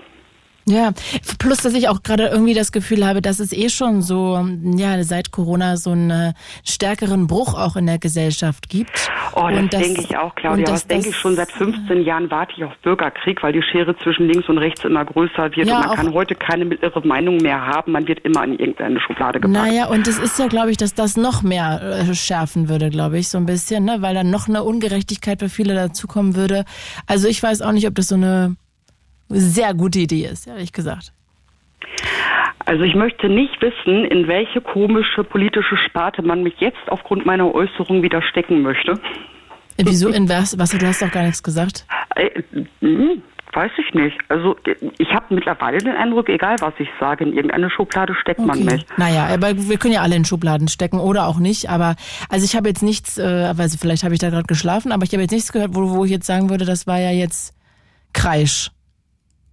[0.69, 0.93] Ja,
[1.39, 4.45] plus dass ich auch gerade irgendwie das Gefühl habe, dass es eh schon so,
[4.77, 6.33] ja, seit Corona so einen äh,
[6.65, 9.11] stärkeren Bruch auch in der Gesellschaft gibt.
[9.35, 10.59] Oh, das, Und denke ich auch, Claudia.
[10.59, 13.63] und Das, dass denke ich schon seit 15 Jahren warte ich auf Bürgerkrieg, weil die
[13.63, 17.05] Schere zwischen links und rechts immer größer wird Ja, und man kann heute keine mittlere
[17.07, 17.93] Meinung mehr haben.
[17.93, 19.67] Man wird immer in irgendeine Schublade gepackt.
[19.67, 23.19] Naja, und es ist ja, glaube ich, dass das noch mehr äh, schärfen würde, glaube
[23.19, 23.99] ich, so ein bisschen, ne?
[24.01, 26.65] weil dann noch eine Ungerechtigkeit für viele dazukommen würde.
[27.07, 28.57] Also ich weiß auch nicht, ob das so eine
[29.29, 31.13] sehr gute Idee ist, ehrlich gesagt.
[32.65, 37.53] Also ich möchte nicht wissen, in welche komische politische Sparte man mich jetzt aufgrund meiner
[37.55, 38.93] Äußerung wieder stecken möchte.
[39.79, 40.09] Äh, Wieso?
[40.11, 40.59] In was?
[40.59, 40.71] Was?
[40.71, 41.87] Du hast doch gar nichts gesagt.
[42.15, 42.43] Äh,
[42.81, 43.23] mh,
[43.55, 44.19] Weiß ich nicht.
[44.29, 44.57] Also
[44.99, 48.85] ich habe mittlerweile den Eindruck, egal was ich sage, in irgendeine Schublade steckt man mich.
[48.99, 51.71] Naja, aber wir können ja alle in Schubladen stecken oder auch nicht.
[51.71, 51.97] Aber
[52.29, 55.13] also ich habe jetzt nichts, äh, also vielleicht habe ich da gerade geschlafen, aber ich
[55.13, 57.55] habe jetzt nichts gehört, wo, wo ich jetzt sagen würde, das war ja jetzt
[58.13, 58.71] Kreisch.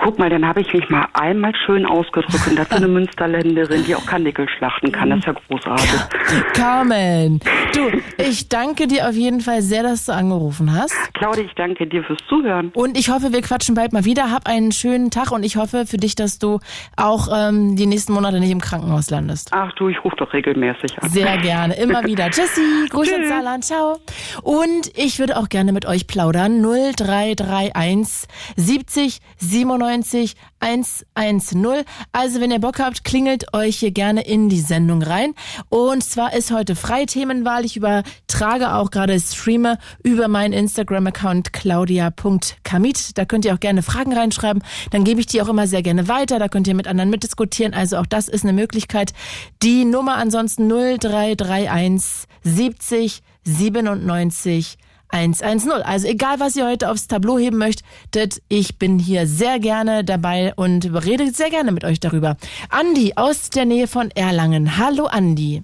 [0.00, 3.84] Guck mal, dann habe ich mich mal einmal schön ausgedrückt und das ist eine Münsterländerin,
[3.84, 5.10] die auch Karnickel schlachten kann.
[5.10, 5.90] Das ist ja großartig.
[6.54, 7.40] Carmen,
[7.74, 7.90] du,
[8.22, 10.94] ich danke dir auf jeden Fall sehr, dass du angerufen hast.
[11.14, 12.70] Claudia, ich danke dir fürs Zuhören.
[12.74, 14.30] Und ich hoffe, wir quatschen bald mal wieder.
[14.30, 16.60] Hab einen schönen Tag und ich hoffe für dich, dass du
[16.96, 19.50] auch ähm, die nächsten Monate nicht im Krankenhaus landest.
[19.52, 21.10] Ach du, ich rufe doch regelmäßig an.
[21.10, 22.30] Sehr gerne, immer wieder.
[22.30, 23.98] Tschüssi, Grüße ins Saarland, ciao.
[24.42, 26.62] Und ich würde auch gerne mit euch plaudern.
[26.62, 30.34] 0331 70 97 110.
[32.12, 35.34] Also wenn ihr Bock habt, klingelt euch hier gerne in die Sendung rein.
[35.68, 37.64] Und zwar ist heute freie Themenwahl.
[37.64, 43.18] Ich übertrage auch gerade Streame über meinen Instagram-Account claudia.kamit.
[43.18, 44.62] Da könnt ihr auch gerne Fragen reinschreiben.
[44.90, 46.38] Dann gebe ich die auch immer sehr gerne weiter.
[46.38, 47.74] Da könnt ihr mit anderen mitdiskutieren.
[47.74, 49.12] Also auch das ist eine Möglichkeit.
[49.62, 54.77] Die Nummer ansonsten 0331 70 97
[55.10, 55.70] 110.
[55.82, 60.52] Also egal, was ihr heute aufs Tableau heben möchtet, ich bin hier sehr gerne dabei
[60.56, 62.36] und rede sehr gerne mit euch darüber.
[62.68, 64.76] Andi aus der Nähe von Erlangen.
[64.76, 65.62] Hallo Andi.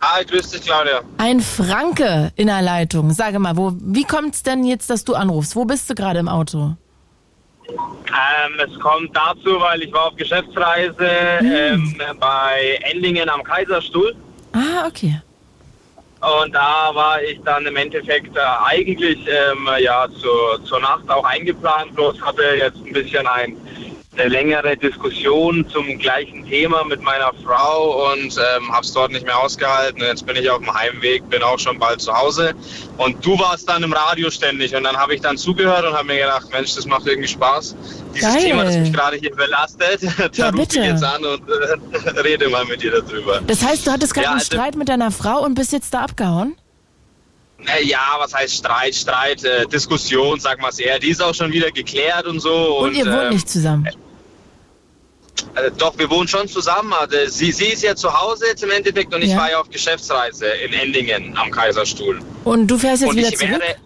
[0.00, 1.00] Hi, grüß dich, Claudia.
[1.16, 3.10] Ein Franke in der Leitung.
[3.10, 5.56] Sage mal, wo, wie kommt es denn jetzt, dass du anrufst?
[5.56, 6.76] Wo bist du gerade im Auto?
[7.68, 11.08] Ähm, es kommt dazu, weil ich war auf Geschäftsreise
[11.40, 14.14] ähm, bei Endingen am Kaiserstuhl.
[14.52, 15.20] Ah, okay.
[16.20, 21.24] Und da war ich dann im Endeffekt äh, eigentlich ähm, ja, zur, zur Nacht auch
[21.24, 23.56] eingeplant, bloß hatte jetzt ein bisschen ein,
[24.18, 29.24] eine längere Diskussion zum gleichen Thema mit meiner Frau und ähm, habe es dort nicht
[29.24, 30.00] mehr ausgehalten.
[30.02, 32.52] Jetzt bin ich auf dem Heimweg, bin auch schon bald zu Hause.
[32.96, 36.06] Und du warst dann im Radio ständig und dann habe ich dann zugehört und habe
[36.06, 37.76] mir gedacht, Mensch, das macht irgendwie Spaß.
[38.14, 38.42] Dieses Geil.
[38.44, 42.48] Thema, das mich gerade hier belastet, da Ja, rufe ich jetzt an und äh, rede
[42.48, 43.40] mal mit dir darüber.
[43.46, 45.94] Das heißt, du hattest gerade Ja, einen also- Streit mit deiner Frau und bist jetzt
[45.94, 46.56] da abgehauen?
[47.66, 50.98] Äh, Ja, was heißt Streit, Streit, äh, Diskussion, sag mal eher.
[50.98, 52.78] Die ist auch schon wieder geklärt und so.
[52.78, 53.88] Und, ihr wohnt ähm, nicht zusammen?
[55.54, 56.92] Äh, doch, wir wohnen schon zusammen.
[56.92, 59.38] Also, sie, sie ist ja zu Hause jetzt im Endeffekt und ich Ja.
[59.38, 62.20] war ja auf Geschäftsreise in Endingen am Kaiserstuhl.
[62.44, 63.60] Und du fährst jetzt und wieder ich zurück?
[63.60, 63.76] wäre,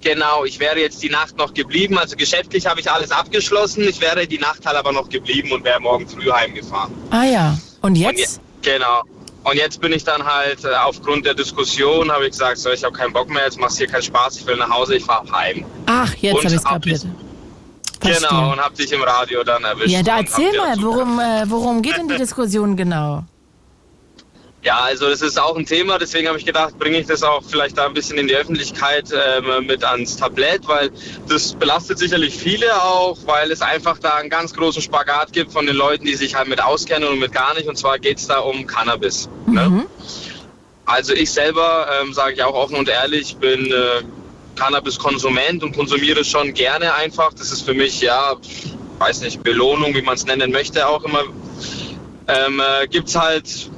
[0.00, 1.98] genau, ich wäre jetzt die Nacht noch geblieben.
[1.98, 3.86] Also geschäftlich habe ich alles abgeschlossen.
[3.88, 6.92] Ich wäre die Nacht halt aber noch geblieben und wäre morgen früh heimgefahren.
[7.10, 7.58] Ah ja.
[7.82, 8.40] Und Und jetzt?
[8.62, 9.02] je- genau.
[9.44, 12.82] Und jetzt bin ich dann halt äh, aufgrund der Diskussion, habe ich gesagt, so, ich
[12.82, 15.30] habe keinen Bock mehr, jetzt machst hier keinen Spaß, ich will nach Hause, ich fahre
[15.30, 15.64] heim.
[15.86, 17.06] Ach, jetzt Und habe ich es kapiert.
[18.06, 18.28] Verstehe.
[18.28, 19.88] Genau, und hab dich im Radio dann erwischt.
[19.88, 23.24] Ja, da erzähl mal, worum, äh, worum geht denn die Diskussion genau?
[24.66, 27.44] Ja, also das ist auch ein Thema, deswegen habe ich gedacht, bringe ich das auch
[27.46, 30.90] vielleicht da ein bisschen in die Öffentlichkeit ähm, mit ans Tablett, weil
[31.28, 35.66] das belastet sicherlich viele auch, weil es einfach da einen ganz großen Spagat gibt von
[35.66, 37.68] den Leuten, die sich halt mit auskennen und mit gar nicht.
[37.68, 39.28] Und zwar geht es da um Cannabis.
[39.46, 39.86] Ne?
[40.84, 44.02] Also ich selber, ähm, sage ich auch offen und ehrlich, bin äh,
[44.56, 47.32] Cannabis-Konsument und konsumiere schon gerne einfach.
[47.32, 48.34] Das ist für mich, ja,
[48.98, 51.22] weiß nicht, Belohnung, wie man es nennen möchte, auch immer.
[52.28, 53.70] Ähm, äh, gibt's halt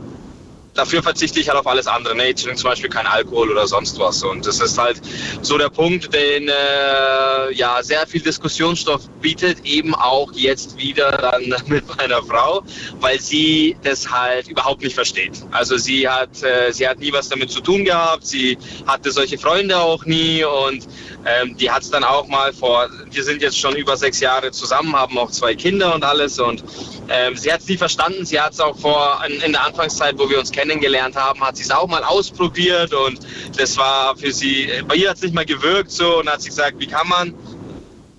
[0.78, 2.16] dafür verzichte ich halt auf alles andere.
[2.16, 2.28] Ne?
[2.28, 4.22] Ich trinke zum Beispiel keinen Alkohol oder sonst was.
[4.22, 5.00] Und das ist halt
[5.42, 11.54] so der Punkt, den äh, ja sehr viel Diskussionsstoff bietet, eben auch jetzt wieder dann
[11.66, 12.62] mit meiner Frau,
[13.00, 15.32] weil sie das halt überhaupt nicht versteht.
[15.50, 18.56] Also sie hat, äh, sie hat nie was damit zu tun gehabt, sie
[18.86, 20.86] hatte solche Freunde auch nie und
[21.28, 24.50] ähm, die hat es dann auch mal vor, wir sind jetzt schon über sechs Jahre
[24.50, 26.64] zusammen, haben auch zwei Kinder und alles und
[27.08, 28.24] ähm, sie hat es nie verstanden.
[28.24, 31.56] Sie hat es auch vor in, in der Anfangszeit, wo wir uns kennengelernt haben, hat
[31.56, 33.20] sie es auch mal ausprobiert und
[33.56, 36.48] das war für sie, bei ihr hat es nicht mal gewirkt so und hat sie
[36.48, 37.34] gesagt, wie kann man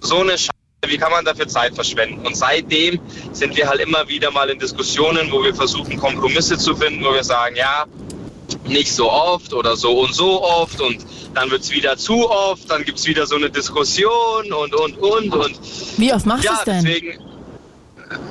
[0.01, 0.49] so eine Scheiße,
[0.87, 2.25] wie kann man dafür Zeit verschwenden?
[2.25, 2.99] Und seitdem
[3.31, 7.13] sind wir halt immer wieder mal in Diskussionen, wo wir versuchen Kompromisse zu finden, wo
[7.13, 7.85] wir sagen, ja,
[8.67, 12.69] nicht so oft oder so und so oft und dann wird es wieder zu oft,
[12.69, 15.59] dann gibt es wieder so eine Diskussion und und und und
[15.97, 16.85] Wie oft machst du ja, es denn?
[16.85, 17.19] deswegen.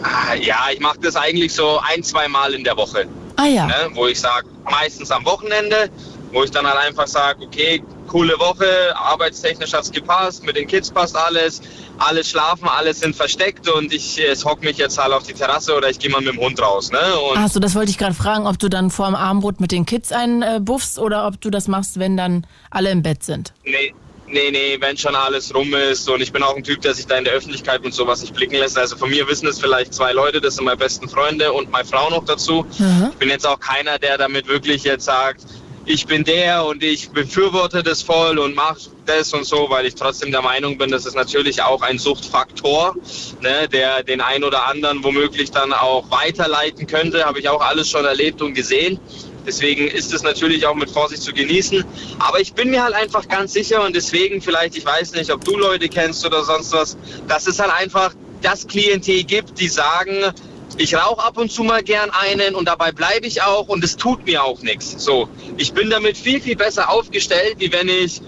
[0.02, 3.06] Ah, Ja, ich mache das eigentlich so ein, zwei Mal in der Woche.
[3.36, 3.66] Ah ja.
[3.66, 3.90] Ne?
[3.94, 5.88] Wo ich sage, meistens am Wochenende,
[6.32, 10.90] wo ich dann halt einfach sage, okay, coole Woche, arbeitstechnisch hat's gepasst, mit den Kids
[10.90, 11.60] passt alles,
[11.98, 15.76] alle schlafen, alle sind versteckt und ich äh, hock mich jetzt halt auf die Terrasse
[15.76, 16.90] oder ich gehe mal mit dem Hund raus.
[16.90, 16.98] Ne?
[16.98, 19.86] Und Ach so, das wollte ich gerade fragen, ob du dann vorm Abendbrot mit den
[19.86, 23.52] Kids einbuffst oder ob du das machst, wenn dann alle im Bett sind.
[23.64, 23.94] Nee,
[24.26, 27.06] nee, nee, wenn schon alles rum ist und ich bin auch ein Typ, der sich
[27.06, 28.78] da in der Öffentlichkeit und sowas nicht blicken lässt.
[28.78, 31.84] Also von mir wissen es vielleicht zwei Leute, das sind meine besten Freunde und meine
[31.84, 32.64] Frau noch dazu.
[32.78, 33.08] Mhm.
[33.12, 35.42] Ich bin jetzt auch keiner, der damit wirklich jetzt sagt,
[35.88, 39.94] ich bin der und ich befürworte das voll und mache das und so, weil ich
[39.94, 42.94] trotzdem der Meinung bin, das ist natürlich auch ein Suchtfaktor,
[43.40, 47.24] ne, der den einen oder anderen womöglich dann auch weiterleiten könnte.
[47.24, 49.00] Habe ich auch alles schon erlebt und gesehen.
[49.46, 51.82] Deswegen ist es natürlich auch mit Vorsicht zu genießen.
[52.18, 55.42] Aber ich bin mir halt einfach ganz sicher und deswegen vielleicht, ich weiß nicht, ob
[55.42, 56.98] du Leute kennst oder sonst was,
[57.28, 58.12] dass es halt einfach
[58.42, 60.34] das Klientel gibt, die sagen,
[60.78, 63.96] ich rauche ab und zu mal gern einen und dabei bleibe ich auch und es
[63.96, 64.94] tut mir auch nichts.
[65.04, 68.22] So, ich bin damit viel, viel besser aufgestellt, wie wenn ich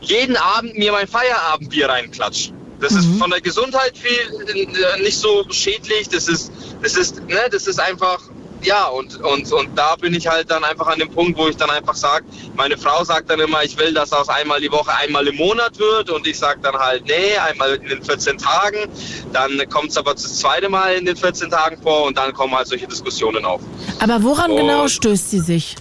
[0.00, 2.52] jeden Abend mir mein Feierabendbier reinklatsche.
[2.80, 2.98] Das mhm.
[2.98, 6.08] ist von der Gesundheit viel äh, nicht so schädlich.
[6.10, 6.52] Das ist,
[6.82, 8.20] das ist, ne, das ist einfach
[8.64, 11.56] ja, und, und, und da bin ich halt dann einfach an dem Punkt, wo ich
[11.56, 12.24] dann einfach sage,
[12.56, 15.78] meine Frau sagt dann immer, ich will, dass aus einmal die Woche einmal im Monat
[15.78, 18.90] wird und ich sage dann halt, nee, einmal in den 14 Tagen.
[19.32, 22.54] Dann kommt es aber das zweite Mal in den 14 Tagen vor und dann kommen
[22.54, 23.60] halt solche Diskussionen auf.
[24.00, 25.76] Aber woran und, genau stößt sie sich?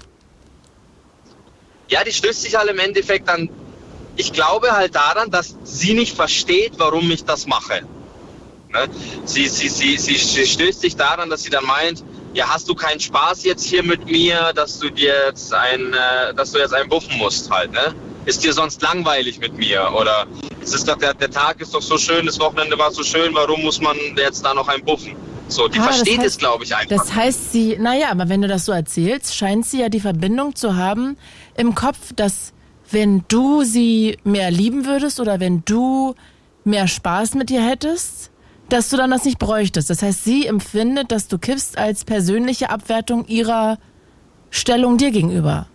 [1.88, 3.50] Ja, die stößt sich halt im Endeffekt dann,
[4.18, 7.84] ich glaube halt daran, dass sie nicht versteht, warum ich das mache.
[8.74, 8.90] Ne?
[9.26, 12.04] Sie, sie, sie, sie, sie stößt sich daran, dass sie dann meint,
[12.34, 16.34] ja, hast du keinen Spaß jetzt hier mit mir, dass du dir jetzt ein, äh,
[16.34, 17.94] dass du jetzt einen buffen musst halt, ne?
[18.26, 19.92] Ist dir sonst langweilig mit mir?
[20.00, 20.26] Oder
[20.62, 23.34] es ist doch, der, der Tag ist doch so schön, das Wochenende war so schön,
[23.36, 25.16] warum muss man jetzt da noch einen buffen?
[25.50, 26.96] So, die ah, versteht heißt, es, glaube ich, einfach.
[26.96, 30.56] Das heißt, sie, naja, aber wenn du das so erzählst, scheint sie ja die Verbindung
[30.56, 31.18] zu haben
[31.58, 32.54] im Kopf, dass
[32.90, 36.16] wenn du sie mehr lieben würdest oder wenn du
[36.64, 38.32] mehr Spaß mit ihr hättest,
[38.70, 39.90] dass du dann das nicht bräuchtest.
[39.90, 43.78] Das heißt, sie empfindet, dass du kiffst als persönliche Abwertung ihrer
[44.50, 45.68] Stellung dir gegenüber.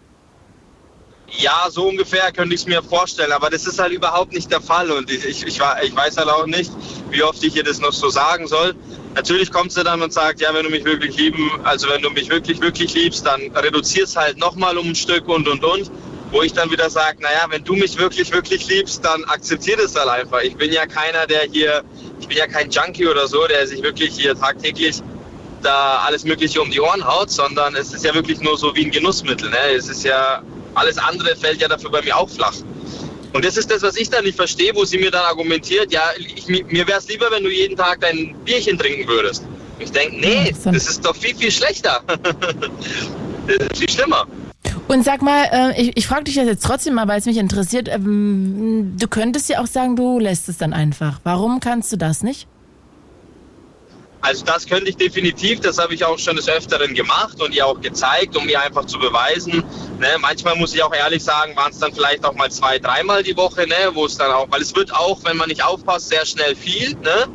[1.31, 4.63] Ja, so ungefähr könnte ich es mir vorstellen, aber das ist halt überhaupt nicht der
[4.63, 6.73] Fall und ich, ich, ich, ich weiß halt auch nicht,
[7.11, 8.75] wie oft ich ihr das noch so sagen soll.
[9.15, 12.11] Natürlich kommt sie dann und sagt, ja, wenn du mich wirklich lieben, also wenn du
[12.11, 15.91] mich wirklich, wirklich liebst, dann reduzierst halt nochmal um ein Stück und und und.
[16.31, 19.95] Wo ich dann wieder sage, naja, wenn du mich wirklich, wirklich liebst, dann akzeptier das
[19.95, 20.43] halt einfach.
[20.43, 21.83] Ich bin ja keiner, der hier
[22.21, 25.03] ich bin ja kein Junkie oder so, der sich wirklich hier tagtäglich
[25.63, 28.85] da alles Mögliche um die Ohren haut, sondern es ist ja wirklich nur so wie
[28.85, 29.51] ein Genussmittel.
[29.51, 29.57] Ne?
[29.75, 30.43] Es ist ja,
[30.75, 32.55] alles andere fällt ja dafür bei mir auch flach.
[33.33, 36.03] Und das ist das, was ich dann nicht verstehe, wo sie mir dann argumentiert, ja,
[36.19, 39.45] ich, mir wäre es lieber, wenn du jeden Tag dein Bierchen trinken würdest.
[39.79, 42.03] Ich denke, nee, das ist doch viel, viel schlechter.
[43.47, 44.27] das ist viel schlimmer.
[44.89, 47.37] Und sag mal, äh, ich, ich frage dich das jetzt trotzdem mal, weil es mich
[47.37, 47.89] interessiert.
[47.89, 51.21] Ähm, du könntest ja auch sagen, du lässt es dann einfach.
[51.25, 52.49] Warum kannst du das nicht?
[54.21, 57.65] Also das könnte ich definitiv, das habe ich auch schon des Öfteren gemacht und ihr
[57.65, 59.63] auch gezeigt, um mir einfach zu beweisen.
[60.01, 63.23] Ne, manchmal muss ich auch ehrlich sagen, waren es dann vielleicht auch mal zwei, dreimal
[63.23, 66.09] die Woche, ne, wo es dann auch, weil es wird auch, wenn man nicht aufpasst,
[66.09, 66.95] sehr schnell viel.
[66.95, 67.29] Ne?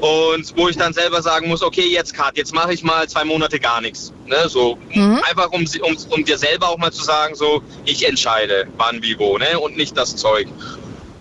[0.00, 3.24] Und wo ich dann selber sagen muss, okay, jetzt Kat, jetzt mache ich mal zwei
[3.24, 4.12] Monate gar nichts.
[4.26, 4.48] Ne?
[4.48, 5.20] So mhm.
[5.28, 9.18] einfach um, um, um dir selber auch mal zu sagen, so ich entscheide, wann, wie,
[9.18, 9.58] wo, ne?
[9.58, 10.48] Und nicht das Zeug.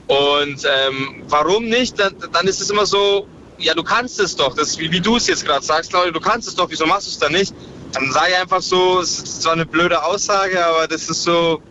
[0.08, 2.00] Und ähm, warum nicht?
[2.00, 3.28] Dann, dann ist es immer so,
[3.58, 4.56] ja, du kannst es doch.
[4.56, 7.08] Das, wie, wie du es jetzt gerade sagst, Claudia, du kannst es doch, wieso machst
[7.08, 7.54] du es dann nicht?
[7.94, 11.62] Dann sage ich einfach so, es ist zwar eine blöde Aussage, aber das ist so,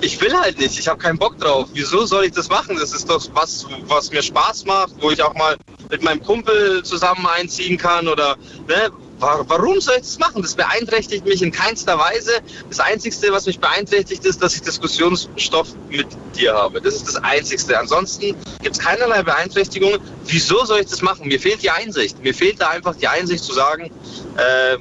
[0.00, 1.68] ich, will halt nicht, ich habe keinen Bock drauf.
[1.72, 2.76] Wieso soll ich das machen?
[2.78, 5.56] Das ist doch was, was mir Spaß macht, wo ich auch mal
[5.90, 8.36] mit meinem Kumpel zusammen einziehen kann oder
[8.68, 8.90] ne,
[9.20, 10.42] Warum soll ich das machen?
[10.42, 12.32] Das beeinträchtigt mich in keinster Weise.
[12.68, 16.80] Das Einzige, was mich beeinträchtigt, ist, dass ich Diskussionsstoff mit dir habe.
[16.80, 17.78] Das ist das Einzige.
[17.78, 20.00] Ansonsten gibt es keinerlei Beeinträchtigungen.
[20.26, 21.28] Wieso soll ich das machen?
[21.28, 22.22] Mir fehlt die Einsicht.
[22.22, 23.90] Mir fehlt da einfach die Einsicht zu sagen,
[24.36, 24.78] äh,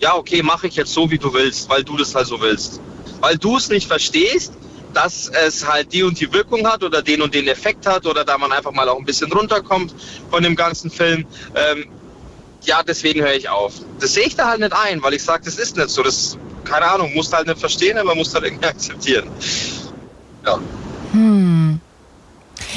[0.00, 2.80] ja, okay, mache ich jetzt so, wie du willst, weil du das halt so willst
[3.20, 4.52] weil du es nicht verstehst,
[4.94, 8.24] dass es halt die und die Wirkung hat oder den und den Effekt hat oder
[8.24, 9.94] da man einfach mal auch ein bisschen runterkommt
[10.30, 11.26] von dem ganzen Film.
[11.54, 11.86] Ähm,
[12.62, 13.74] ja, deswegen höre ich auf.
[14.00, 16.02] Das sehe ich da halt nicht ein, weil ich sage, das ist nicht so.
[16.02, 19.28] Das, keine Ahnung, musst halt nicht verstehen, aber musst halt irgendwie akzeptieren.
[20.44, 20.58] Ja.
[21.12, 21.80] Hm.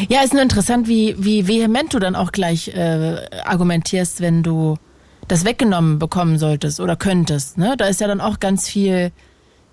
[0.08, 4.78] Ja, ist nur interessant, wie, wie vehement du dann auch gleich äh, argumentierst, wenn du
[5.28, 7.58] das weggenommen bekommen solltest oder könntest.
[7.58, 7.76] Ne?
[7.78, 9.12] Da ist ja dann auch ganz viel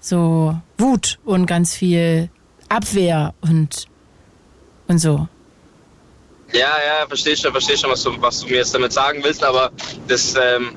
[0.01, 2.31] so Wut und ganz viel
[2.69, 3.87] Abwehr und,
[4.89, 5.29] und so.
[6.53, 9.45] Ja, ja, verstehe schon, verstehe schon, was du, was du mir jetzt damit sagen willst,
[9.45, 9.71] aber
[10.09, 10.73] das, ähm,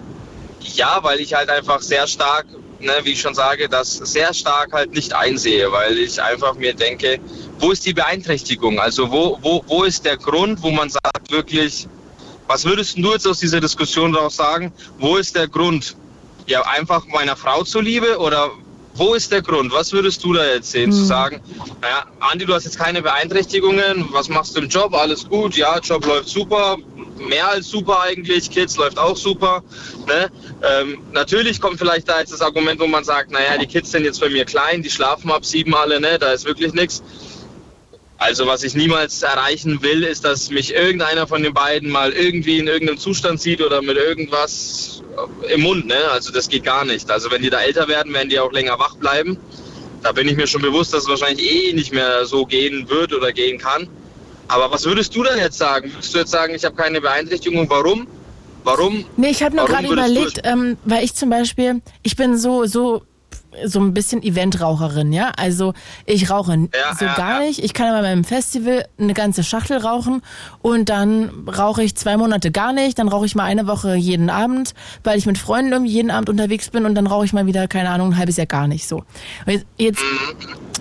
[0.62, 2.46] ja, weil ich halt einfach sehr stark,
[2.80, 6.76] ne, wie ich schon sage, das sehr stark halt nicht einsehe, weil ich einfach mir
[6.76, 7.20] denke,
[7.58, 8.80] wo ist die Beeinträchtigung?
[8.80, 11.88] Also wo, wo, wo ist der Grund, wo man sagt wirklich,
[12.48, 14.72] was würdest du jetzt aus dieser Diskussion daraus sagen?
[15.00, 15.96] Wo ist der Grund?
[16.46, 18.52] Ja, einfach meiner Frau zuliebe oder
[18.96, 19.72] Wo ist der Grund?
[19.72, 20.92] Was würdest du da jetzt sehen?
[20.92, 21.42] Zu sagen,
[21.82, 24.94] naja, Andi, du hast jetzt keine Beeinträchtigungen, was machst du im Job?
[24.94, 26.78] Alles gut, ja, Job läuft super,
[27.18, 29.64] mehr als super eigentlich, Kids läuft auch super.
[30.08, 30.30] Ne?
[30.62, 34.06] Ähm, natürlich kommt vielleicht da jetzt das Argument, wo man sagt, naja, die Kids sind
[34.06, 36.20] jetzt bei mir klein, die schlafen ab sieben alle, ne?
[36.20, 37.02] da ist wirklich nichts.
[38.18, 42.60] Also was ich niemals erreichen will, ist, dass mich irgendeiner von den beiden mal irgendwie
[42.60, 45.03] in irgendeinem Zustand sieht oder mit irgendwas
[45.54, 45.88] im Mund.
[45.88, 45.98] Ne?
[46.12, 47.10] Also das geht gar nicht.
[47.10, 49.38] Also wenn die da älter werden, werden die auch länger wach bleiben.
[50.02, 53.14] Da bin ich mir schon bewusst, dass es wahrscheinlich eh nicht mehr so gehen wird
[53.14, 53.88] oder gehen kann.
[54.48, 55.92] Aber was würdest du denn jetzt sagen?
[55.94, 57.70] Würdest du jetzt sagen, ich habe keine Beeinträchtigung?
[57.70, 58.08] Warum?
[58.64, 59.06] Warum?
[59.18, 63.04] Nee, ich habe nur gerade überlegt, ähm, weil ich zum Beispiel, ich bin so, so
[63.66, 65.32] so ein bisschen Eventraucherin, ja.
[65.38, 65.74] Also
[66.06, 67.48] ich rauche Ja, so ja, gar ja.
[67.48, 67.64] nicht.
[67.64, 70.22] Ich kann aber beim Festival eine ganze Schachtel rauchen
[70.62, 73.00] und dann rauche ich zwei Monate gar nicht.
[73.00, 74.74] Dann rauche ich mal eine Woche jeden Abend,
[75.04, 77.68] weil ich mit Freunden irgendwie jeden Abend unterwegs bin und dann rauche ich mal wieder,
[77.68, 79.04] keine Ahnung, ein halbes Jahr gar nicht so.
[79.46, 80.04] Jetzt, jetzt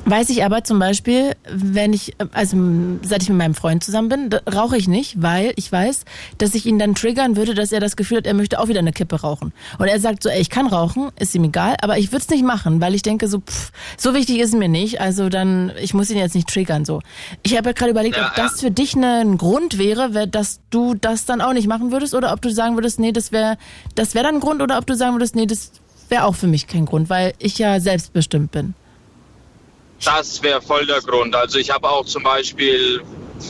[0.04, 2.56] weiß ich aber zum Beispiel, wenn ich, also
[3.02, 6.04] seit ich mit meinem Freund zusammen bin, rauche ich nicht, weil ich weiß,
[6.38, 8.80] dass ich ihn dann triggern würde, dass er das Gefühl hat, er möchte auch wieder
[8.80, 9.52] eine Kippe rauchen.
[9.78, 12.30] Und er sagt so, ey, ich kann rauchen, ist ihm egal, aber ich würde es
[12.30, 15.94] nicht machen, weil ich denke so, pff, so wichtig ist mir nicht, also dann, ich
[15.94, 17.00] muss ihn jetzt nicht triggern so.
[17.42, 20.26] Ich habe ja gerade überlegt, Ja, ob das für dich ne, ein Grund wäre, wär,
[20.26, 23.32] dass du das dann auch nicht machen würdest oder ob du sagen würdest, nee, das
[23.32, 23.56] wäre
[23.94, 25.72] das wäre dann ein Grund oder ob du sagen würdest, nee, das
[26.08, 28.74] wäre auch für mich kein Grund, weil ich ja selbstbestimmt bin.
[30.04, 31.34] Das wäre voll der Grund.
[31.34, 33.02] Also ich habe auch zum Beispiel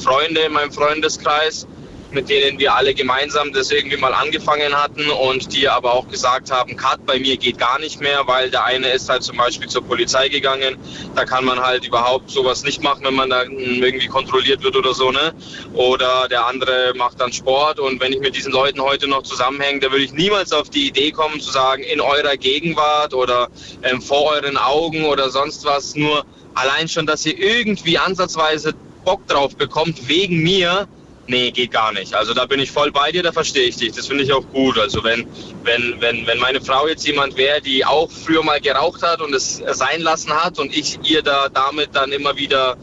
[0.02, 1.66] Freunde in meinem Freundeskreis,
[2.12, 6.50] mit denen wir alle gemeinsam das irgendwie mal angefangen hatten und die aber auch gesagt
[6.50, 9.68] haben, Cut bei mir geht gar nicht mehr, weil der eine ist halt zum Beispiel
[9.68, 10.76] zur Polizei gegangen.
[11.14, 14.94] Da kann man halt überhaupt sowas nicht machen, wenn man da irgendwie kontrolliert wird oder
[14.94, 15.32] so, ne?
[15.74, 19.80] Oder der andere macht dann Sport und wenn ich mit diesen Leuten heute noch zusammenhänge,
[19.80, 23.48] da würde ich niemals auf die Idee kommen zu sagen, in eurer Gegenwart oder
[23.82, 26.24] ähm, vor euren Augen oder sonst was, nur
[26.54, 28.74] allein schon, dass ihr irgendwie ansatzweise
[29.04, 30.86] Bock drauf bekommt, wegen mir,
[31.26, 32.14] nee, geht gar nicht.
[32.14, 33.92] Also da bin ich voll bei dir, da verstehe ich dich.
[33.92, 34.78] Das finde ich auch gut.
[34.78, 35.26] Also wenn,
[35.64, 39.34] wenn, wenn, wenn meine Frau jetzt jemand wäre, die auch früher mal geraucht hat und
[39.34, 42.76] es sein lassen hat und ich ihr da damit dann immer wieder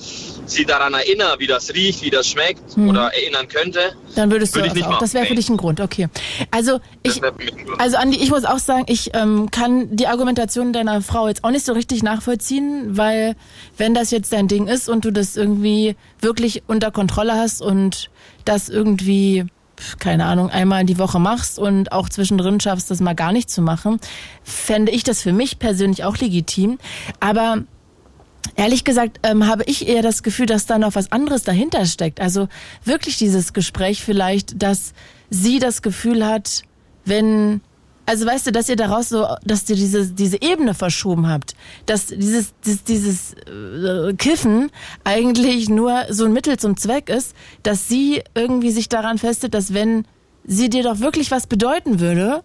[0.50, 4.70] sie daran erinnere, wie das riecht, wie das schmeckt oder erinnern könnte, Dann würdest Würde
[4.70, 4.92] du ich nicht auch.
[4.92, 6.08] machen, Das wäre für dich ein Grund, okay.
[6.52, 7.22] Also ich,
[7.78, 11.52] also Andi, ich muss auch sagen, ich ähm, kann die Argumentation deiner Frau jetzt auch
[11.52, 13.36] nicht so richtig nachvollziehen, weil
[13.78, 18.10] wenn das jetzt dein Ding ist und du das irgendwie wirklich unter Kontrolle hast und
[18.50, 19.46] das irgendwie
[20.00, 23.62] keine Ahnung, einmal die Woche machst und auch zwischendrin schaffst, das mal gar nicht zu
[23.62, 24.00] machen,
[24.44, 26.78] fände ich das für mich persönlich auch legitim.
[27.20, 27.64] Aber
[28.56, 32.20] Ehrlich gesagt ähm, habe ich eher das Gefühl, dass da noch was anderes dahinter steckt.
[32.20, 32.48] Also
[32.84, 34.94] wirklich dieses Gespräch vielleicht, dass
[35.30, 36.64] sie das Gefühl hat,
[37.06, 37.62] wenn,
[38.10, 41.54] also weißt du, dass ihr daraus so, dass ihr diese, diese Ebene verschoben habt,
[41.86, 44.72] dass dieses, dieses, dieses äh, Kiffen
[45.04, 49.76] eigentlich nur so ein Mittel zum Zweck ist, dass sie irgendwie sich daran festet, dass
[49.76, 50.06] wenn
[50.44, 52.44] sie dir doch wirklich was bedeuten würde,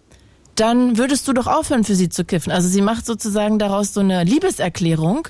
[0.55, 2.53] dann würdest du doch aufhören, für sie zu kiffen.
[2.53, 5.29] Also sie macht sozusagen daraus so eine Liebeserklärung,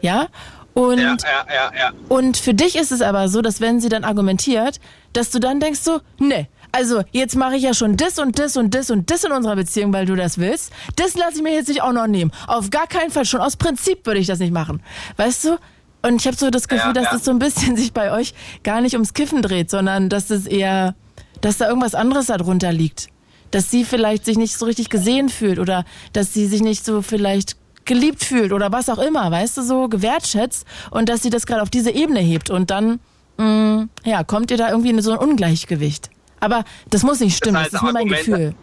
[0.00, 0.28] ja.
[0.72, 1.92] Und, Ja, ja, ja, ja.
[2.08, 4.80] und für dich ist es aber so, dass wenn sie dann argumentiert,
[5.12, 8.56] dass du dann denkst so, ne, also jetzt mache ich ja schon das und das
[8.56, 10.72] und das und das in unserer Beziehung, weil du das willst.
[10.96, 12.32] Das lasse ich mir jetzt nicht auch noch nehmen.
[12.48, 13.24] Auf gar keinen Fall.
[13.24, 14.82] Schon aus Prinzip würde ich das nicht machen.
[15.16, 15.58] Weißt du?
[16.02, 17.16] Und ich habe so das Gefühl, Ja, dass ja.
[17.16, 18.34] es so ein bisschen sich bei euch
[18.64, 20.96] gar nicht ums Kiffen dreht, sondern dass es eher,
[21.40, 23.06] dass da irgendwas anderes darunter liegt.
[23.52, 27.02] Dass sie vielleicht sich nicht so richtig gesehen fühlt oder dass sie sich nicht so
[27.02, 31.46] vielleicht geliebt fühlt oder was auch immer, weißt du, so gewertschätzt und dass sie das
[31.46, 32.98] gerade auf diese Ebene hebt und dann,
[33.36, 36.10] mh, ja, kommt ihr da irgendwie in so ein Ungleichgewicht.
[36.44, 38.54] Aber das muss nicht stimmen, das, heißt, ist nur mein Gefühl.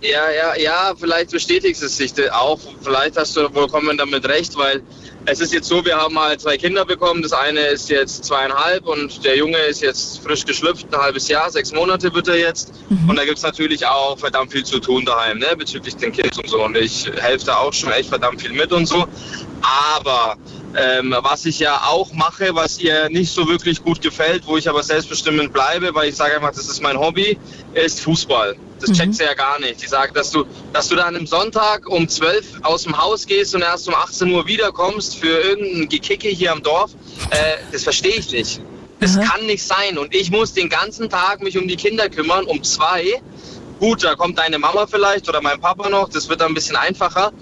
[0.00, 2.58] Ja, ja, ja, vielleicht bestätigt es sich auch.
[2.82, 4.82] Vielleicht hast du vollkommen damit recht, weil
[5.26, 7.22] es ist jetzt so, wir haben halt zwei Kinder bekommen.
[7.22, 11.50] Das eine ist jetzt zweieinhalb und der Junge ist jetzt frisch geschlüpft, ein halbes Jahr,
[11.50, 12.72] sechs Monate wird er jetzt.
[13.08, 16.48] Und da gibt's natürlich auch verdammt viel zu tun daheim, ne, bezüglich den Kids und
[16.48, 16.62] so.
[16.64, 19.06] Und ich helfe da auch schon echt verdammt viel mit und so.
[19.62, 20.36] Aber
[20.76, 24.68] ähm, was ich ja auch mache, was ihr nicht so wirklich gut gefällt, wo ich
[24.68, 27.38] aber selbstbestimmend bleibe, weil ich sage einfach, das ist mein Hobby,
[27.72, 28.56] ist Fußball.
[28.86, 29.82] Das checkt sie ja gar nicht.
[29.82, 33.54] Die sagt, dass du, dass du dann am Sonntag um 12 aus dem Haus gehst
[33.54, 36.92] und erst um 18 Uhr wiederkommst für irgendein Gekicke hier am Dorf,
[37.30, 38.60] äh, das verstehe ich nicht.
[39.00, 39.98] Das kann nicht sein.
[39.98, 43.20] Und ich muss den ganzen Tag mich um die Kinder kümmern, um zwei.
[43.78, 46.76] Gut, da kommt deine Mama vielleicht oder mein Papa noch, das wird dann ein bisschen
[46.76, 47.32] einfacher.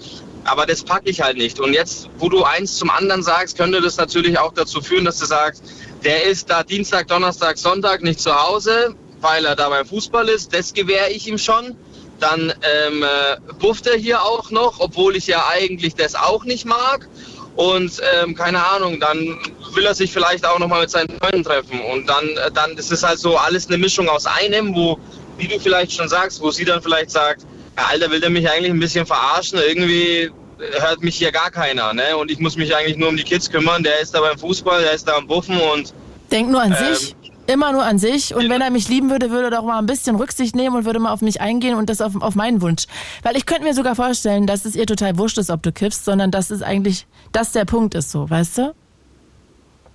[0.45, 1.59] Aber das packe ich halt nicht.
[1.59, 5.19] Und jetzt, wo du eins zum anderen sagst, könnte das natürlich auch dazu führen, dass
[5.19, 5.63] du sagst,
[6.03, 10.53] der ist da Dienstag, Donnerstag, Sonntag nicht zu Hause, weil er da beim Fußball ist.
[10.53, 11.75] Das gewähre ich ihm schon.
[12.19, 16.65] dann ähm, äh, bufft er hier auch noch, obwohl ich ja eigentlich das auch nicht
[16.65, 17.07] mag.
[17.55, 19.39] Und ähm, keine Ahnung, dann
[19.73, 21.81] will er sich vielleicht auch nochmal mit seinen Freunden treffen.
[21.81, 24.97] Und dann, äh, dann ist es halt so alles eine Mischung aus einem, wo,
[25.37, 27.41] wie du vielleicht schon sagst, wo sie dann vielleicht sagt,
[27.77, 29.59] ja, Alter, will der mich eigentlich ein bisschen verarschen?
[29.59, 30.31] Irgendwie
[30.79, 31.93] hört mich hier gar keiner.
[31.93, 32.15] Ne?
[32.15, 33.83] Und ich muss mich eigentlich nur um die Kids kümmern.
[33.83, 35.93] Der ist da beim Fußball, der ist da am Buffen und...
[36.31, 37.15] Denk nur an ähm, sich.
[37.45, 38.33] Immer nur an sich.
[38.33, 40.85] Und wenn er mich lieben würde, würde er doch mal ein bisschen Rücksicht nehmen und
[40.85, 42.85] würde mal auf mich eingehen und das auf, auf meinen Wunsch.
[43.21, 46.05] Weil ich könnte mir sogar vorstellen, dass es ihr total wurscht ist, ob du kippst,
[46.05, 48.75] sondern dass es eigentlich, dass der Punkt ist so, weißt du?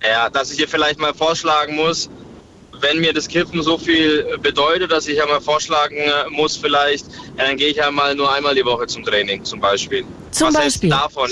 [0.03, 2.09] Ja, dass ich ihr vielleicht mal vorschlagen muss,
[2.81, 7.05] wenn mir das Kippen so viel bedeutet, dass ich ja mal vorschlagen äh, muss, vielleicht,
[7.37, 10.05] dann gehe ich ja mal nur einmal die Woche zum Training, zum Beispiel.
[10.31, 10.89] Zum Was Beispiel.
[10.89, 11.29] davon?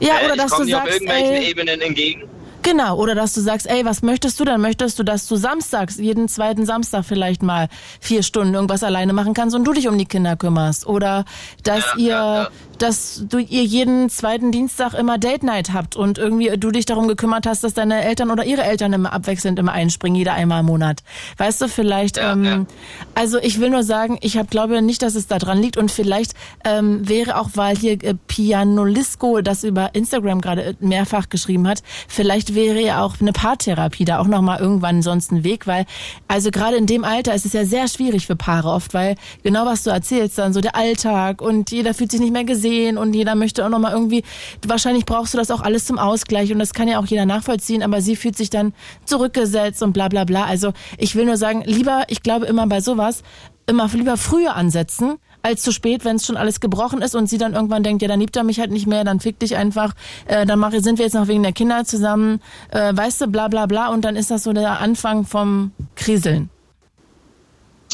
[0.00, 2.28] Ja, äh, oder dass du dir auf sagst, irgendwelchen ey, Ebenen entgegen.
[2.62, 4.44] Genau, oder dass du sagst, ey, was möchtest du?
[4.44, 7.68] Dann möchtest du, dass du samstags, jeden zweiten Samstag vielleicht mal
[8.00, 10.86] vier Stunden irgendwas alleine machen kannst und du dich um die Kinder kümmerst.
[10.86, 11.24] Oder
[11.64, 12.48] dass Ja, ihr, ja, ja.
[12.78, 17.08] dass du ihr jeden zweiten Dienstag immer Date Night habt und irgendwie du dich darum
[17.08, 20.66] gekümmert hast, dass deine Eltern oder ihre Eltern immer abwechselnd immer einspringen, jeder einmal im
[20.66, 21.02] Monat.
[21.38, 22.66] Weißt du, vielleicht, ähm,
[23.14, 25.90] also ich will nur sagen, ich hab, glaube nicht, dass es da dran liegt und
[25.90, 26.34] vielleicht
[26.64, 31.82] ähm, wäre auch, weil hier äh, Pianolisco das über Instagram gerade äh, mehrfach geschrieben hat,
[32.08, 35.86] vielleicht wäre ja auch eine Paartherapie da auch nochmal irgendwann sonst ein Weg, weil
[36.28, 39.66] also gerade in dem Alter ist es ja sehr schwierig für Paare oft, weil genau
[39.66, 43.14] was du erzählst, dann so der Alltag und jeder fühlt sich nicht mehr gesehen und
[43.14, 44.24] jeder möchte auch nochmal irgendwie,
[44.66, 47.82] wahrscheinlich brauchst du das auch alles zum Ausgleich und das kann ja auch jeder nachvollziehen,
[47.82, 48.74] aber sie fühlt sich dann
[49.04, 50.44] zurückgesetzt und bla bla bla.
[50.44, 53.22] Also ich will nur sagen, lieber, ich glaube immer bei sowas,
[53.66, 57.38] immer lieber früher ansetzen, als zu spät, wenn es schon alles gebrochen ist und sie
[57.38, 59.94] dann irgendwann denkt, ja, dann liebt er mich halt nicht mehr, dann fick dich einfach,
[60.26, 62.40] äh, dann mach, sind wir jetzt noch wegen der Kinder zusammen,
[62.70, 66.50] äh, weißt du, bla bla bla und dann ist das so der Anfang vom Kriseln.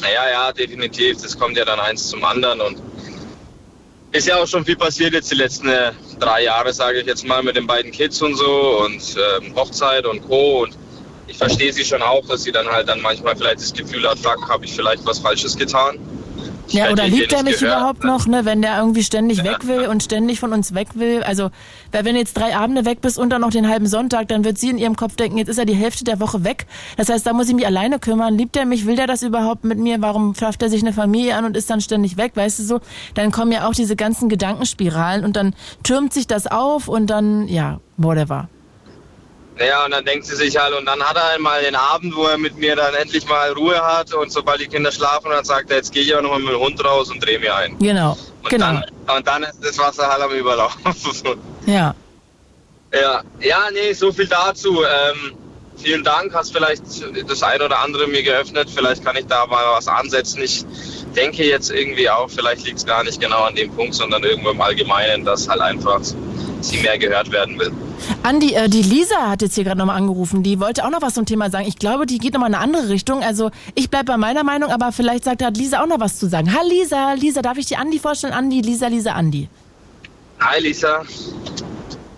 [0.02, 1.20] Ja, ja, definitiv.
[1.22, 2.78] Das kommt ja dann eins zum anderen und
[4.12, 7.26] ist ja auch schon viel passiert jetzt die letzten äh, drei Jahre, sage ich jetzt
[7.26, 10.62] mal, mit den beiden Kids und so und ähm, Hochzeit und Co.
[10.62, 10.76] Und
[11.26, 14.18] ich verstehe sie schon auch, dass sie dann halt dann manchmal vielleicht das Gefühl hat,
[14.18, 15.98] fuck, habe ich vielleicht was Falsches getan.
[16.68, 17.78] Ja, oder liebt er mich gehört.
[17.78, 21.22] überhaupt noch, ne, wenn der irgendwie ständig weg will und ständig von uns weg will?
[21.22, 21.50] Also,
[21.92, 24.44] weil wenn du jetzt drei Abende weg bist und dann noch den halben Sonntag, dann
[24.44, 26.66] wird sie in ihrem Kopf denken, jetzt ist er die Hälfte der Woche weg.
[26.96, 28.36] Das heißt, da muss ich mich alleine kümmern.
[28.36, 28.86] Liebt er mich?
[28.86, 30.00] Will der das überhaupt mit mir?
[30.00, 32.32] Warum schafft er sich eine Familie an und ist dann ständig weg?
[32.34, 32.80] Weißt du so?
[33.14, 37.48] Dann kommen ja auch diese ganzen Gedankenspiralen und dann türmt sich das auf und dann,
[37.48, 38.48] ja, whatever.
[39.60, 42.26] Ja, und dann denkt sie sich halt, und dann hat er einmal den Abend, wo
[42.26, 45.70] er mit mir dann endlich mal Ruhe hat und sobald die Kinder schlafen, dann sagt
[45.70, 47.76] er, jetzt gehe ich auch nochmal mit dem Hund raus und drehe mir ein.
[47.78, 48.16] Genau.
[48.42, 48.66] Und, genau.
[48.66, 50.80] dann, und dann ist das Wasser halt am Überlaufen.
[51.66, 51.94] Ja.
[52.94, 54.82] ja, ja, nee, so viel dazu.
[54.82, 55.34] Ähm,
[55.76, 56.82] vielen Dank, hast vielleicht
[57.28, 58.70] das ein oder andere mir geöffnet.
[58.74, 60.40] Vielleicht kann ich da mal was ansetzen.
[60.40, 60.64] Ich
[61.14, 64.48] denke jetzt irgendwie auch, vielleicht liegt es gar nicht genau an dem Punkt, sondern irgendwo
[64.48, 66.00] im Allgemeinen, dass halt einfach
[66.60, 67.72] sie mehr gehört werden will.
[68.22, 70.42] Andi, äh, die Lisa hat jetzt hier gerade nochmal angerufen.
[70.42, 71.66] Die wollte auch noch was zum Thema sagen.
[71.66, 73.22] Ich glaube, die geht nochmal in eine andere Richtung.
[73.22, 76.28] Also ich bleib bei meiner Meinung, aber vielleicht sagt hat Lisa auch noch was zu
[76.28, 76.52] sagen.
[76.54, 78.32] Hallo Lisa, Lisa, darf ich dir Andi vorstellen?
[78.32, 79.48] Andi, Lisa, Lisa, Andi.
[80.40, 81.02] Hi Lisa.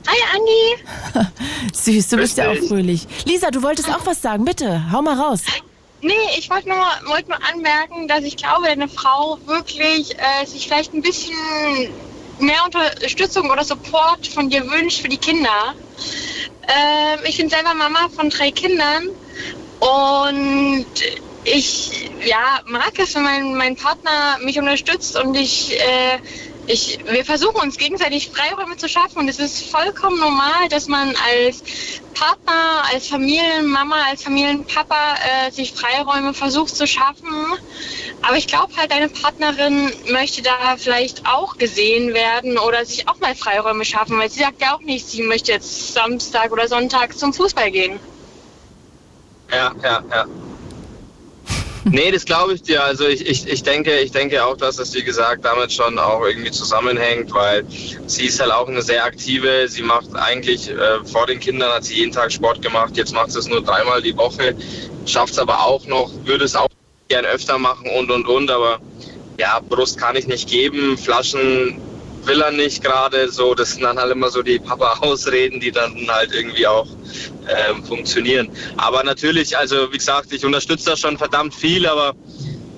[0.07, 1.29] Hi Andi.
[1.73, 2.69] Süß, du bist Grüß ja auch dich.
[2.69, 3.07] fröhlich.
[3.27, 4.45] Lisa, du wolltest auch was sagen.
[4.45, 5.43] Bitte, hau mal raus.
[6.03, 6.79] Nee, ich wollte nur,
[7.11, 11.35] wollte nur anmerken, dass ich glaube, eine Frau wirklich äh, sich vielleicht ein bisschen
[12.41, 15.75] mehr Unterstützung oder Support von dir wünscht für die Kinder.
[16.69, 19.09] Ähm, ich bin selber Mama von drei Kindern
[19.81, 20.87] und
[21.45, 26.19] ich ja, mag es, wenn mein, mein Partner mich unterstützt und ich, äh,
[26.67, 31.15] ich, wir versuchen uns gegenseitig Freiräume zu schaffen und es ist vollkommen normal, dass man
[31.17, 31.63] als
[32.15, 37.29] Partner, als Familienmama, als Familienpapa äh, sich Freiräume versucht zu schaffen.
[38.23, 43.19] Aber ich glaube halt, deine Partnerin möchte da vielleicht auch gesehen werden oder sich auch
[43.21, 47.17] mal Freiräume schaffen, weil sie sagt ja auch nicht, sie möchte jetzt Samstag oder Sonntag
[47.17, 48.01] zum Fußball gehen.
[49.51, 50.27] Ja, ja, ja.
[51.85, 52.85] Nee, das glaube ich dir.
[52.85, 56.25] Also ich, ich, ich denke, ich denke auch, dass das wie gesagt damit schon auch
[56.25, 57.65] irgendwie zusammenhängt, weil
[58.07, 59.67] sie ist halt auch eine sehr aktive.
[59.69, 62.97] Sie macht eigentlich äh, vor den Kindern hat sie jeden Tag Sport gemacht.
[62.97, 64.55] Jetzt macht sie es nur dreimal die Woche,
[65.07, 66.69] schafft es aber auch noch, würde es auch
[67.09, 68.51] gern öfter machen und und und.
[68.51, 68.79] Aber
[69.39, 71.81] ja, Brust kann ich nicht geben, Flaschen
[72.27, 73.31] will er nicht gerade.
[73.31, 76.87] So, das sind dann halt immer so die Papa-Ausreden, die dann halt irgendwie auch
[77.49, 78.49] ähm, funktionieren.
[78.77, 82.15] Aber natürlich, also wie gesagt, ich unterstütze das schon verdammt viel, aber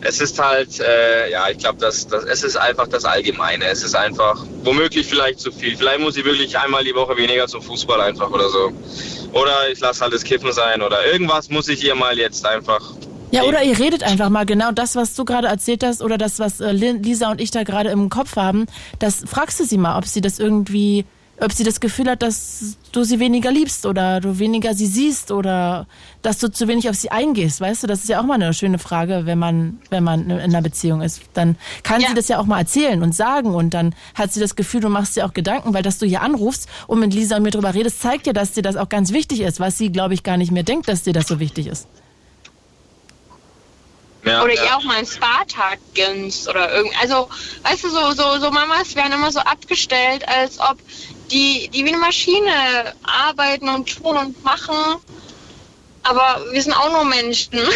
[0.05, 3.67] es ist halt, äh, ja, ich glaube, das, das, es ist einfach das Allgemeine.
[3.67, 5.77] Es ist einfach womöglich vielleicht zu viel.
[5.77, 8.73] Vielleicht muss ich wirklich einmal die Woche weniger zum Fußball einfach oder so.
[9.33, 12.83] Oder ich lasse halt das Kiffen sein oder irgendwas muss ich ihr mal jetzt einfach
[13.33, 16.39] Ja, oder ihr redet einfach mal genau das, was du gerade erzählt hast oder das,
[16.39, 18.67] was äh, Lisa und ich da gerade im Kopf haben.
[18.99, 21.07] Das fragst du sie mal, ob sie das irgendwie,
[21.41, 25.33] ob sie das Gefühl hat, dass du sie weniger liebst oder du weniger sie siehst
[25.33, 25.87] oder
[26.21, 27.87] dass du zu wenig auf sie eingehst, weißt du?
[27.87, 31.01] Das ist ja auch mal eine schöne Frage, wenn man, wenn man in einer Beziehung
[31.01, 31.23] ist.
[31.33, 32.09] Dann kann Ja.
[32.11, 34.91] sie das ja auch mal erzählen und sagen und dann hat sie das Gefühl, du
[34.91, 37.73] machst dir auch Gedanken, weil dass du hier anrufst und mit Lisa und mir drüber
[37.73, 40.37] redest, zeigt ja, dass dir das auch ganz wichtig ist, was sie, glaube ich, gar
[40.37, 41.89] nicht mehr denkt, dass dir das so wichtig ist.
[44.25, 44.65] Ja, Oder ja.
[44.65, 46.93] ihr auch mal einen Spa-Tag gönnst oder irgend.
[47.03, 47.29] Also,
[47.65, 50.79] weißt du, so, so, so Mamas werden immer so abgestellt, als ob
[51.33, 52.51] die, die wie eine Maschine
[53.03, 54.75] arbeiten und tun und machen.
[56.05, 57.59] Aber wir sind auch nur Menschen.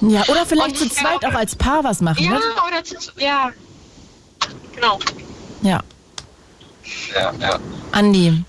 [0.00, 2.40] Ja, oder vielleicht Und zu zweit glaube- auch als Paar was machen, Ja, ne?
[2.68, 3.50] oder zu, ja.
[4.76, 5.00] Genau.
[5.62, 5.80] Ja.
[7.12, 7.58] ja, ja.
[7.90, 8.44] Andi.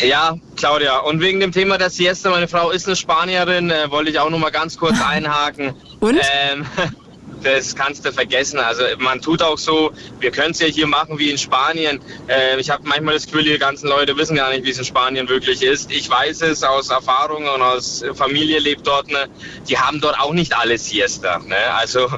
[0.00, 4.10] Ja, Claudia, und wegen dem Thema der Siesta, meine Frau ist eine Spanierin, äh, wollte
[4.10, 5.74] ich auch noch mal ganz kurz einhaken.
[6.00, 6.20] Und?
[6.20, 6.66] Ähm,
[7.42, 8.58] das kannst du vergessen.
[8.58, 12.00] Also man tut auch so, wir können es ja hier machen wie in Spanien.
[12.28, 14.84] Äh, ich habe manchmal das Gefühl, die ganzen Leute wissen gar nicht, wie es in
[14.84, 15.90] Spanien wirklich ist.
[15.90, 19.08] Ich weiß es aus Erfahrung und aus Familie lebt dort.
[19.10, 19.26] Ne?
[19.68, 21.38] Die haben dort auch nicht alle Siesta.
[21.40, 21.56] Ne?
[21.74, 22.08] Also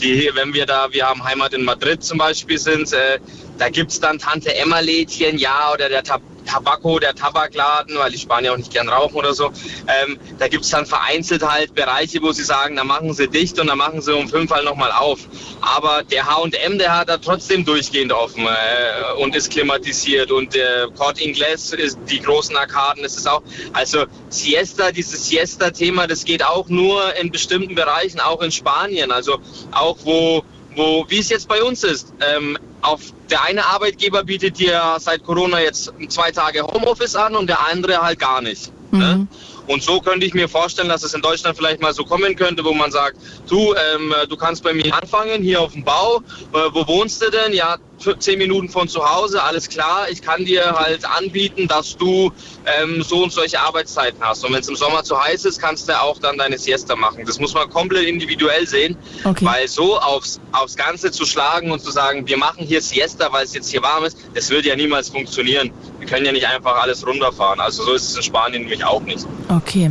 [0.00, 3.18] die, wenn wir da, wir haben Heimat in Madrid zum Beispiel sind, äh,
[3.60, 8.54] da gibt's dann Tante Emma-Lädchen, ja, oder der Tab Tabako, der Tabakladen, weil die Spanier
[8.54, 9.52] auch nicht gern rauchen oder so.
[9.86, 13.66] Ähm, da gibt's dann vereinzelt halt Bereiche, wo sie sagen, da machen sie dicht und
[13.66, 15.20] da machen sie um fünf halt nochmal auf.
[15.60, 20.88] Aber der H&M, der hat da trotzdem durchgehend offen äh, und ist klimatisiert und der
[20.96, 23.42] Corte Inglés ist die großen Arkaden, das ist auch,
[23.74, 29.38] also Siesta, dieses Siesta-Thema, das geht auch nur in bestimmten Bereichen, auch in Spanien, also
[29.72, 30.42] auch wo
[30.76, 32.12] wo, wie es jetzt bei uns ist.
[32.20, 33.00] Ähm, auf
[33.30, 38.02] der eine Arbeitgeber bietet dir seit Corona jetzt zwei Tage Homeoffice an und der andere
[38.02, 38.72] halt gar nicht.
[38.92, 39.26] Ne?
[39.66, 42.64] Und so könnte ich mir vorstellen, dass es in Deutschland vielleicht mal so kommen könnte,
[42.64, 43.16] wo man sagt,
[43.48, 46.22] du, ähm, du kannst bei mir anfangen, hier auf dem Bau.
[46.52, 47.52] Äh, wo wohnst du denn?
[47.52, 50.08] Ja, für zehn Minuten von zu Hause, alles klar.
[50.10, 52.32] Ich kann dir halt anbieten, dass du
[52.80, 54.44] ähm, so und solche Arbeitszeiten hast.
[54.44, 57.24] Und wenn es im Sommer zu heiß ist, kannst du auch dann deine Siesta machen.
[57.26, 59.44] Das muss man komplett individuell sehen, Okay.
[59.44, 63.44] weil so aufs, aufs Ganze zu schlagen und zu sagen, wir machen hier Siesta, weil
[63.44, 65.70] es jetzt hier warm ist, das würde ja niemals funktionieren.
[65.98, 67.60] Wir können ja nicht einfach alles runterfahren.
[67.60, 69.26] Also so ist es in Spanien nämlich auch nicht.
[69.48, 69.90] Okay.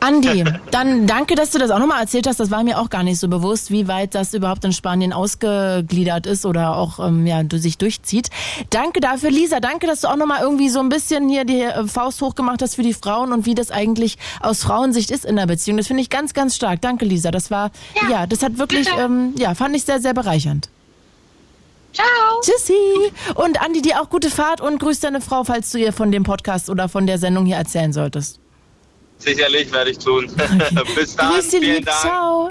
[0.00, 2.40] Andi, dann danke, dass du das auch nochmal erzählt hast.
[2.40, 6.26] Das war mir auch gar nicht so bewusst, wie weit das überhaupt in Spanien ausgegliedert
[6.26, 8.30] ist oder auch ähm, ja, du- sich durchzieht.
[8.70, 9.60] Danke dafür, Lisa.
[9.60, 12.74] Danke, dass du auch nochmal irgendwie so ein bisschen hier die äh, Faust hochgemacht hast
[12.76, 15.76] für die Frauen und wie das eigentlich aus Frauensicht ist in der Beziehung.
[15.76, 16.80] Das finde ich ganz, ganz stark.
[16.80, 17.30] Danke, Lisa.
[17.30, 17.70] Das war,
[18.10, 20.68] ja, das hat wirklich, ähm, ja, fand ich sehr, sehr bereichernd.
[21.92, 22.06] Ciao.
[22.42, 22.74] Tschüssi.
[23.34, 26.22] Und Andi, dir auch gute Fahrt und grüß deine Frau, falls du ihr von dem
[26.22, 28.39] Podcast oder von der Sendung hier erzählen solltest.
[29.20, 30.26] Sicherlich werde ich tun.
[30.96, 31.32] Bis dann.
[31.34, 31.86] Grüß Vielen lieb.
[31.86, 32.00] Dank.
[32.00, 32.50] Ciao.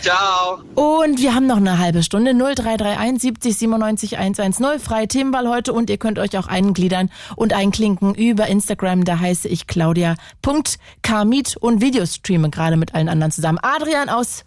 [0.00, 0.60] Ciao.
[0.74, 2.34] Und wir haben noch eine halbe Stunde.
[2.34, 4.80] 0331 70 97 110.
[4.80, 9.04] Freie Themenwahl heute und ihr könnt euch auch eingliedern und einklinken über Instagram.
[9.04, 13.58] Da heiße ich claudia.kamit und Videostreame gerade mit allen anderen zusammen.
[13.62, 14.44] Adrian aus,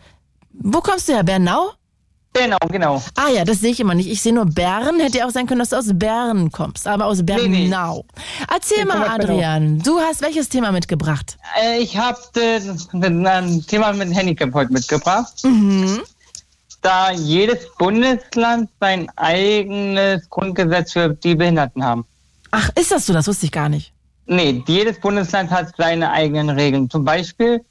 [0.51, 1.23] wo kommst du her?
[1.23, 1.71] Bernau?
[2.33, 3.01] Genau, genau.
[3.15, 4.09] Ah ja, das sehe ich immer nicht.
[4.09, 4.99] Ich sehe nur Bern.
[4.99, 7.47] Hätte ja auch sein können, dass du aus Bern kommst, aber aus Bernau.
[7.47, 7.71] nee.
[8.53, 9.07] Erzähl Ich mal.
[9.09, 9.79] Adrian.
[9.79, 11.37] Du hast welches Thema mitgebracht?
[11.59, 12.17] Äh, ich habe
[12.93, 15.33] ein Thema mit Handicap heute mitgebracht.
[15.43, 16.01] Mhm.
[16.81, 22.05] Da jedes Bundesland sein eigenes Grundgesetz für die Behinderten haben.
[22.51, 23.11] Ach, ist das so?
[23.13, 23.91] Das wusste ich gar nicht.
[24.27, 26.89] Nee, jedes Bundesland hat seine eigenen Regeln.
[26.89, 27.61] Zum Beispiel,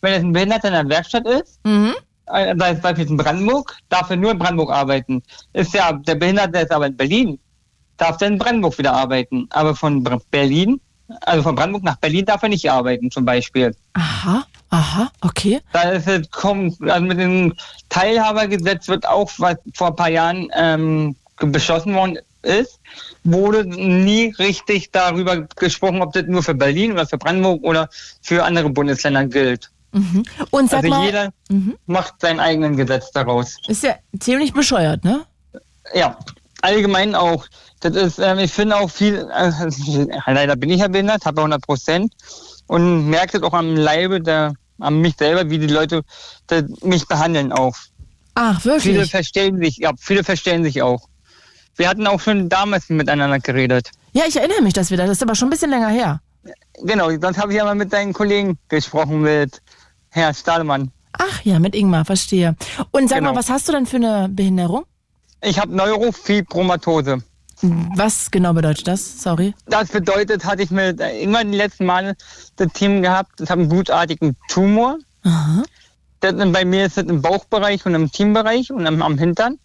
[0.00, 1.94] wenn es ein Behinderter in der Werkstatt ist, Mhm.
[2.32, 5.22] Äh, beispielsweise in Brandenburg, darf er nur in Brandenburg arbeiten.
[5.52, 7.38] Ist ja, der Behinderte ist aber in Berlin,
[7.96, 9.46] darf er in Brandenburg wieder arbeiten.
[9.50, 10.80] Aber von Berlin,
[11.22, 13.74] also von Brandenburg nach Berlin darf er nicht arbeiten, zum Beispiel.
[13.94, 15.60] Aha, aha, okay.
[15.72, 17.54] Da ist es kommt, also mit dem
[17.88, 22.80] Teilhabergesetz wird auch, was vor ein paar Jahren ähm, beschlossen worden ist,
[23.24, 27.88] wurde nie richtig darüber gesprochen, ob das nur für Berlin oder für Brandenburg oder
[28.22, 29.70] für andere Bundesländer gilt.
[29.92, 30.22] Mhm.
[30.50, 31.76] Und sag also mal, jeder Mhm.
[31.86, 33.56] macht seinen eigenen Gesetz daraus.
[33.68, 35.24] ist ja ziemlich bescheuert, ne?
[35.94, 36.18] Ja,
[36.62, 37.46] allgemein auch.
[37.80, 39.50] Das ist, ähm, ich finde auch viel, äh,
[40.32, 42.12] leider bin ich ja behindert, habe 100 Prozent
[42.66, 46.02] und merke das auch am Leibe, der, an mich selber, wie die Leute
[46.48, 47.76] das, mich behandeln auch.
[48.34, 49.10] Ach, Viele wirklich?
[49.10, 51.08] verstehen sich, ja, viele verstehen sich auch.
[51.76, 53.90] Wir hatten auch schon damals miteinander geredet.
[54.12, 56.20] Ja, ich erinnere mich, dass wir das, das ist aber schon ein bisschen länger her.
[56.82, 59.60] Genau, sonst habe ich ja mal mit deinen Kollegen gesprochen, mit
[60.10, 60.90] Herr Stahlmann.
[61.12, 62.56] Ach ja, mit Ingmar, verstehe.
[62.90, 63.32] Und sag Genau.
[63.32, 64.84] mal, was hast du denn für eine Behinderung?
[65.42, 67.22] Ich habe Neurofibromatose.
[67.96, 69.20] Was genau bedeutet das?
[69.22, 69.52] Sorry.
[69.66, 72.14] Das bedeutet, hatte ich mit irgendwann die letzten Male
[72.56, 74.98] das Team gehabt, das hat einen gutartigen Tumor.
[75.24, 75.62] Aha.
[76.20, 79.58] Das, bei mir ist es im Bauchbereich und im Teambereich und am, am Hintern.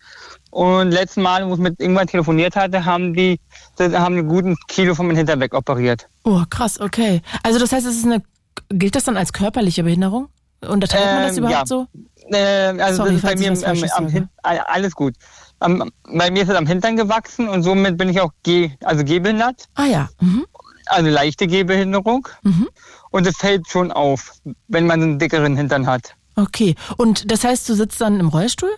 [0.49, 3.39] Und letztes Mal, wo ich mit irgendwann telefoniert hatte, haben die,
[3.75, 6.07] das, haben einen guten Kilo von meinem Hintern weg operiert.
[6.23, 7.21] Oh, krass, okay.
[7.43, 8.23] Also das heißt, es ist eine,
[8.69, 10.29] gilt das dann als körperliche Behinderung?
[10.67, 11.65] Unterteilt man das Ähm, überhaupt ja.
[11.65, 11.87] so?
[12.31, 14.07] Äh, also Sorry, das ist bei mir was am,
[14.43, 15.15] am alles gut.
[15.59, 19.03] Am, bei mir ist es am Hintern gewachsen und somit bin ich auch geh, also
[19.03, 20.09] gehbehindert, Ah ja.
[20.19, 20.45] Mhm.
[20.87, 22.27] also leichte Gehbehinderung.
[22.43, 22.67] Mhm.
[23.11, 24.33] Und es fällt schon auf,
[24.67, 26.15] wenn man einen dickeren Hintern hat.
[26.35, 26.75] Okay.
[26.97, 28.71] Und das heißt, du sitzt dann im Rollstuhl?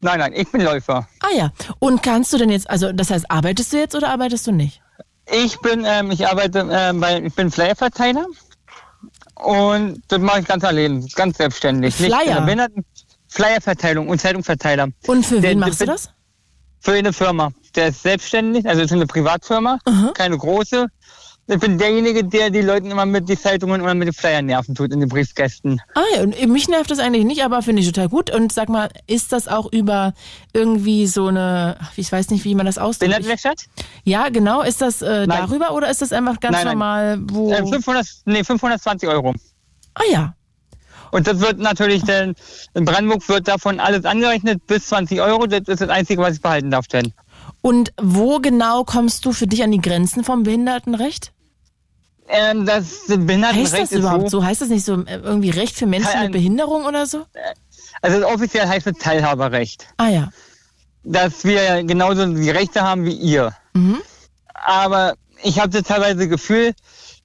[0.00, 1.06] Nein, nein, ich bin Läufer.
[1.20, 1.52] Ah ja.
[1.78, 4.80] Und kannst du denn jetzt, also das heißt, arbeitest du jetzt oder arbeitest du nicht?
[5.30, 8.26] Ich bin, ähm, ich arbeite, ähm, bei, ich bin Flyer-Verteiler
[9.44, 11.98] und das mache ich ganz allein, ganz selbstständig.
[11.98, 12.34] Nicht Flyer?
[12.34, 12.84] der Behinderten-
[13.28, 14.88] Flyer-Verteilung und Zeitungsverteiler.
[15.06, 16.10] Und für Der- wen machst du der- das?
[16.80, 17.52] Für eine Firma.
[17.76, 19.78] Der ist selbstständig, also es ist eine Privatfirma,
[20.14, 20.86] keine große.
[21.48, 24.76] Ich bin derjenige, der die Leuten immer mit die Zeitungen oder mit den Flyern nerven
[24.76, 25.80] tut in den Briefkästen.
[25.94, 28.32] Ah ja, und mich nervt das eigentlich nicht, aber finde ich total gut.
[28.32, 30.14] Und sag mal, ist das auch über
[30.52, 33.10] irgendwie so eine, ich weiß nicht, wie man das ausdrückt.
[33.10, 33.64] Behindertenwerkstatt?
[34.04, 34.62] ja, genau.
[34.62, 35.40] Ist das äh, Nein.
[35.40, 36.78] darüber oder ist das einfach ganz Nein, nein.
[36.78, 37.52] normal, wo...
[37.52, 39.34] Äh, 500, nee, 520 Euro.
[39.94, 40.34] ah ja.
[41.10, 42.34] Und das wird natürlich, denn
[42.72, 45.46] in Brandenburg wird davon alles angerechnet, bis 20 Euro.
[45.46, 47.12] Das ist das Einzige, was ich behalten darf, denn.
[47.62, 51.32] Und wo genau kommst du für dich an die Grenzen vom Behindertenrecht?
[52.28, 54.44] Ähm, das Heißt Behindertenrecht das ist überhaupt so, so?
[54.44, 57.24] Heißt das nicht so äh, irgendwie Recht für Menschen Teil- mit Behinderung oder so?
[58.00, 59.86] also offiziell heißt es Teilhaberrecht.
[59.96, 60.30] Ah ja.
[61.04, 63.52] Dass wir genauso die Rechte haben wie ihr.
[63.74, 63.98] Mhm.
[64.54, 66.72] Aber ich habe das teilweise das Gefühl,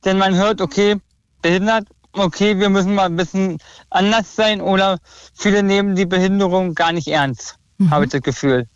[0.05, 0.97] denn man hört, okay,
[1.41, 3.59] behindert, okay, wir müssen mal ein bisschen
[3.89, 4.97] anders sein oder
[5.33, 7.91] viele nehmen die Behinderung gar nicht ernst, Mhm.
[7.91, 8.67] habe ich das Gefühl.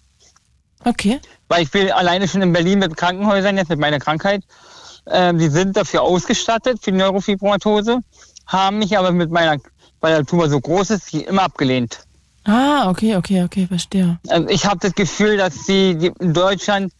[0.83, 1.19] Okay.
[1.51, 4.41] Weil ich bin alleine schon in Berlin mit Krankenhäusern jetzt mit meiner Krankheit.
[5.05, 7.99] Ähm, die sind dafür ausgestattet für die Neurofibromatose,
[8.47, 9.57] haben mich aber mit meiner,
[9.99, 11.99] weil der Tumor so groß ist, immer abgelehnt.
[12.45, 14.17] Ah, okay, okay, okay, verstehe.
[14.29, 16.93] Also ich habe das Gefühl, dass sie in Deutschland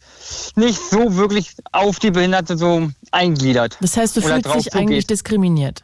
[0.54, 3.78] nicht so wirklich auf die Behinderte so eingliedert.
[3.80, 5.82] Das heißt, du fühlst dich eigentlich diskriminiert.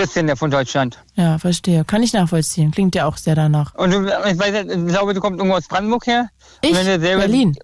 [0.00, 0.98] Bisschen von Deutschland.
[1.14, 1.84] Ja, verstehe.
[1.84, 2.70] Kann ich nachvollziehen.
[2.70, 3.74] Klingt ja auch sehr danach.
[3.74, 6.28] Und du, ich, weiß, ich glaube, du kommst irgendwo aus Brandenburg her.
[6.62, 6.72] Ich?
[6.72, 7.54] Berlin.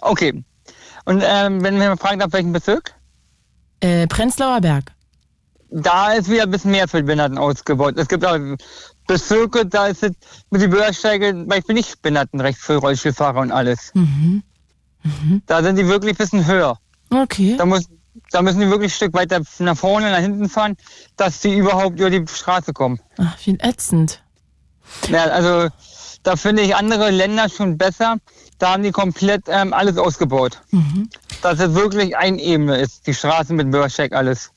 [0.00, 0.42] Okay.
[1.04, 2.94] Und ähm, wenn wir mal fragen darf, welchen Bezirk?
[3.80, 4.92] Äh, Prenzlauer Berg.
[5.70, 7.94] Da ist wieder ein bisschen mehr für die Behinderten ausgebaut.
[7.98, 8.38] Es gibt auch
[9.06, 10.12] Bezirke, da ist es
[10.50, 13.92] mit den Bürgersteige, weil ich bin nicht Behindertenrecht für Rollstuhlfahrer und alles.
[13.94, 14.42] Mhm.
[15.46, 16.78] Da sind die wirklich ein bisschen höher.
[17.10, 17.56] Okay.
[17.56, 17.88] Da, muss,
[18.30, 20.76] da müssen die wirklich ein Stück weiter nach vorne, nach hinten fahren,
[21.16, 23.00] dass die überhaupt über die Straße kommen.
[23.18, 24.22] Ach, wie ätzend.
[25.08, 25.68] Ja, also
[26.22, 28.16] da finde ich andere Länder schon besser.
[28.58, 30.60] Da haben die komplett ähm, alles ausgebaut.
[30.70, 31.08] Mhm.
[31.42, 34.50] Dass es wirklich eine Ebene ist, die Straße mit Bürgersteig, alles.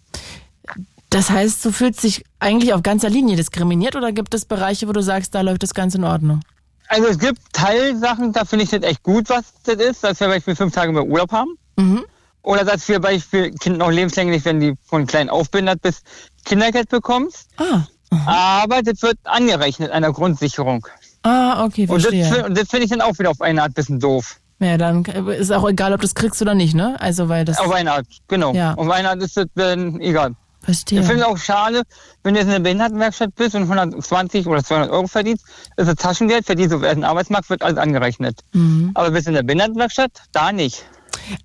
[1.09, 4.93] Das heißt, du fühlst dich eigentlich auf ganzer Linie diskriminiert oder gibt es Bereiche, wo
[4.93, 6.41] du sagst, da läuft das Ganze in Ordnung?
[6.87, 10.27] Also es gibt Teilsachen, da finde ich das echt gut, was das ist, dass wir
[10.27, 11.55] beispielsweise fünf Tage mehr Urlaub haben.
[11.77, 12.05] Mhm.
[12.49, 16.01] Oder dass wir beispielsweise Kinder noch lebenslänglich, wenn die von klein aufbehindert bis
[16.45, 17.47] Kindergeld bekommst.
[17.57, 17.83] Ah.
[18.25, 20.87] Aber das wird angerechnet einer Grundsicherung.
[21.21, 22.45] Ah, okay, Und das, verstehe.
[22.47, 24.37] und das finde ich dann auch wieder auf eine Art bisschen doof.
[24.57, 26.99] Ja, dann ist auch egal, ob du es kriegst oder nicht, ne?
[26.99, 27.59] Also, weil das.
[27.59, 28.51] Auf eine Art, genau.
[28.55, 28.73] Ja.
[28.73, 30.33] Auf eine Art ist das dann egal.
[30.63, 31.01] Verstehe.
[31.01, 31.83] Ich finde es auch schade,
[32.23, 35.45] wenn du jetzt in der Behindertenwerkstatt bist und 120 oder 200 Euro verdienst,
[35.77, 38.39] ist das Taschengeld, verdienst du auf den Arbeitsmarkt, wird alles angerechnet.
[38.53, 38.89] Mhm.
[38.95, 40.83] Aber bist du in der Behindertenwerkstatt, da nicht.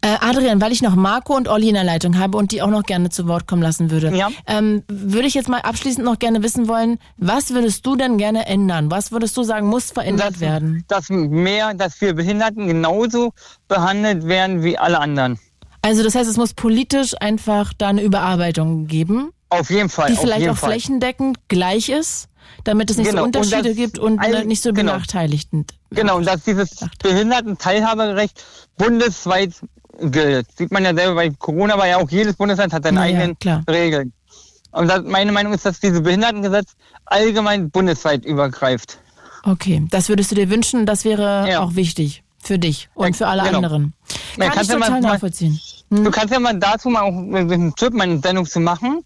[0.01, 2.71] Äh, Adrian, weil ich noch Marco und Olli in der Leitung habe und die auch
[2.71, 4.29] noch gerne zu Wort kommen lassen würde, Ja.
[4.47, 8.47] ähm, würde ich jetzt mal abschließend noch gerne wissen wollen, was würdest du denn gerne
[8.47, 8.91] ändern?
[8.91, 10.85] Was würdest du sagen, muss verändert dass, werden?
[10.89, 13.33] Dass mehr, dass wir Behinderten genauso
[13.69, 15.39] behandelt werden wie alle anderen.
[15.83, 20.11] Also das heißt, es muss politisch einfach da eine Überarbeitung geben, Auf jeden Fall.
[20.11, 20.71] die vielleicht auch Fall.
[20.71, 22.29] flächendeckend gleich ist,
[22.65, 24.93] damit es nicht Genau, so Unterschiede das gibt und all- nicht so genau.
[24.93, 25.49] benachteiligt.
[25.91, 26.71] Genau, und dass dieses
[27.03, 28.45] Behindertenteilhaberecht
[28.77, 29.53] bundesweit
[30.01, 30.47] gilt.
[30.57, 33.11] Sieht man ja selber bei Corona, war ja auch jedes Bundesland hat seine Ja, ja,
[33.19, 33.63] eigenen klar.
[33.69, 34.13] Regeln.
[34.73, 36.73] Und das, meine Meinung ist, dass dieses Behindertengesetz
[37.07, 38.99] allgemein bundesweit übergreift.
[39.45, 41.61] Okay, das würdest du dir wünschen, das wäre Ja.
[41.61, 43.57] auch wichtig für dich und Ja, für alle genau.
[43.59, 43.95] anderen.
[44.39, 45.61] Kann ich ja mal- total mal- nachvollziehen.
[45.91, 48.97] Du kannst ja mal dazu mal auch einen Tipp, meine Sendung zu machen.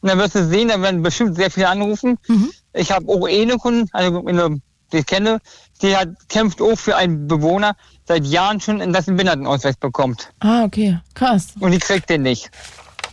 [0.00, 2.18] Und dann wirst du sehen, da werden bestimmt sehr viele anrufen.
[2.28, 2.50] Mhm.
[2.76, 4.60] Ich habe auch eh eine Kunden, also eine,
[4.92, 5.40] die ich kenne,
[5.82, 7.74] die hat, kämpft auch für einen Bewohner
[8.06, 10.30] seit Jahren schon, dass einen Behindertenausweis bekommt.
[10.40, 11.48] Ah, okay, krass.
[11.58, 12.50] Und die kriegt den nicht.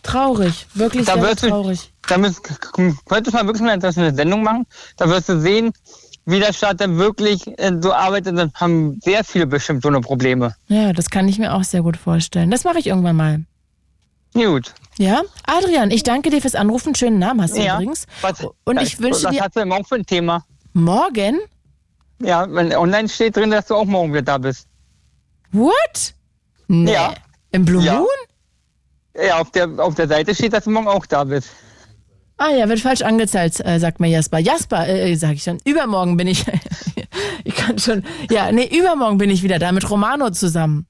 [0.04, 1.90] Traurig, wirklich Da wirst du- traurig.
[2.10, 2.42] Da müsst,
[2.74, 4.66] könntest du mal wirklich mal eine Sendung machen.
[4.98, 5.72] Da wirst du sehen,
[6.26, 8.38] wie der Staat dann wirklich äh, so arbeitet.
[8.38, 10.54] Dann haben sehr viele bestimmt so eine Probleme.
[10.68, 12.52] Ja, das kann ich mir auch sehr gut vorstellen.
[12.52, 13.46] Das mache ich irgendwann mal.
[14.34, 14.74] Gut.
[14.98, 16.96] Ja, Adrian, ich danke dir fürs Anrufen.
[16.96, 17.76] Schönen Namen hast du Ja.
[17.76, 18.06] übrigens.
[18.22, 20.46] Was, Und ich wünsche was dir, hast du auch für ein Thema?
[20.74, 21.40] Morgen?
[22.20, 24.68] Ja, wenn online steht drin, dass du auch morgen wieder da bist.
[25.52, 26.14] What?
[26.68, 26.94] Nee.
[26.94, 27.14] Ja.
[27.52, 27.98] Im Blue Ja.
[28.00, 28.08] Moon?
[29.16, 31.50] Ja, auf der, auf der Seite steht, dass du morgen auch da bist.
[32.38, 34.40] Ah ja, wird falsch angezeigt, äh, sagt mir Jasper.
[34.40, 35.60] Jasper, äh, sag ich schon.
[35.66, 36.44] Übermorgen bin ich.
[37.44, 38.04] ich kann schon.
[38.32, 40.88] Ja, nee, übermorgen bin ich wieder da mit Romano zusammen.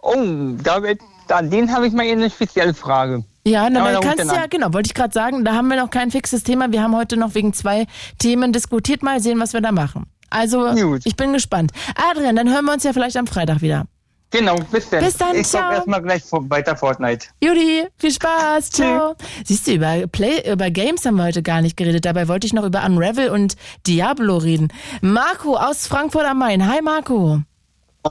[0.00, 0.14] Oh,
[0.62, 1.00] da wird,
[1.32, 3.24] an den habe ich mal eine spezielle Frage.
[3.46, 6.10] Ja, na, ruft kannst ja, genau, wollte ich gerade sagen, da haben wir noch kein
[6.10, 6.72] fixes Thema.
[6.72, 7.86] Wir haben heute noch wegen zwei
[8.18, 9.02] Themen diskutiert.
[9.02, 10.06] Mal sehen, was wir da machen.
[10.30, 11.70] Also, ich bin gespannt.
[12.10, 13.84] Adrian, dann hören wir uns ja vielleicht am Freitag wieder.
[14.30, 15.04] Genau, bis dann.
[15.04, 15.72] Bis dann, ich ciao.
[15.72, 17.28] erstmal gleich weiter Fortnite.
[17.40, 19.14] Judy, viel Spaß, ciao.
[19.44, 22.04] Siehst du, über Play, über Games haben wir heute gar nicht geredet.
[22.04, 23.54] Dabei wollte ich noch über Unravel und
[23.86, 24.72] Diablo reden.
[25.02, 26.68] Marco aus Frankfurt am Main.
[26.68, 27.42] Hi Marco.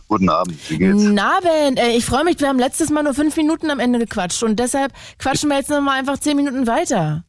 [0.07, 1.03] Guten Abend, wie geht's?
[1.03, 1.77] Guten Abend.
[1.79, 4.57] Äh, Ich freue mich, wir haben letztes Mal nur fünf Minuten am Ende gequatscht und
[4.59, 7.23] deshalb quatschen wir jetzt nochmal einfach zehn Minuten weiter.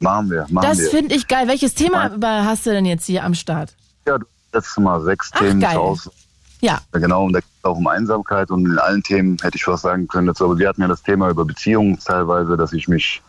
[0.00, 0.90] Machen wir, machen das wir.
[0.90, 1.48] finde ich geil.
[1.48, 2.10] Welches Thema
[2.44, 3.74] hast du denn jetzt hier am Start?
[4.06, 4.18] Ja,
[4.52, 5.76] letztes Mal sechs Ach, Themen geil.
[5.76, 6.12] Auswahl.
[6.60, 6.80] Ja.
[6.92, 9.66] Ja, Genau, und da geht es auch um Einsamkeit und in allen Themen hätte ich
[9.66, 10.44] was sagen können dazu.
[10.44, 13.22] Aber wir hatten ja das Thema über Beziehungen teilweise, dass ich mich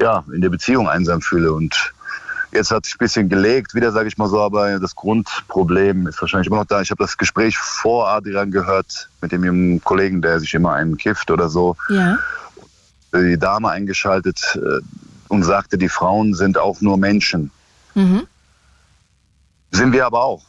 [0.00, 1.52] ja in der Beziehung einsam fühle.
[1.52, 1.92] Und
[2.56, 6.20] jetzt hat sich ein bisschen gelegt, wieder sage ich mal so, aber das Grundproblem ist
[6.20, 6.80] wahrscheinlich immer noch da.
[6.80, 10.96] Ich habe das Gespräch vor Adrian gehört mit dem jungen Kollegen, der sich immer einen
[10.96, 11.76] kifft oder so.
[11.88, 12.18] Ja.
[13.14, 14.80] Die Dame eingeschaltet äh,
[15.28, 17.50] und sagte, die Frauen sind auch nur Menschen.
[17.94, 18.26] Mhm.
[19.70, 20.42] Sind wir aber auch.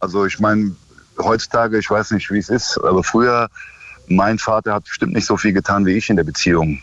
[0.00, 0.76] Also ich meine,
[1.18, 3.48] heutzutage, ich weiß nicht, wie es ist, aber früher,
[4.06, 6.82] mein Vater hat bestimmt nicht so viel getan wie ich in der Beziehung.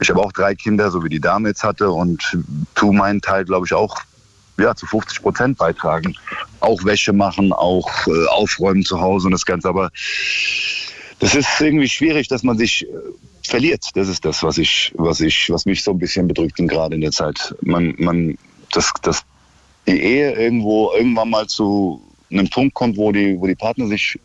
[0.00, 2.38] Ich habe auch drei Kinder, so wie die Dame jetzt hatte, und
[2.74, 3.96] tu meinen Teil, glaube ich, auch
[4.58, 6.14] ja, zu 50 Prozent beitragen.
[6.60, 9.68] Auch Wäsche machen, auch äh, aufräumen zu Hause und das Ganze.
[9.68, 9.90] Aber
[11.20, 12.88] das ist irgendwie schwierig, dass man sich äh,
[13.46, 13.90] verliert.
[13.94, 17.00] Das ist das, was ich, was ich, was mich so ein bisschen bedrückt gerade in
[17.00, 17.54] der Zeit.
[17.62, 18.36] Man, man,
[18.72, 19.22] das, das,
[19.86, 24.18] die Ehe irgendwo irgendwann mal zu einem Punkt kommt, wo die, wo die Partner sich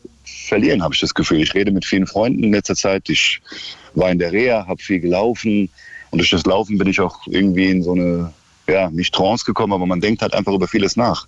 [0.54, 1.42] verlieren, habe ich das Gefühl.
[1.42, 3.10] Ich rede mit vielen Freunden in letzter Zeit.
[3.10, 3.42] Ich
[3.96, 5.68] war in der Reha, habe viel gelaufen
[6.12, 8.32] und durch das Laufen bin ich auch irgendwie in so eine,
[8.70, 11.28] ja, nicht Trance gekommen, aber man denkt halt einfach über vieles nach.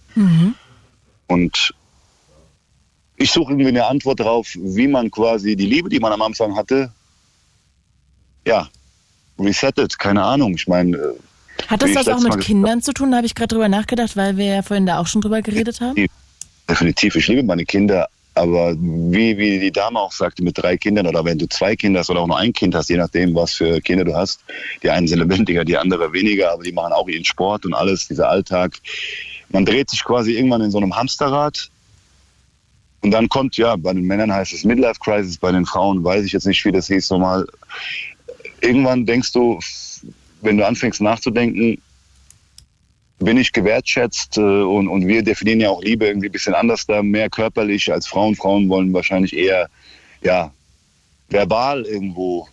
[1.25, 1.73] Und
[3.17, 6.55] ich suche irgendwie eine Antwort darauf, wie man quasi die Liebe, die man am Anfang
[6.55, 6.91] hatte,
[8.45, 8.67] ja,
[9.39, 9.97] resettet.
[9.97, 10.53] Keine Ahnung.
[10.53, 11.13] Ich meine, äh,
[11.67, 13.09] Hat das was auch mit Kindern zu tun?
[13.09, 15.81] Da habe ich gerade drüber nachgedacht, weil wir ja vorhin da auch schon drüber geredet
[15.81, 15.95] haben.
[16.69, 21.07] Definitiv, ich liebe meine Kinder, aber wie, wie die Dame auch sagte, mit drei Kindern
[21.07, 23.53] oder wenn du zwei Kinder hast oder auch nur ein Kind hast, je nachdem, was
[23.53, 24.41] für Kinder du hast,
[24.83, 28.07] die einen sind lebendiger, die andere weniger, aber die machen auch ihren Sport und alles,
[28.07, 28.77] dieser Alltag.
[29.49, 31.69] Man dreht sich quasi irgendwann in so einem Hamsterrad
[33.01, 36.25] und dann kommt, ja, bei den Männern heißt es Midlife Crisis, bei den Frauen weiß
[36.25, 37.45] ich jetzt nicht, wie das hieß, nochmal.
[38.61, 39.59] Irgendwann denkst du,
[40.41, 41.81] wenn du anfängst nachzudenken,
[43.19, 46.85] bin ich gewertschätzt äh, und, und wir definieren ja auch Liebe irgendwie ein bisschen anders
[46.85, 48.35] da, mehr körperlich als Frauen.
[48.35, 49.69] Frauen wollen wahrscheinlich eher,
[50.21, 50.51] ja,
[51.29, 52.47] verbal irgendwo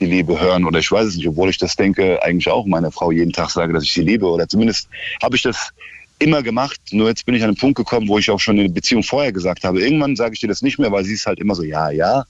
[0.00, 2.90] die Liebe hören oder ich weiß es nicht, obwohl ich das denke, eigentlich auch meiner
[2.90, 4.88] Frau jeden Tag sage, dass ich sie liebe oder zumindest
[5.22, 5.70] habe ich das
[6.18, 6.80] immer gemacht.
[6.90, 9.02] Nur jetzt bin ich an einen Punkt gekommen, wo ich auch schon in der Beziehung
[9.02, 11.54] vorher gesagt habe, irgendwann sage ich dir das nicht mehr, weil sie ist halt immer
[11.54, 12.24] so, ja, ja.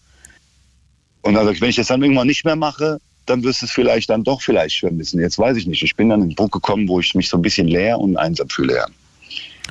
[1.22, 3.66] Und dann sag ich, wenn ich das dann irgendwann nicht mehr mache, dann wirst du
[3.66, 5.20] es vielleicht dann doch vielleicht vermissen.
[5.20, 5.82] Jetzt weiß ich nicht.
[5.82, 8.16] Ich bin dann an den Punkt gekommen, wo ich mich so ein bisschen leer und
[8.16, 8.76] einsam fühle.
[8.76, 8.86] Ja.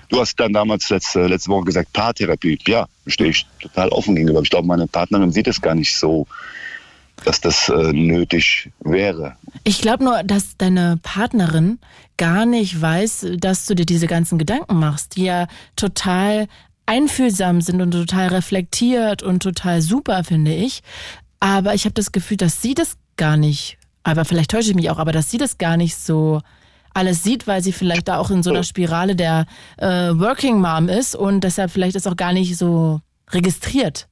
[0.09, 2.57] Du hast dann damals letzte, letzte Woche gesagt, Paartherapie.
[2.67, 4.41] Ja, stehe ich total offen gegenüber.
[4.41, 6.27] Ich glaube, meine Partnerin sieht es gar nicht so,
[7.25, 9.37] dass das äh, nötig wäre.
[9.63, 11.79] Ich glaube nur, dass deine Partnerin
[12.17, 16.47] gar nicht weiß, dass du dir diese ganzen Gedanken machst, die ja total
[16.85, 20.81] einfühlsam sind und total reflektiert und total super, finde ich.
[21.39, 24.89] Aber ich habe das Gefühl, dass sie das gar nicht, aber vielleicht täusche ich mich
[24.89, 26.41] auch, aber dass sie das gar nicht so
[26.93, 30.89] alles sieht, weil sie vielleicht da auch in so einer Spirale der äh, Working Mom
[30.89, 34.07] ist und deshalb vielleicht das auch gar nicht so registriert.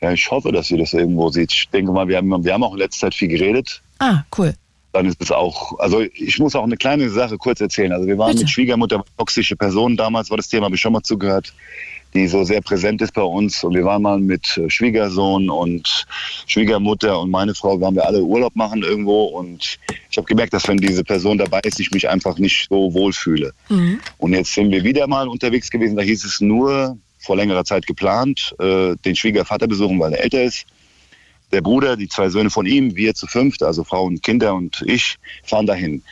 [0.00, 1.52] Ja, ich hoffe, dass sie das irgendwo sieht.
[1.52, 3.80] Ich denke mal, wir haben, wir haben auch in letzter Zeit viel geredet.
[4.00, 4.54] Ah, cool.
[4.92, 7.92] Dann ist es auch, also ich muss auch eine kleine Sache kurz erzählen.
[7.92, 8.42] Also wir waren Bitte.
[8.42, 11.52] mit Schwiegermutter, toxische Person damals, war das Thema, habe ich schon mal zugehört,
[12.14, 13.64] die so sehr präsent ist bei uns.
[13.64, 16.06] Und wir waren mal mit äh, Schwiegersohn und
[16.46, 19.24] Schwiegermutter und meine Frau, waren wir alle Urlaub machen irgendwo.
[19.24, 19.78] Und
[20.10, 23.52] ich habe gemerkt, dass wenn diese Person dabei ist, ich mich einfach nicht so wohlfühle.
[24.18, 25.96] Und jetzt sind wir wieder mal unterwegs gewesen.
[25.96, 30.42] Da hieß es nur vor längerer Zeit geplant, äh, den Schwiegervater besuchen, weil er älter
[30.42, 30.66] ist.
[31.52, 34.82] Der Bruder, die zwei Söhne von ihm, wir zu fünft, also Frau und Kinder und
[34.86, 36.02] ich, fahren dahin.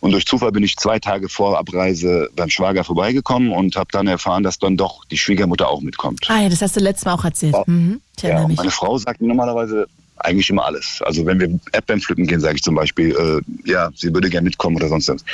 [0.00, 4.06] Und durch Zufall bin ich zwei Tage vor Abreise beim Schwager vorbeigekommen und habe dann
[4.06, 6.26] erfahren, dass dann doch die Schwiegermutter auch mitkommt.
[6.28, 7.54] Ah ja, das hast du letztes Mal auch erzählt.
[7.66, 8.00] Mhm.
[8.16, 9.86] Ich Ja, meine Frau sagt mir normalerweise
[10.16, 11.00] eigentlich immer alles.
[11.04, 14.44] Also wenn wir Erdbeeren pflücken gehen, sage ich zum Beispiel, äh, ja, sie würde gerne
[14.44, 15.24] mitkommen oder sonst was.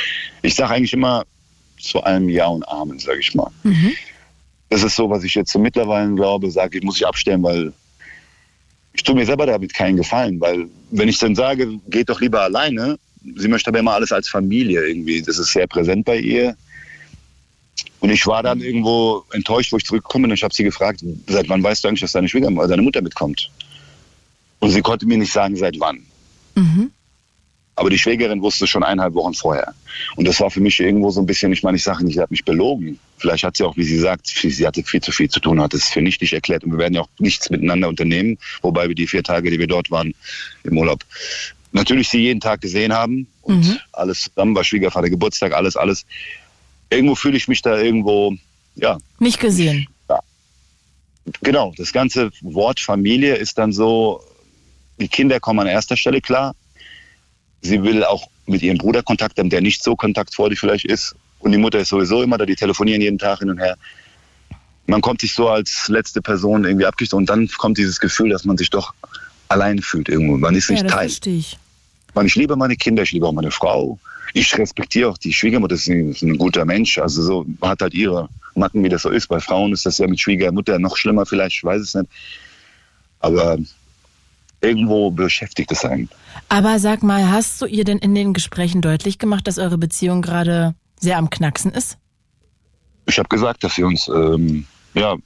[0.42, 1.24] Ich sage eigentlich immer,
[1.80, 3.50] zu allem Ja und Amen, sage ich mal.
[4.68, 7.72] Das ist so, was ich jetzt so mittlerweile glaube, sage ich, muss ich abstellen, weil
[8.96, 12.40] ich tue mir selber damit keinen Gefallen, weil wenn ich dann sage, geht doch lieber
[12.40, 12.98] alleine,
[13.36, 15.20] sie möchte aber immer alles als Familie irgendwie.
[15.20, 16.56] Das ist sehr präsent bei ihr.
[18.00, 20.30] Und ich war dann irgendwo enttäuscht, wo ich zurückgekommen bin.
[20.30, 23.02] Und ich habe sie gefragt, seit wann weißt du eigentlich, dass deine Schwiegermutter, deine Mutter
[23.02, 23.50] mitkommt?
[24.60, 26.02] Und sie konnte mir nicht sagen, seit wann.
[27.78, 29.74] Aber die Schwägerin wusste schon eineinhalb Wochen vorher.
[30.16, 32.20] Und das war für mich irgendwo so ein bisschen, ich meine, ich sage nicht, sie
[32.20, 32.98] hat mich belogen.
[33.18, 35.74] Vielleicht hat sie auch, wie sie sagt, sie hatte viel zu viel zu tun, hat
[35.74, 36.64] es für nichtig erklärt.
[36.64, 39.66] Und wir werden ja auch nichts miteinander unternehmen, wobei wir die vier Tage, die wir
[39.66, 40.14] dort waren
[40.64, 41.04] im Urlaub,
[41.72, 43.26] natürlich sie jeden Tag gesehen haben.
[43.42, 46.06] Und alles zusammen, bei Schwiegervater Geburtstag, alles, alles.
[46.88, 48.34] Irgendwo fühle ich mich da irgendwo,
[48.74, 49.86] ja, Nicht gesehen.
[51.42, 54.22] genau, das ganze Wort Familie ist dann so,
[54.98, 56.54] die Kinder kommen an erster Stelle klar.
[57.66, 61.14] Sie will auch mit ihrem Bruder Kontakt haben, der nicht so kontaktfreudig vielleicht ist.
[61.40, 63.76] Und die Mutter ist sowieso immer da, die telefonieren jeden Tag hin und her.
[64.86, 68.44] Man kommt sich so als letzte Person irgendwie abgeschickt und dann kommt dieses Gefühl, dass
[68.44, 68.94] man sich doch
[69.48, 70.36] allein fühlt irgendwo.
[70.36, 71.34] Man ist Ja, nicht das Teil.
[71.36, 71.58] ich.
[72.14, 73.98] Man, ich liebe meine Kinder, ich liebe auch meine Frau.
[74.32, 76.98] Ich respektiere auch die Schwiegermutter, ist ein, ist ein guter Mensch.
[76.98, 79.28] Also so hat halt ihre Macken, wie das so ist.
[79.28, 82.08] Bei Frauen ist das ja mit Schwiegermutter noch schlimmer vielleicht, ich weiß es nicht.
[83.20, 83.58] Aber
[84.60, 86.08] irgendwo beschäftigt es einen.
[86.48, 90.22] Aber sag mal, hast du ihr denn in den Gesprächen deutlich gemacht, dass eure Beziehung
[90.22, 91.98] gerade sehr am Knacksen ist?
[93.06, 95.16] Ich habe gesagt, dass wir uns ähm, ja,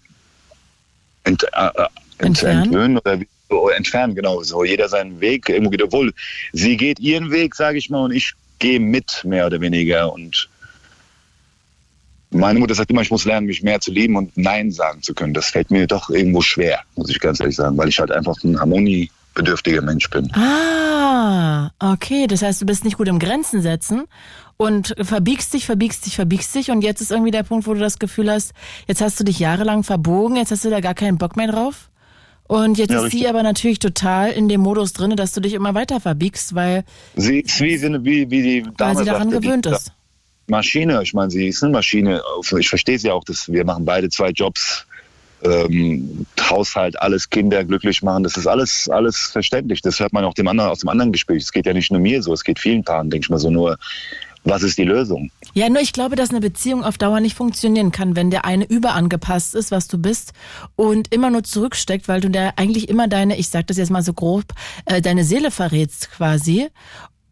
[1.25, 2.65] ent, äh, äh, ent, Entfernen?
[2.65, 4.43] entwöhnen oder so, entfernen, genau.
[4.43, 5.49] So jeder seinen Weg.
[5.49, 6.13] Irgendwo geht, obwohl
[6.53, 10.13] sie geht ihren Weg, sage ich mal, und ich gehe mit, mehr oder weniger.
[10.13, 10.49] Und
[12.31, 15.15] meine Mutter sagt immer, ich muss lernen, mich mehr zu lieben und Nein sagen zu
[15.15, 15.35] können.
[15.35, 18.37] Das fällt mir doch irgendwo schwer, muss ich ganz ehrlich sagen, weil ich halt einfach
[18.45, 18.57] ein
[19.35, 20.31] harmoniebedürftiger Mensch bin.
[20.33, 22.27] Ah, okay.
[22.27, 24.05] Das heißt, du bist nicht gut im Grenzen setzen
[24.57, 27.81] und verbiegst dich, verbiegst dich, verbiegst dich und jetzt ist irgendwie der Punkt, wo du
[27.81, 28.53] das Gefühl hast,
[28.87, 31.89] jetzt hast du dich jahrelang verbogen, jetzt hast du da gar keinen Bock mehr drauf.
[32.45, 33.21] Und jetzt Ja, ist richtig.
[33.21, 36.85] sie aber natürlich total in dem Modus drin, dass du dich immer weiter verbiegst, weil,
[37.15, 39.93] Sie ist wie, wie, wie die weil Dame sie daran sagte, gewöhnt ist.
[40.49, 41.01] Maschine.
[41.05, 42.21] Ich meine, sie ist eine Maschine.
[42.59, 44.85] Ich verstehe sie auch, dass wir machen beide zwei Jobs.
[45.43, 49.81] Ähm, Haushalt, alles Kinder glücklich machen, das ist alles, alles verständlich.
[49.83, 51.43] Das hört man auch dem anderen, aus dem anderen Gespräch.
[51.43, 53.51] Es geht ja nicht nur mir so, es geht vielen Paaren, denke ich mal so
[53.51, 53.79] nur,
[54.45, 55.31] was ist die Lösung?
[55.53, 58.65] Ja, nur ich glaube, dass eine Beziehung auf Dauer nicht funktionieren kann, wenn der eine
[58.65, 60.33] überangepasst ist, was du bist,
[60.77, 64.03] und immer nur zurücksteckt, weil du da eigentlich immer deine, ich sag das jetzt mal
[64.03, 64.45] so grob,
[64.87, 66.69] äh, deine Seele verrätst quasi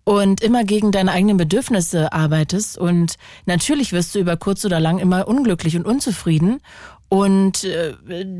[0.05, 2.79] und immer gegen deine eigenen Bedürfnisse arbeitest.
[2.79, 3.17] Und
[3.47, 6.61] natürlich wirst du über kurz oder lang immer unglücklich und unzufrieden.
[7.09, 7.95] Und äh,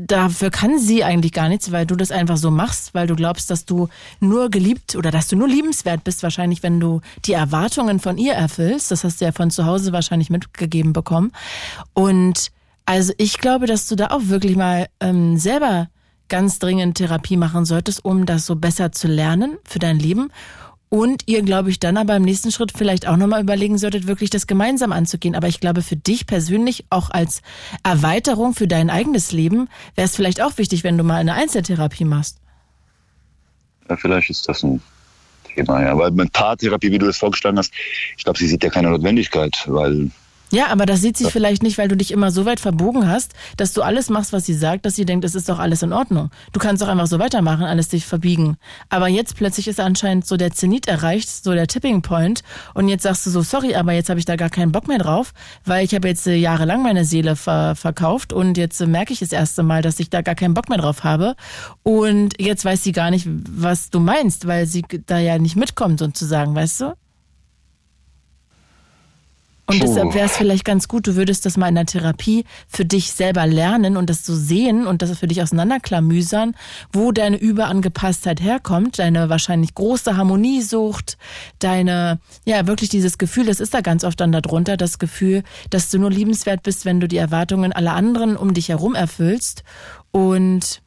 [0.05, 3.49] dafür kann sie eigentlich gar nichts, weil du das einfach so machst, weil du glaubst,
[3.49, 3.89] dass du
[4.19, 8.33] nur geliebt oder dass du nur liebenswert bist, wahrscheinlich, wenn du die Erwartungen von ihr
[8.33, 8.91] erfüllst.
[8.91, 11.31] Das hast du ja von zu Hause wahrscheinlich mitgegeben bekommen.
[11.93, 12.51] Und
[12.85, 15.89] also ich glaube, dass du da auch wirklich mal ähm, selber
[16.27, 20.31] ganz dringend Therapie machen solltest, um das so besser zu lernen für dein Leben.
[20.89, 24.31] Und ihr, glaube ich, dann aber im nächsten Schritt vielleicht auch nochmal überlegen solltet, wirklich
[24.31, 25.35] das gemeinsam anzugehen.
[25.35, 27.43] Aber ich glaube, für dich persönlich, auch als
[27.83, 32.05] Erweiterung für dein eigenes Leben, wäre es vielleicht auch wichtig, wenn du mal eine Einzeltherapie
[32.05, 32.39] machst.
[33.87, 34.81] Ja, vielleicht ist das ein
[35.53, 35.95] Thema, ja.
[35.95, 37.71] Weil mit Paartherapie, wie du das vorgeschlagen hast,
[38.17, 40.09] ich glaube, sie sieht ja keine Notwendigkeit, weil
[40.51, 43.33] Ja, aber das sieht sie vielleicht nicht, weil du dich immer so weit verbogen hast,
[43.57, 45.93] dass du alles machst, was sie sagt, dass sie denkt, es ist doch alles in
[45.93, 46.31] Ordnung.
[46.53, 48.57] Du kannst doch einfach so weitermachen, alles dich verbiegen.
[48.89, 52.41] Aber jetzt plötzlich ist anscheinend so der Zenit erreicht, so der Tipping Point.
[52.73, 54.97] Und jetzt sagst du so, sorry, aber jetzt habe ich da gar keinen Bock mehr
[54.97, 55.33] drauf,
[55.65, 59.19] weil ich habe jetzt äh, jahrelang meine Seele ver verkauft und jetzt äh, merke ich
[59.19, 61.35] das erste Mal, dass ich da gar keinen Bock mehr drauf habe.
[61.83, 65.99] Und jetzt weiß sie gar nicht, was du meinst, weil sie da ja nicht mitkommt
[65.99, 66.93] sozusagen, weißt du?
[69.69, 72.85] Und deshalb wäre es vielleicht ganz gut, du würdest das mal in der Therapie für
[72.85, 76.55] dich selber lernen und das so sehen und das für dich auseinanderklamüsern,
[76.91, 81.17] wo deine Überangepasstheit herkommt, deine wahrscheinlich große Harmoniesucht,
[81.59, 85.91] deine, ja, wirklich dieses Gefühl, das ist da ganz oft dann darunter, das Gefühl, dass
[85.91, 89.63] du nur liebenswert bist, wenn du die Erwartungen aller anderen um dich herum erfüllst.
[90.11, 90.81] Und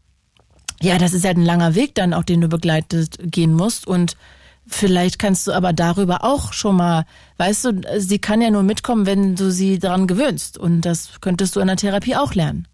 [0.81, 3.87] ja, das ist halt ein langer Weg dann auch, den du begleitet gehen musst.
[3.87, 4.17] Und
[4.67, 7.05] Vielleicht kannst du aber darüber auch schon mal,
[7.39, 10.57] weißt du, sie kann ja nur mitkommen, wenn du sie daran gewöhnst.
[10.57, 12.69] Und das könntest du in der Therapie auch lernen.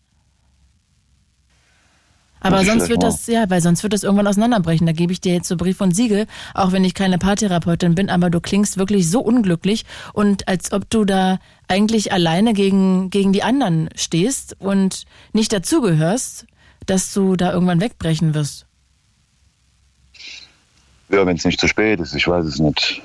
[2.41, 4.87] Aber sonst wird das, ja, weil sonst wird das irgendwann auseinanderbrechen.
[4.87, 8.11] Da gebe ich dir jetzt so Brief und Siegel, auch wenn ich keine Paartherapeutin bin,
[8.11, 13.33] aber du klingst wirklich so unglücklich und als ob du da eigentlich alleine gegen, gegen
[13.33, 16.47] die anderen stehst und nicht dazugehörst,
[16.87, 18.68] dass du da irgendwann wegbrechen wirst.
[21.11, 23.03] Ja, wenn es nicht zu spät ist, ich weiß es nicht.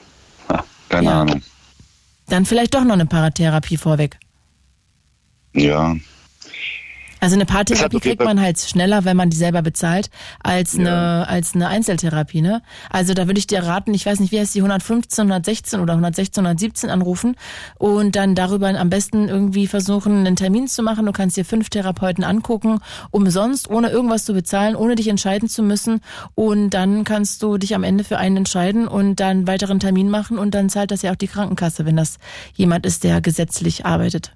[0.50, 1.22] Ha, keine Ja.
[1.22, 1.42] Ahnung.
[2.28, 4.18] Dann vielleicht doch noch eine Paartherapie vorweg.
[5.54, 5.96] Ja,
[7.24, 10.10] Also eine Paartherapie kriegt man halt schneller, wenn man die selber bezahlt,
[10.44, 12.62] als eine, als eine Einzeltherapie, ne?
[12.90, 15.94] Also da würde ich dir raten, ich weiß nicht, wie heißt die, 115, 116 oder
[15.94, 17.38] 116, 117 anrufen
[17.80, 21.06] und dann darüber am besten irgendwie versuchen, einen Termin zu machen.
[21.06, 25.64] Du kannst dir fünf Therapeuten angucken, umsonst, ohne irgendwas zu bezahlen, ohne dich entscheiden zu
[25.64, 26.02] müssen.
[26.36, 30.38] Und dann kannst du dich am Ende für einen entscheiden und dann weiteren Termin machen
[30.38, 32.18] und dann zahlt das ja auch die Krankenkasse, wenn das
[32.54, 34.36] jemand ist, der gesetzlich arbeitet.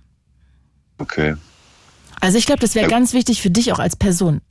[0.99, 1.35] okay.
[2.19, 2.89] Also ich glaube, das wäre Ja.
[2.89, 4.41] ganz wichtig für dich auch als Person.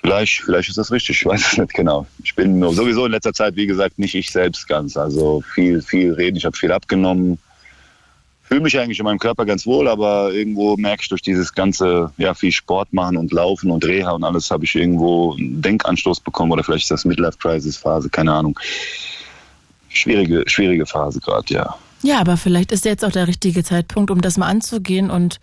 [0.00, 2.06] Vielleicht, vielleicht ist das richtig, ich weiß es nicht genau.
[2.22, 4.96] Ich bin sowieso in letzter Zeit, wie gesagt, nicht ich selbst ganz.
[4.96, 7.38] Also viel, viel reden, ich habe viel abgenommen.
[8.44, 12.12] Fühle mich eigentlich in meinem Körper ganz wohl, aber irgendwo merke ich durch dieses ganze,
[12.16, 16.20] ja, viel Sport machen und Laufen und Reha und alles, habe ich irgendwo einen Denkanstoß
[16.20, 18.56] bekommen oder vielleicht ist das Midlife-Crisis-Phase, keine Ahnung.
[19.88, 21.76] Schwierige, schwierige Phase gerade, ja.
[22.02, 25.10] Ja, aber vielleicht ist jetzt auch der richtige Zeitpunkt, um das mal anzugehen.
[25.10, 25.40] Und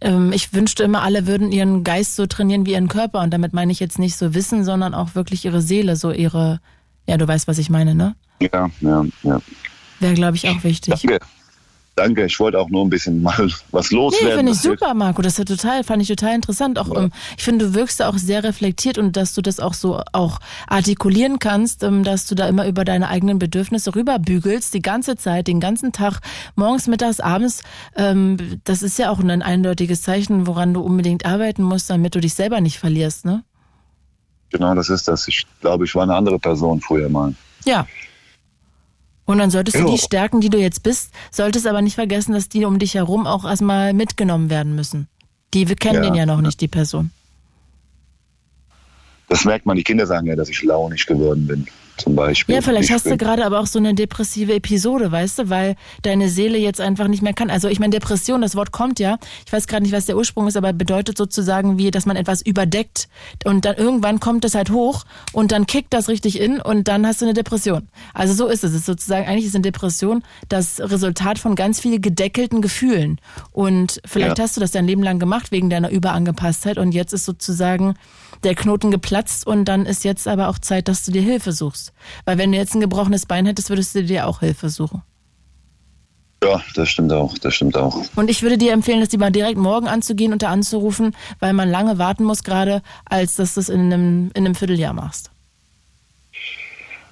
[0.00, 3.20] ähm, ich wünschte immer, alle würden ihren Geist so trainieren wie ihren Körper.
[3.20, 6.60] Und damit meine ich jetzt nicht so Wissen, sondern auch wirklich ihre Seele, so ihre,
[7.06, 8.14] ja, du weißt, was ich meine, ne?
[8.40, 9.40] Ja, ja, ja.
[10.00, 11.02] Wäre, glaube ich, auch wichtig.
[11.02, 11.24] Danke.
[11.96, 13.34] Danke, ich wollte auch nur ein bisschen mal
[13.70, 14.36] was Nee, loswerden.
[14.36, 15.22] finde ich super, Marco.
[15.22, 16.78] Das ist ja total, fand ich total interessant.
[16.78, 19.72] Auch, ähm, ich finde, du wirkst da auch sehr reflektiert und dass du das auch
[19.72, 24.82] so auch artikulieren kannst, ähm, dass du da immer über deine eigenen Bedürfnisse rüberbügelst, die
[24.82, 26.20] ganze Zeit, den ganzen Tag,
[26.54, 27.62] morgens, mittags, abends.
[27.96, 32.20] Ähm, das ist ja auch ein eindeutiges Zeichen, woran du unbedingt arbeiten musst, damit du
[32.20, 33.42] dich selber nicht verlierst, ne?
[34.50, 35.26] Genau, das ist das.
[35.28, 37.34] Ich glaube, ich war eine andere Person früher mal.
[37.64, 37.86] Ja.
[39.26, 39.90] Und dann solltest du Jo.
[39.92, 43.26] die Stärken, die du jetzt bist, solltest aber nicht vergessen, dass die um dich herum
[43.26, 45.08] auch erstmal mitgenommen werden müssen.
[45.52, 46.10] Die wir kennen Ja.
[46.10, 47.10] den ja noch nicht, die Person.
[49.28, 51.66] Das merkt man, die Kinder sagen ja, dass ich launig geworden bin,
[51.98, 52.54] zum Beispiel.
[52.54, 55.76] Ja, vielleicht ich hast du gerade aber auch so eine depressive Episode, weißt du, weil
[56.02, 57.50] deine Seele jetzt einfach nicht mehr kann.
[57.50, 60.46] Also ich meine, Depression, das Wort kommt ja, ich weiß gerade nicht, was der Ursprung
[60.48, 63.08] ist, aber bedeutet sozusagen wie, dass man etwas überdeckt
[63.44, 67.06] und dann irgendwann kommt es halt hoch und dann kickt das richtig in und dann
[67.06, 67.88] hast du eine Depression.
[68.14, 68.70] Also so ist es.
[68.72, 73.20] Es ist sozusagen, eigentlich ist eine Depression das Resultat von ganz viel gedeckelten Gefühlen.
[73.52, 74.44] Und vielleicht Ja.
[74.44, 77.94] hast du das dein Leben lang gemacht wegen deiner Überangepasstheit und jetzt ist sozusagen
[78.44, 81.92] der Knoten geplatzt und dann ist jetzt aber auch Zeit, dass du dir Hilfe suchst.
[82.24, 85.02] Weil wenn du jetzt ein gebrochenes Bein hättest, würdest du dir auch Hilfe suchen.
[86.44, 88.04] Ja, das stimmt auch, das stimmt auch.
[88.14, 91.68] Und ich würde dir empfehlen, das lieber direkt morgen anzugehen und da anzurufen, weil man
[91.70, 95.30] lange warten muss gerade, als dass du es in einem, in einem Vierteljahr machst.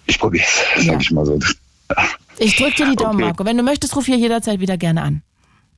[0.06, 1.38] Ich probiere es, sag ich mal so.
[2.38, 3.24] Ich drück dir die Daumen, Okay.
[3.24, 3.44] Marco.
[3.44, 5.22] Wenn du möchtest, ruf hier jederzeit wieder gerne an.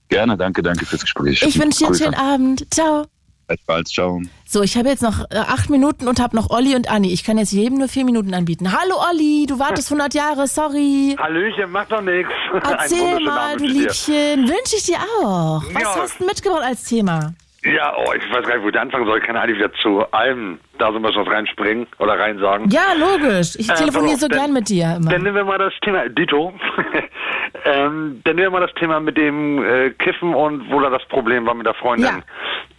[0.09, 1.43] Gerne, danke, danke fürs Gespräch.
[1.43, 2.67] Ich wünsche dir einen schönen Abend.
[2.73, 3.07] Ciao.
[3.49, 4.21] Bis bald, ciao.
[4.49, 7.13] So, ich habe jetzt noch äh, acht Minuten und habe noch Olli und Anni.
[7.13, 8.71] Ich kann jetzt jedem nur vier Minuten anbieten.
[8.73, 11.17] Hallo Olli, du wartest 100 Jahre, sorry.
[11.19, 12.31] Hallöchen, macht doch nichts.
[12.63, 14.49] Erzähl mal, du Liebchen.
[14.49, 15.63] Wünsche ich dir auch.
[15.73, 15.97] Was Ja.
[15.97, 17.35] hast du mitgebracht als Thema?
[17.75, 19.19] Ja, oh, ich weiß gar nicht, wo ich anfangen soll.
[19.19, 22.69] Ich kann eigentlich wieder zu allem da so was reinspringen oder reinsagen.
[22.71, 23.57] Ja, logisch.
[23.59, 25.11] Ich Äh, telefoniere pass so dann- gern mit dir immer.
[25.11, 26.53] Dann nehmen wir mal das Thema, Dito.
[27.65, 31.05] ähm, dann nehmen wir mal das Thema mit dem äh, Kiffen und wo da das
[31.07, 32.07] Problem war mit der Freundin.
[32.07, 32.23] Ja.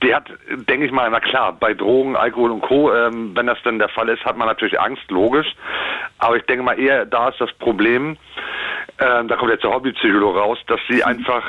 [0.04, 0.30] Die hat,
[0.70, 3.90] denke ich mal, na klar, bei Drogen, Alkohol und Co., ähm, wenn das denn der
[3.90, 5.48] Fall ist, hat man natürlich Angst, logisch.
[6.20, 8.16] Aber ich denke mal eher, da ist das Problem,
[9.00, 11.44] ähm, da kommt jetzt der Hobbypsychologe raus, dass sie einfach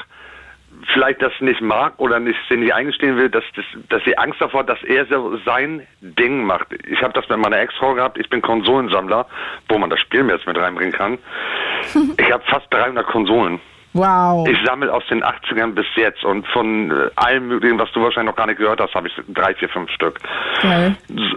[0.92, 4.40] vielleicht das nicht mag oder nicht, sie nicht eingestehen will, dass, dass, dass sie Angst
[4.40, 6.68] davor hat, dass er so sein Ding macht.
[6.88, 9.26] Ich habe das mit meiner Ex-Frau gehabt, ich bin Konsolensammler,
[9.68, 11.18] wo man das Spiel mir jetzt mit reinbringen kann.
[12.18, 13.60] Ich habe fast 300 Konsolen.
[13.94, 14.46] Wow.
[14.46, 18.32] Ich sammle aus den 80ern bis jetzt und von äh, allem möglichen, was du wahrscheinlich
[18.32, 20.20] noch gar nicht gehört hast, habe ich drei, vier, fünf Stück.
[20.62, 20.96] Geil.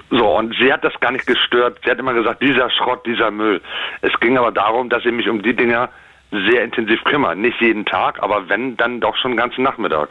[0.09, 1.79] So, und sie hat das gar nicht gestört.
[1.83, 3.61] Sie hat immer gesagt, dieser Schrott, dieser Müll.
[4.01, 5.89] Es ging aber darum, dass ich mich um die Dinger
[6.31, 7.35] sehr intensiv kümmere.
[7.35, 10.09] Nicht jeden Tag, aber wenn, dann doch schon den ganzen Nachmittag.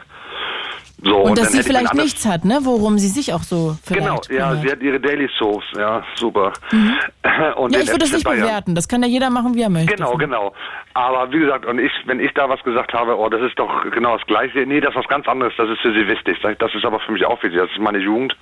[1.03, 2.59] So, Und, dass dann sie vielleicht nichts hat, ne?
[2.61, 4.65] Worum sie sich auch so vielleicht Genau, ja, kümmert.
[4.65, 6.53] sie hat ihre Daily Soaps, ja, super.
[7.55, 8.75] Und ja, ich würde das nicht bewerten.
[8.75, 9.95] Das kann ja jeder machen, wie er möchte.
[9.95, 10.53] Genau, genau.
[10.93, 13.69] Aber wie gesagt, und ich, wenn ich da was gesagt habe, oh, das ist doch
[13.91, 16.37] genau das Gleiche, nee, das ist was ganz anderes, das ist für sie wichtig.
[16.59, 17.59] Das ist aber für mich auch wichtig.
[17.59, 18.35] Das ist meine Jugend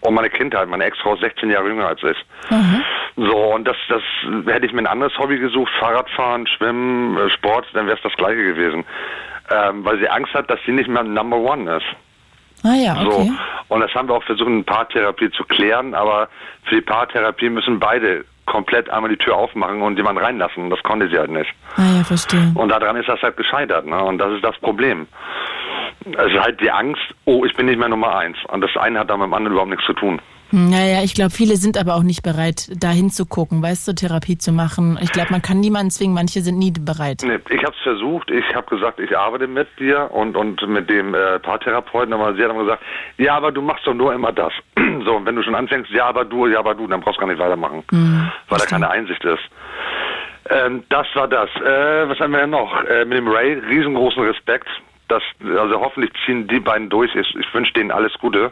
[0.00, 0.68] und meine Kindheit.
[0.68, 2.16] Meine Ex-Frau ist 16 Jahre jünger als ich.
[3.16, 4.02] So, und das, das
[4.46, 8.12] hätte ich mir ein anderes Hobby gesucht, Fahrradfahren, Schwimmen, äh, Sport, dann wäre es das
[8.14, 8.84] Gleiche gewesen.
[9.50, 11.86] Ähm, weil sie Angst hat, dass sie nicht mehr Number One ist.
[12.64, 13.10] Ah ja, okay.
[13.10, 13.74] So.
[13.74, 16.28] Und das haben wir auch versucht, in Paartherapie zu klären, aber
[16.64, 20.70] für die Paartherapie müssen beide komplett einmal die Tür aufmachen und jemanden reinlassen.
[20.70, 21.50] Das konnte sie halt nicht.
[21.76, 22.50] Ah ja, verstehe.
[22.54, 24.02] Und daran ist das halt gescheitert, ne?
[24.02, 25.06] Und das ist das Problem.
[26.04, 28.38] Es ist halt die Angst, oh, ich bin nicht mehr Nummer eins.
[28.48, 30.20] Und das eine hat da mit dem anderen überhaupt nichts zu tun.
[30.50, 34.50] Naja, ich glaube, viele sind aber auch nicht bereit, da hinzugucken, weißt du, Therapie zu
[34.52, 34.98] machen.
[35.02, 37.22] Ich glaube, man kann niemanden zwingen, manche sind nie bereit.
[37.24, 40.88] Nee, ich habe es versucht, ich habe gesagt, ich arbeite mit dir und, und mit
[40.88, 42.82] dem äh, Paartherapeuten, aber sie hat dann gesagt,
[43.18, 44.52] ja, aber du machst doch nur immer das.
[45.04, 47.20] so, und wenn du schon anfängst, ja, aber du, ja, aber du, dann brauchst du
[47.20, 48.30] gar nicht weitermachen, Mhm.
[48.48, 49.42] weil da keine Einsicht ist.
[50.50, 51.50] Ähm, das war das.
[51.56, 52.82] Äh, was haben wir denn noch?
[52.84, 54.66] Äh, mit dem Ray, riesengroßen Respekt.
[55.08, 57.14] Das, also hoffentlich ziehen die beiden durch.
[57.14, 58.50] Ich, ich wünsche denen alles Gute.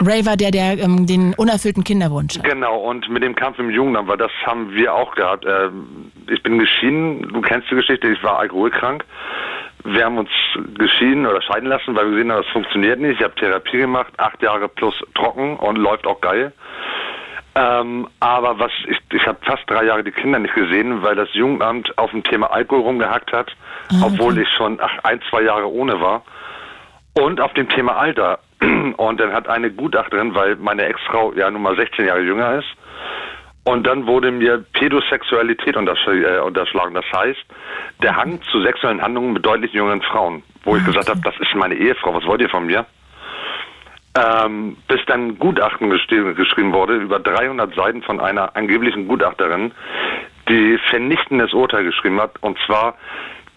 [0.00, 2.44] Ray war der, der ähm, den unerfüllten Kinderwunsch hat.
[2.44, 5.44] Genau, und mit dem Kampf im Jugendamt, weil das haben wir auch gehabt.
[5.46, 9.04] Ähm, ich bin geschieden, du kennst die Geschichte, ich war alkoholkrank.
[9.84, 10.30] Wir haben uns
[10.76, 13.18] geschieden oder scheiden lassen, weil wir gesehen haben, das funktioniert nicht.
[13.18, 16.52] Ich habe Therapie gemacht, acht Jahre plus trocken und läuft auch geil.
[17.54, 21.28] Ähm, aber was ich, ich habe fast drei Jahre die Kinder nicht gesehen, weil das
[21.32, 23.50] Jugendamt auf dem Thema Alkohol rumgehackt hat,
[24.02, 26.22] obwohl ich schon ach, ein, zwei Jahre ohne war.
[27.14, 28.38] Und auf dem Thema Alter.
[28.96, 32.68] Und dann hat eine Gutachterin, weil meine Ex-Frau ja nun mal 16 Jahre jünger ist,
[33.68, 36.94] und dann wurde mir Pädosexualität äh, unterschlagen.
[36.94, 37.44] Das heißt,
[38.02, 40.42] der Hang zu sexuellen Handlungen mit deutlich jüngeren Frauen.
[40.64, 42.86] Wo ich gesagt habe, das ist meine Ehefrau, was wollt ihr von mir?
[44.16, 49.72] Ähm, bis dann Gutachten geschrieben wurde, über 300 Seiten von einer angeblichen Gutachterin,
[50.48, 52.42] die vernichtendes Urteil geschrieben hat.
[52.42, 52.94] Und zwar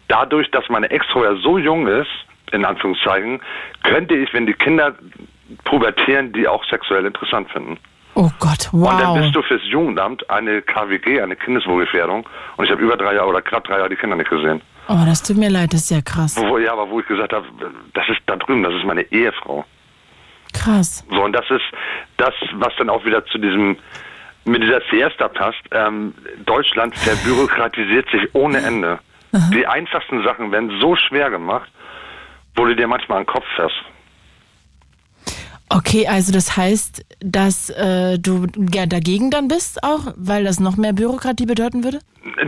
[0.10, 2.12] dadurch, dass meine Ex-Frau ja so jung ist,
[2.52, 3.42] in Anführungszeichen,
[3.84, 4.96] könnte ich, wenn die Kinder
[5.64, 7.78] pubertieren, die auch sexuell interessant finden.
[8.14, 9.18] Oh Gott, Und dann wow.
[9.20, 12.28] bist du fürs Jugendamt eine KWG, eine Kindeswohlgefährdung.
[12.58, 14.62] Und ich habe über drei Jahre oder knapp drei Jahre die Kinder nicht gesehen.
[14.90, 16.36] Oh, das tut mir leid, das ist ja krass.
[16.38, 17.46] Wo, ja, aber wo ich gesagt habe,
[17.94, 19.64] das ist da drüben, das ist meine Ehefrau.
[20.54, 21.06] Krass.
[21.10, 21.64] So, und das ist
[22.18, 23.78] das, was dann auch wieder zu diesem,
[24.44, 25.62] mit dieser Siesta passt.
[25.72, 26.14] Ähm,
[26.46, 29.00] Deutschland verbürokratisiert sich ohne Ende.
[29.54, 31.72] Die einfachsten Sachen werden so schwer gemacht,
[32.56, 33.76] wo du dir manchmal an den Kopf fährst.
[35.74, 40.76] Okay, also das heißt, dass äh, du ja, dagegen dann bist auch, weil das noch
[40.76, 42.00] mehr Bürokratie bedeuten würde?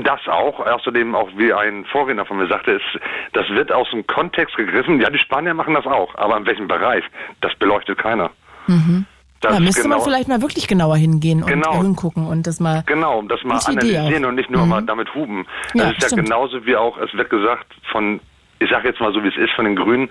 [0.04, 0.60] Das auch.
[0.60, 2.84] Außerdem auch, wie ein Vorredner von mir sagte, ist,
[3.32, 5.00] das wird aus dem Kontext gegriffen.
[5.00, 6.14] Ja, die Spanier machen das auch.
[6.16, 7.04] Aber in welchem Bereich?
[7.40, 8.30] Das beleuchtet keiner.
[8.68, 9.06] Mhm.
[9.40, 11.82] Das da müsste man genau- vielleicht mal wirklich genauer hingehen und Genau.
[11.82, 12.84] hingucken und das mal.
[12.86, 14.70] Genau, das mal analysieren und nicht nur Mhm.
[14.70, 15.46] mal damit huben.
[15.74, 16.26] Ja, Das ist ja stimmt.
[16.26, 18.20] genauso wie auch, es wird gesagt von,
[18.64, 20.10] ich sage jetzt mal so wie es ist, von den Grünen,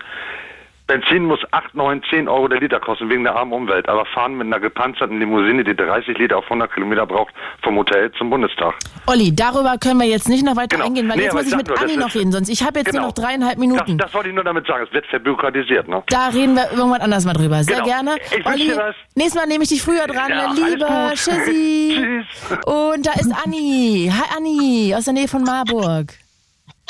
[0.85, 3.87] Benzin muss 8, 9, 10 Euro der Liter kosten wegen der armen Umwelt.
[3.87, 8.11] Aber fahren mit einer gepanzerten Limousine, die 30 Liter auf 100 Kilometer braucht, vom Hotel
[8.17, 8.73] zum Bundestag.
[9.07, 11.69] Olli, darüber können wir jetzt nicht noch weiter eingehen, weil Nee, jetzt muss ich mit
[11.69, 13.03] nur, Anni noch reden, sonst ich habe jetzt Genau.
[13.03, 13.97] nur noch dreieinhalb Minuten.
[13.97, 16.03] Das, das wollte ich nur damit sagen, es wird verbürokratisiert, ne?
[16.09, 17.63] Da reden wir irgendwann anders mal drüber.
[17.63, 17.87] Sehr Genau.
[17.87, 18.15] gerne.
[18.37, 18.93] Ich Olli, was.
[19.15, 20.29] nächstes Mal nehme ich dich früher dran.
[20.31, 21.13] Ja, alles Liebe gut.
[21.15, 22.23] Tschüssi.
[22.65, 24.11] Und da ist Anni.
[24.13, 26.07] Hi Anni, aus der Nähe von Marburg.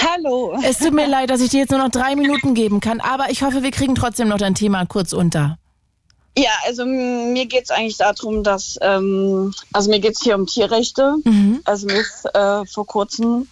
[0.06, 0.58] Hallo.
[0.64, 3.30] Es tut mir leid, dass ich dir jetzt nur noch drei Minuten geben kann, aber
[3.30, 5.58] ich hoffe, wir kriegen trotzdem noch dein Thema kurz unter.
[6.38, 10.48] Ja, also mir geht es eigentlich darum, dass, ähm, also mir geht es hier um
[10.48, 11.16] Tierrechte.
[11.24, 11.62] Mhm.
[11.64, 13.48] Also mir ist äh, vor kurzem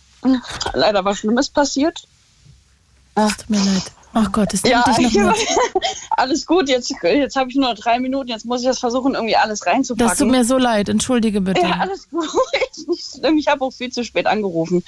[0.74, 2.04] leider was Schlimmes passiert.
[3.16, 3.92] Es tut mir leid.
[4.14, 5.38] Ach Gott, es Ja, dich noch
[6.12, 9.16] alles gut, jetzt, jetzt habe ich nur noch drei Minuten, jetzt muss ich das versuchen,
[9.16, 10.10] irgendwie alles reinzupacken.
[10.10, 11.62] Das tut mir so leid, entschuldige bitte.
[11.62, 12.28] Ja, alles gut.
[12.72, 13.38] Ist nicht schlimm.
[13.38, 14.84] Ich habe auch viel zu spät angerufen.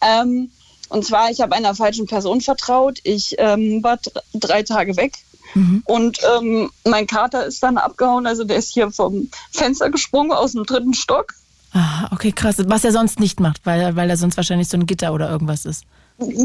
[0.00, 0.50] Ähm,
[0.92, 2.98] und zwar, ich habe einer falschen Person vertraut.
[3.04, 5.14] Ich ähm, war dr- drei Tage weg.
[5.54, 5.82] Mhm.
[5.86, 8.26] Und ähm, mein Kater ist dann abgehauen.
[8.26, 11.34] Also der ist hier vom Fenster gesprungen aus dem dritten Stock.
[11.74, 12.56] Ah, okay, krass.
[12.66, 15.64] Was er sonst nicht macht, weil, weil er sonst wahrscheinlich so ein Gitter oder irgendwas
[15.64, 15.84] ist.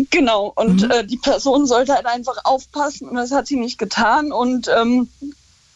[0.10, 0.52] Genau.
[0.56, 0.92] Und Mhm.
[0.92, 3.08] äh, die Person sollte halt einfach aufpassen.
[3.10, 4.32] Und das hat sie nicht getan.
[4.32, 5.10] Und ähm,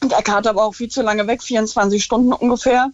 [0.04, 2.90] der Kater war auch viel zu lange weg, 24 Stunden ungefähr.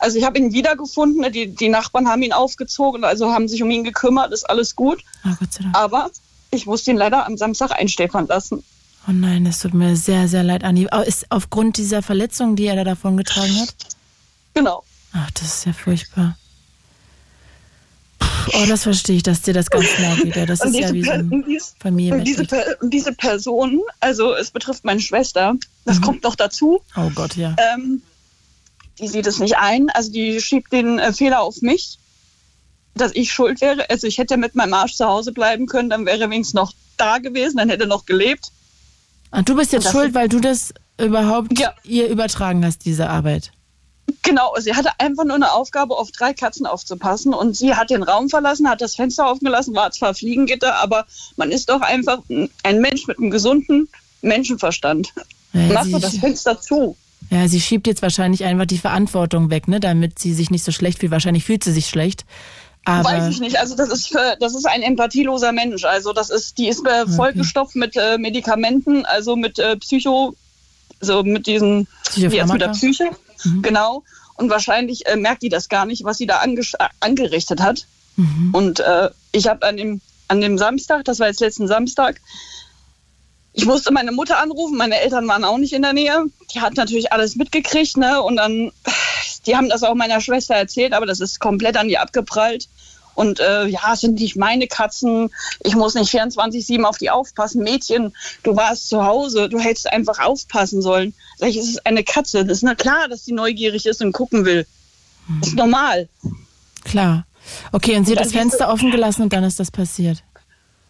[0.00, 1.30] Also ich habe ihn wiedergefunden.
[1.32, 4.32] Die, die Nachbarn haben ihn aufgezogen, also haben sich um ihn gekümmert.
[4.32, 5.02] Ist alles gut.
[5.24, 5.76] Ah, Gott sei Dank.
[5.76, 6.10] Aber
[6.50, 8.64] ich musste ihn leider am Samstag einstäfern lassen.
[9.08, 10.88] Oh nein, es tut mir sehr, sehr leid, Anni.
[10.92, 13.74] Oh, Ist aufgrund dieser Verletzung, die er da davon getragen hat?
[14.54, 14.82] Genau.
[15.12, 16.36] Ach, das ist ja furchtbar.
[18.54, 20.34] Oh, das verstehe ich, dass dir das ganz nahe geht.
[20.36, 22.44] Ja, das Und ist ja wie so ein und dies- und diese.
[22.44, 25.54] Per- und diese Person, also es betrifft meine Schwester,
[25.84, 26.02] das Mhm.
[26.02, 26.80] kommt noch dazu.
[26.96, 27.54] Oh Gott, ja.
[27.74, 28.02] Ähm,
[29.00, 31.98] die sieht es nicht ein, also die schiebt den äh, Fehler auf mich,
[32.94, 33.88] dass ich schuld wäre.
[33.90, 36.72] Also ich hätte mit meinem Arsch zu Hause bleiben können, dann wäre er wenigstens noch
[36.96, 38.52] da gewesen, dann hätte er noch gelebt.
[39.30, 41.52] Ah, du bist jetzt schuld, weil du das überhaupt
[41.84, 43.52] ihr übertragen hast, diese Arbeit.
[44.22, 48.02] Genau, sie hatte einfach nur eine Aufgabe, auf drei Katzen aufzupassen und sie hat den
[48.02, 51.06] Raum verlassen, hat das Fenster offen gelassen, war zwar Fliegengitter, aber
[51.36, 53.88] man ist doch einfach ein Mensch mit einem gesunden
[54.20, 55.12] Menschenverstand.
[55.52, 56.96] Ja, Mach doch das Fenster zu.
[57.30, 60.72] Ja, sie schiebt jetzt wahrscheinlich einfach die Verantwortung weg, ne, damit sie sich nicht so
[60.72, 61.12] schlecht fühlt.
[61.12, 62.24] Wahrscheinlich fühlt sie sich schlecht.
[62.84, 63.58] Aber Weiß ich nicht.
[63.58, 65.84] Also das ist für, das ist ein empathieloser Mensch.
[65.84, 70.34] Also das ist, die ist äh, vollgestopft mit äh, Medikamenten, also mit äh, Psycho,
[71.00, 71.86] so mit diesen
[72.16, 72.68] jetzt mit der?
[72.68, 73.10] Psyche.
[73.62, 74.02] Genau.
[74.36, 77.86] Und wahrscheinlich äh, merkt die das gar nicht, was sie da ange- angerichtet hat.
[78.52, 82.20] Und äh, ich habe an dem, an dem Samstag, das war jetzt letzten Samstag,
[83.52, 86.24] ich musste meine Mutter anrufen, meine Eltern waren auch nicht in der Nähe.
[86.54, 88.22] Die hat natürlich alles mitgekriegt, ne?
[88.22, 88.70] Und dann,
[89.46, 92.68] die haben das auch meiner Schwester erzählt, aber das ist komplett an die abgeprallt.
[93.14, 95.30] Und äh, ja, es sind nicht meine Katzen.
[95.64, 97.62] Ich muss nicht 24-7 auf die aufpassen.
[97.62, 98.14] Mädchen,
[98.44, 99.48] du warst zu Hause.
[99.48, 101.12] Du hättest einfach aufpassen sollen.
[101.36, 102.44] Sag ich, es ist eine Katze.
[102.44, 104.66] Das ist na klar, dass die neugierig ist und gucken will.
[105.40, 106.08] Das ist normal.
[106.84, 107.26] Klar.
[107.72, 110.22] Okay, und sie hat Und das dann Fenster offen gelassen und dann ist das passiert.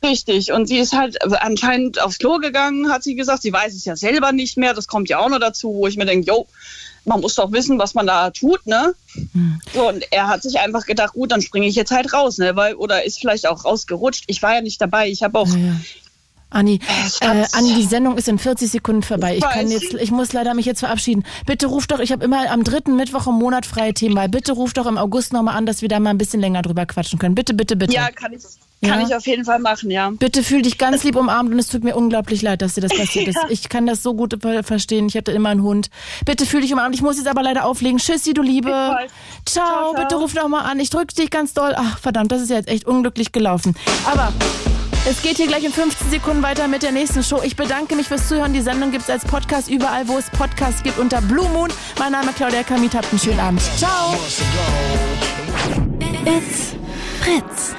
[0.03, 0.53] Richtig.
[0.53, 3.43] Und sie ist halt anscheinend aufs Klo gegangen, hat sie gesagt.
[3.43, 4.73] Sie weiß es ja selber nicht mehr.
[4.73, 6.47] Das kommt ja auch noch dazu, wo ich mir denke, jo,
[7.05, 8.95] man muss doch wissen, was man da tut, ne?
[9.75, 12.57] So, und er hat sich einfach gedacht, gut, dann springe ich jetzt halt raus, ne?
[12.57, 14.25] Weil, oder ist vielleicht auch rausgerutscht.
[14.27, 15.09] Ich war ja nicht dabei.
[15.09, 15.49] Ich habe auch.
[16.53, 16.81] Anni,
[17.21, 19.37] äh, Anni, die Sendung ist in 40 Sekunden vorbei.
[19.37, 21.25] Ich kann jetzt, ich muss leider mich jetzt verabschieden.
[21.47, 24.53] Bitte ruf doch, ich habe immer am dritten Mittwoch im Monat freie Themen, weil bitte
[24.53, 27.21] ruf doch im August nochmal an, dass wir da mal ein bisschen länger drüber quatschen
[27.21, 27.37] können.
[27.37, 27.95] Bitte, bitte, bitte.
[27.95, 28.43] Ja, kann ich,
[28.83, 29.07] kann Ja?
[29.07, 30.11] ich auf jeden Fall machen, ja.
[30.11, 32.97] Bitte fühl dich ganz lieb umarmt und es tut mir unglaublich leid, dass dir das
[32.97, 33.37] passiert ist.
[33.43, 33.49] Ja.
[33.51, 35.07] Ich kann das so gut ver- verstehen.
[35.07, 35.91] Ich hatte immer einen Hund.
[36.25, 36.95] Bitte fühl dich umarmt.
[36.95, 37.99] Ich muss jetzt aber leider auflegen.
[37.99, 38.71] Tschüssi, du Liebe.
[38.71, 39.07] Ciao,
[39.45, 39.95] Ciao, ciao.
[39.95, 40.81] bitte ruf noch mal an.
[40.81, 41.75] Ich drück dich ganz doll.
[41.77, 43.75] Ach, verdammt, das ist jetzt echt unglücklich gelaufen.
[44.11, 44.33] Aber
[45.09, 47.41] es geht hier gleich in 15 Sekunden weiter mit der nächsten Show.
[47.45, 48.53] Ich bedanke mich fürs Zuhören.
[48.53, 51.69] Die Sendung gibt es als Podcast überall, wo es Podcasts gibt, unter Blue Moon.
[51.99, 52.95] Mein Name ist Claudia Kamit.
[52.95, 53.61] Habt einen schönen Abend.
[53.79, 54.15] Ciao.
[56.27, 56.75] It's
[57.23, 57.75] Fritz.